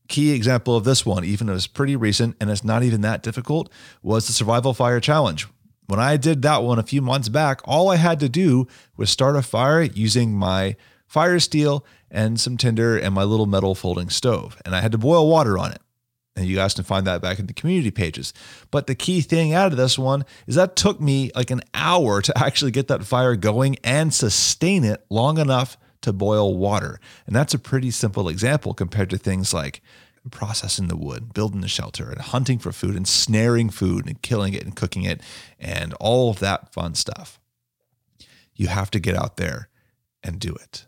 Key 0.08 0.30
example 0.30 0.76
of 0.76 0.84
this 0.84 1.04
one, 1.04 1.26
even 1.26 1.46
though 1.46 1.54
it's 1.54 1.66
pretty 1.66 1.94
recent 1.94 2.36
and 2.40 2.48
it's 2.50 2.64
not 2.64 2.82
even 2.82 3.02
that 3.02 3.22
difficult, 3.22 3.70
was 4.02 4.26
the 4.26 4.32
Survival 4.32 4.72
Fire 4.72 4.98
Challenge. 4.98 5.46
When 5.93 6.01
I 6.01 6.16
did 6.16 6.40
that 6.40 6.62
one 6.62 6.78
a 6.78 6.82
few 6.82 7.03
months 7.03 7.28
back, 7.28 7.61
all 7.66 7.90
I 7.90 7.97
had 7.97 8.18
to 8.20 8.28
do 8.30 8.66
was 8.97 9.11
start 9.11 9.36
a 9.36 9.43
fire 9.43 9.82
using 9.82 10.32
my 10.32 10.74
fire 11.07 11.38
steel 11.38 11.84
and 12.11 12.40
some 12.40 12.57
tinder 12.57 12.97
and 12.97 13.14
my 13.14 13.24
little 13.24 13.45
metal 13.45 13.74
folding 13.74 14.09
stove. 14.09 14.57
And 14.64 14.74
I 14.74 14.80
had 14.80 14.93
to 14.93 14.97
boil 14.97 15.28
water 15.28 15.59
on 15.59 15.70
it. 15.70 15.82
And 16.34 16.47
you 16.47 16.57
guys 16.57 16.72
can 16.72 16.84
find 16.84 17.07
that 17.07 17.20
back 17.20 17.38
in 17.38 17.47
the 17.47 17.53
community 17.53 17.90
pages. 17.90 18.32
But 18.70 18.86
the 18.86 18.95
key 18.95 19.20
thing 19.20 19.53
out 19.53 19.70
of 19.70 19.76
this 19.76 19.99
one 19.99 20.24
is 20.47 20.55
that 20.55 20.76
took 20.76 20.99
me 20.99 21.30
like 21.34 21.51
an 21.51 21.61
hour 21.74 22.22
to 22.22 22.38
actually 22.38 22.70
get 22.70 22.88
that 22.88 23.05
fire 23.05 23.36
going 23.36 23.76
and 23.84 24.14
sustain 24.14 24.84
it 24.84 25.05
long 25.11 25.36
enough 25.36 25.76
to 26.01 26.14
boil 26.14 26.57
water. 26.57 27.01
And 27.26 27.36
that's 27.36 27.53
a 27.53 27.59
pretty 27.59 27.90
simple 27.90 28.30
example 28.30 28.72
compared 28.72 29.11
to 29.11 29.18
things 29.18 29.53
like 29.53 29.82
processing 30.30 30.88
the 30.88 30.96
wood, 30.96 31.34
building 31.34 31.60
the 31.60 31.68
shelter, 31.68 32.10
and 32.10 32.20
hunting 32.20 32.58
for 32.58 32.72
food, 32.72 32.96
and 32.96 33.08
snaring 33.08 33.70
food, 33.70 34.06
and 34.06 34.22
killing 34.22 34.54
it, 34.54 34.62
and 34.62 34.76
cooking 34.76 35.04
it, 35.04 35.20
and 35.58 35.94
all 35.94 36.30
of 36.30 36.38
that 36.38 36.72
fun 36.72 36.94
stuff. 36.94 37.40
You 38.54 38.68
have 38.68 38.90
to 38.92 39.00
get 39.00 39.16
out 39.16 39.36
there 39.36 39.68
and 40.22 40.38
do 40.38 40.54
it. 40.54 40.86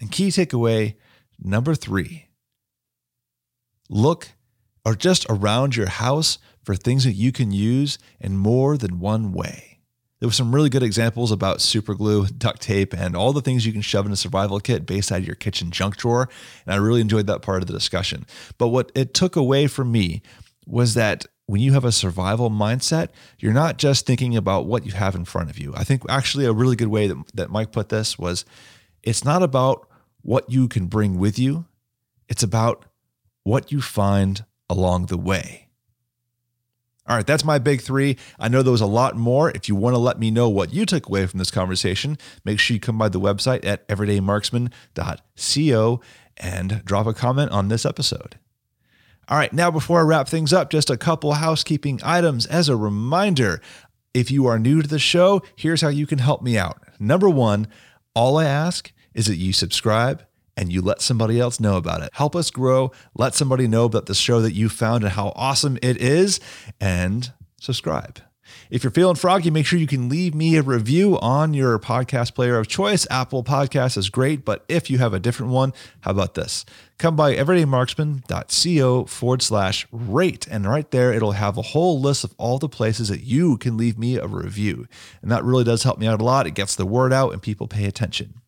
And 0.00 0.10
key 0.10 0.28
takeaway 0.28 0.94
number 1.38 1.74
three 1.74 2.26
look 3.88 4.30
or 4.84 4.94
just 4.94 5.26
around 5.28 5.76
your 5.76 5.88
house 5.88 6.38
for 6.62 6.74
things 6.74 7.04
that 7.04 7.12
you 7.12 7.32
can 7.32 7.52
use 7.52 7.98
in 8.20 8.36
more 8.36 8.76
than 8.76 8.98
one 8.98 9.32
way. 9.32 9.75
There 10.18 10.28
were 10.28 10.32
some 10.32 10.54
really 10.54 10.70
good 10.70 10.82
examples 10.82 11.30
about 11.30 11.60
super 11.60 11.94
glue, 11.94 12.26
duct 12.26 12.62
tape, 12.62 12.94
and 12.94 13.14
all 13.14 13.32
the 13.34 13.42
things 13.42 13.66
you 13.66 13.72
can 13.72 13.82
shove 13.82 14.06
in 14.06 14.12
a 14.12 14.16
survival 14.16 14.60
kit 14.60 14.86
based 14.86 15.12
out 15.12 15.18
of 15.18 15.26
your 15.26 15.36
kitchen 15.36 15.70
junk 15.70 15.96
drawer. 15.98 16.28
And 16.64 16.74
I 16.74 16.78
really 16.78 17.02
enjoyed 17.02 17.26
that 17.26 17.42
part 17.42 17.62
of 17.62 17.66
the 17.66 17.74
discussion. 17.74 18.26
But 18.56 18.68
what 18.68 18.90
it 18.94 19.12
took 19.12 19.36
away 19.36 19.66
from 19.66 19.92
me 19.92 20.22
was 20.66 20.94
that 20.94 21.26
when 21.46 21.60
you 21.60 21.74
have 21.74 21.84
a 21.84 21.92
survival 21.92 22.50
mindset, 22.50 23.08
you're 23.38 23.52
not 23.52 23.76
just 23.76 24.06
thinking 24.06 24.36
about 24.36 24.66
what 24.66 24.84
you 24.84 24.92
have 24.92 25.14
in 25.14 25.24
front 25.24 25.50
of 25.50 25.58
you. 25.58 25.72
I 25.76 25.84
think 25.84 26.02
actually 26.08 26.46
a 26.46 26.52
really 26.52 26.76
good 26.76 26.88
way 26.88 27.06
that, 27.06 27.22
that 27.34 27.50
Mike 27.50 27.70
put 27.70 27.88
this 27.88 28.18
was 28.18 28.44
it's 29.02 29.24
not 29.24 29.42
about 29.42 29.88
what 30.22 30.50
you 30.50 30.66
can 30.66 30.86
bring 30.86 31.18
with 31.18 31.38
you, 31.38 31.66
it's 32.28 32.42
about 32.42 32.84
what 33.44 33.70
you 33.70 33.80
find 33.80 34.44
along 34.68 35.06
the 35.06 35.16
way. 35.16 35.65
All 37.08 37.16
right, 37.16 37.26
that's 37.26 37.44
my 37.44 37.58
big 37.58 37.82
three. 37.82 38.16
I 38.38 38.48
know 38.48 38.62
there 38.62 38.70
was 38.72 38.80
a 38.80 38.86
lot 38.86 39.16
more. 39.16 39.50
If 39.50 39.68
you 39.68 39.76
want 39.76 39.94
to 39.94 39.98
let 39.98 40.18
me 40.18 40.32
know 40.32 40.48
what 40.48 40.72
you 40.72 40.84
took 40.84 41.08
away 41.08 41.26
from 41.26 41.38
this 41.38 41.52
conversation, 41.52 42.18
make 42.44 42.58
sure 42.58 42.74
you 42.74 42.80
come 42.80 42.98
by 42.98 43.08
the 43.08 43.20
website 43.20 43.64
at 43.64 43.86
everydaymarksman.co 43.88 46.00
and 46.36 46.84
drop 46.84 47.06
a 47.06 47.14
comment 47.14 47.52
on 47.52 47.68
this 47.68 47.86
episode. 47.86 48.40
All 49.28 49.38
right, 49.38 49.52
now 49.52 49.70
before 49.70 50.00
I 50.00 50.02
wrap 50.02 50.26
things 50.28 50.52
up, 50.52 50.70
just 50.70 50.90
a 50.90 50.96
couple 50.96 51.34
housekeeping 51.34 52.00
items 52.04 52.44
as 52.46 52.68
a 52.68 52.76
reminder. 52.76 53.60
If 54.12 54.28
you 54.30 54.46
are 54.46 54.58
new 54.58 54.82
to 54.82 54.88
the 54.88 54.98
show, 54.98 55.42
here's 55.56 55.82
how 55.82 55.88
you 55.88 56.06
can 56.06 56.18
help 56.18 56.42
me 56.42 56.58
out. 56.58 56.82
Number 56.98 57.28
one, 57.28 57.68
all 58.14 58.38
I 58.38 58.46
ask 58.46 58.92
is 59.14 59.26
that 59.26 59.36
you 59.36 59.52
subscribe 59.52 60.24
and 60.56 60.72
you 60.72 60.80
let 60.80 61.00
somebody 61.00 61.38
else 61.38 61.60
know 61.60 61.76
about 61.76 62.02
it. 62.02 62.10
Help 62.14 62.34
us 62.34 62.50
grow. 62.50 62.92
Let 63.14 63.34
somebody 63.34 63.68
know 63.68 63.84
about 63.84 64.06
the 64.06 64.14
show 64.14 64.40
that 64.40 64.54
you 64.54 64.68
found 64.68 65.04
and 65.04 65.12
how 65.12 65.32
awesome 65.36 65.78
it 65.82 65.98
is, 65.98 66.40
and 66.80 67.32
subscribe. 67.60 68.20
If 68.70 68.82
you're 68.82 68.90
feeling 68.90 69.16
froggy, 69.16 69.50
make 69.50 69.66
sure 69.66 69.78
you 69.78 69.86
can 69.86 70.08
leave 70.08 70.34
me 70.34 70.56
a 70.56 70.62
review 70.62 71.18
on 71.20 71.54
your 71.54 71.78
podcast 71.78 72.34
player 72.34 72.58
of 72.58 72.68
choice. 72.68 73.06
Apple 73.10 73.44
Podcast 73.44 73.96
is 73.96 74.08
great, 74.08 74.44
but 74.44 74.64
if 74.68 74.90
you 74.90 74.98
have 74.98 75.14
a 75.14 75.20
different 75.20 75.52
one, 75.52 75.72
how 76.00 76.10
about 76.10 76.34
this? 76.34 76.64
Come 76.98 77.16
by 77.16 77.34
everydaymarksman.co 77.34 79.04
forward 79.04 79.42
slash 79.42 79.86
rate. 79.92 80.46
And 80.48 80.66
right 80.66 80.90
there, 80.90 81.12
it'll 81.12 81.32
have 81.32 81.58
a 81.58 81.62
whole 81.62 82.00
list 82.00 82.24
of 82.24 82.34
all 82.38 82.58
the 82.58 82.68
places 82.68 83.08
that 83.08 83.22
you 83.22 83.56
can 83.58 83.76
leave 83.76 83.98
me 83.98 84.16
a 84.16 84.26
review. 84.26 84.86
And 85.22 85.30
that 85.30 85.44
really 85.44 85.64
does 85.64 85.82
help 85.82 85.98
me 85.98 86.06
out 86.06 86.20
a 86.20 86.24
lot. 86.24 86.46
It 86.46 86.54
gets 86.54 86.74
the 86.74 86.86
word 86.86 87.12
out 87.12 87.32
and 87.32 87.42
people 87.42 87.68
pay 87.68 87.84
attention. 87.84 88.40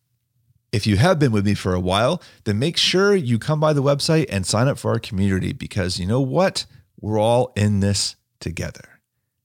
If 0.71 0.85
you 0.85 0.97
have 0.97 1.19
been 1.19 1.31
with 1.31 1.45
me 1.45 1.55
for 1.55 1.73
a 1.73 1.79
while, 1.79 2.21
then 2.43 2.59
make 2.59 2.77
sure 2.77 3.15
you 3.15 3.39
come 3.39 3.59
by 3.59 3.73
the 3.73 3.83
website 3.83 4.27
and 4.29 4.45
sign 4.45 4.67
up 4.67 4.77
for 4.77 4.91
our 4.91 4.99
community 4.99 5.51
because 5.53 5.99
you 5.99 6.05
know 6.05 6.21
what? 6.21 6.65
We're 7.01 7.19
all 7.19 7.51
in 7.55 7.79
this 7.79 8.15
together. 8.39 8.99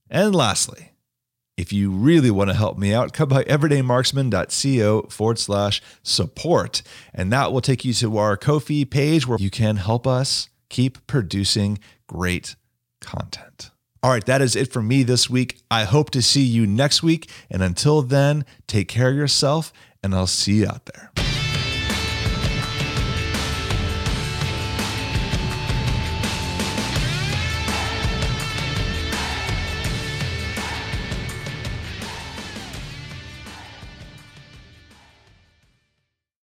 And 0.09 0.35
lastly, 0.35 0.91
if 1.57 1.71
you 1.71 1.89
really 1.89 2.29
want 2.29 2.49
to 2.49 2.55
help 2.55 2.77
me 2.77 2.93
out, 2.93 3.13
come 3.13 3.29
by 3.29 3.43
everydaymarksman.co 3.45 5.03
forward 5.09 5.39
slash 5.39 5.81
support. 6.03 6.81
And 7.13 7.31
that 7.31 7.51
will 7.51 7.61
take 7.61 7.85
you 7.85 7.93
to 7.93 8.17
our 8.17 8.37
Ko-fi 8.37 8.85
page 8.85 9.25
where 9.25 9.39
you 9.39 9.49
can 9.49 9.77
help 9.77 10.05
us 10.05 10.49
keep 10.69 11.07
producing 11.07 11.79
great 12.07 12.55
content. 12.99 13.71
All 14.03 14.11
right, 14.11 14.25
that 14.25 14.41
is 14.41 14.55
it 14.55 14.71
for 14.71 14.83
me 14.83 15.01
this 15.01 15.29
week. 15.29 15.61
I 15.71 15.85
hope 15.85 16.11
to 16.11 16.21
see 16.21 16.43
you 16.43 16.67
next 16.67 17.01
week. 17.01 17.29
And 17.49 17.63
until 17.63 18.03
then, 18.03 18.45
take 18.67 18.87
care 18.87 19.09
of 19.09 19.15
yourself, 19.15 19.73
and 20.05 20.13
I'll 20.13 20.27
see 20.27 20.53
you 20.53 20.67
out 20.67 20.85
there. 20.85 21.34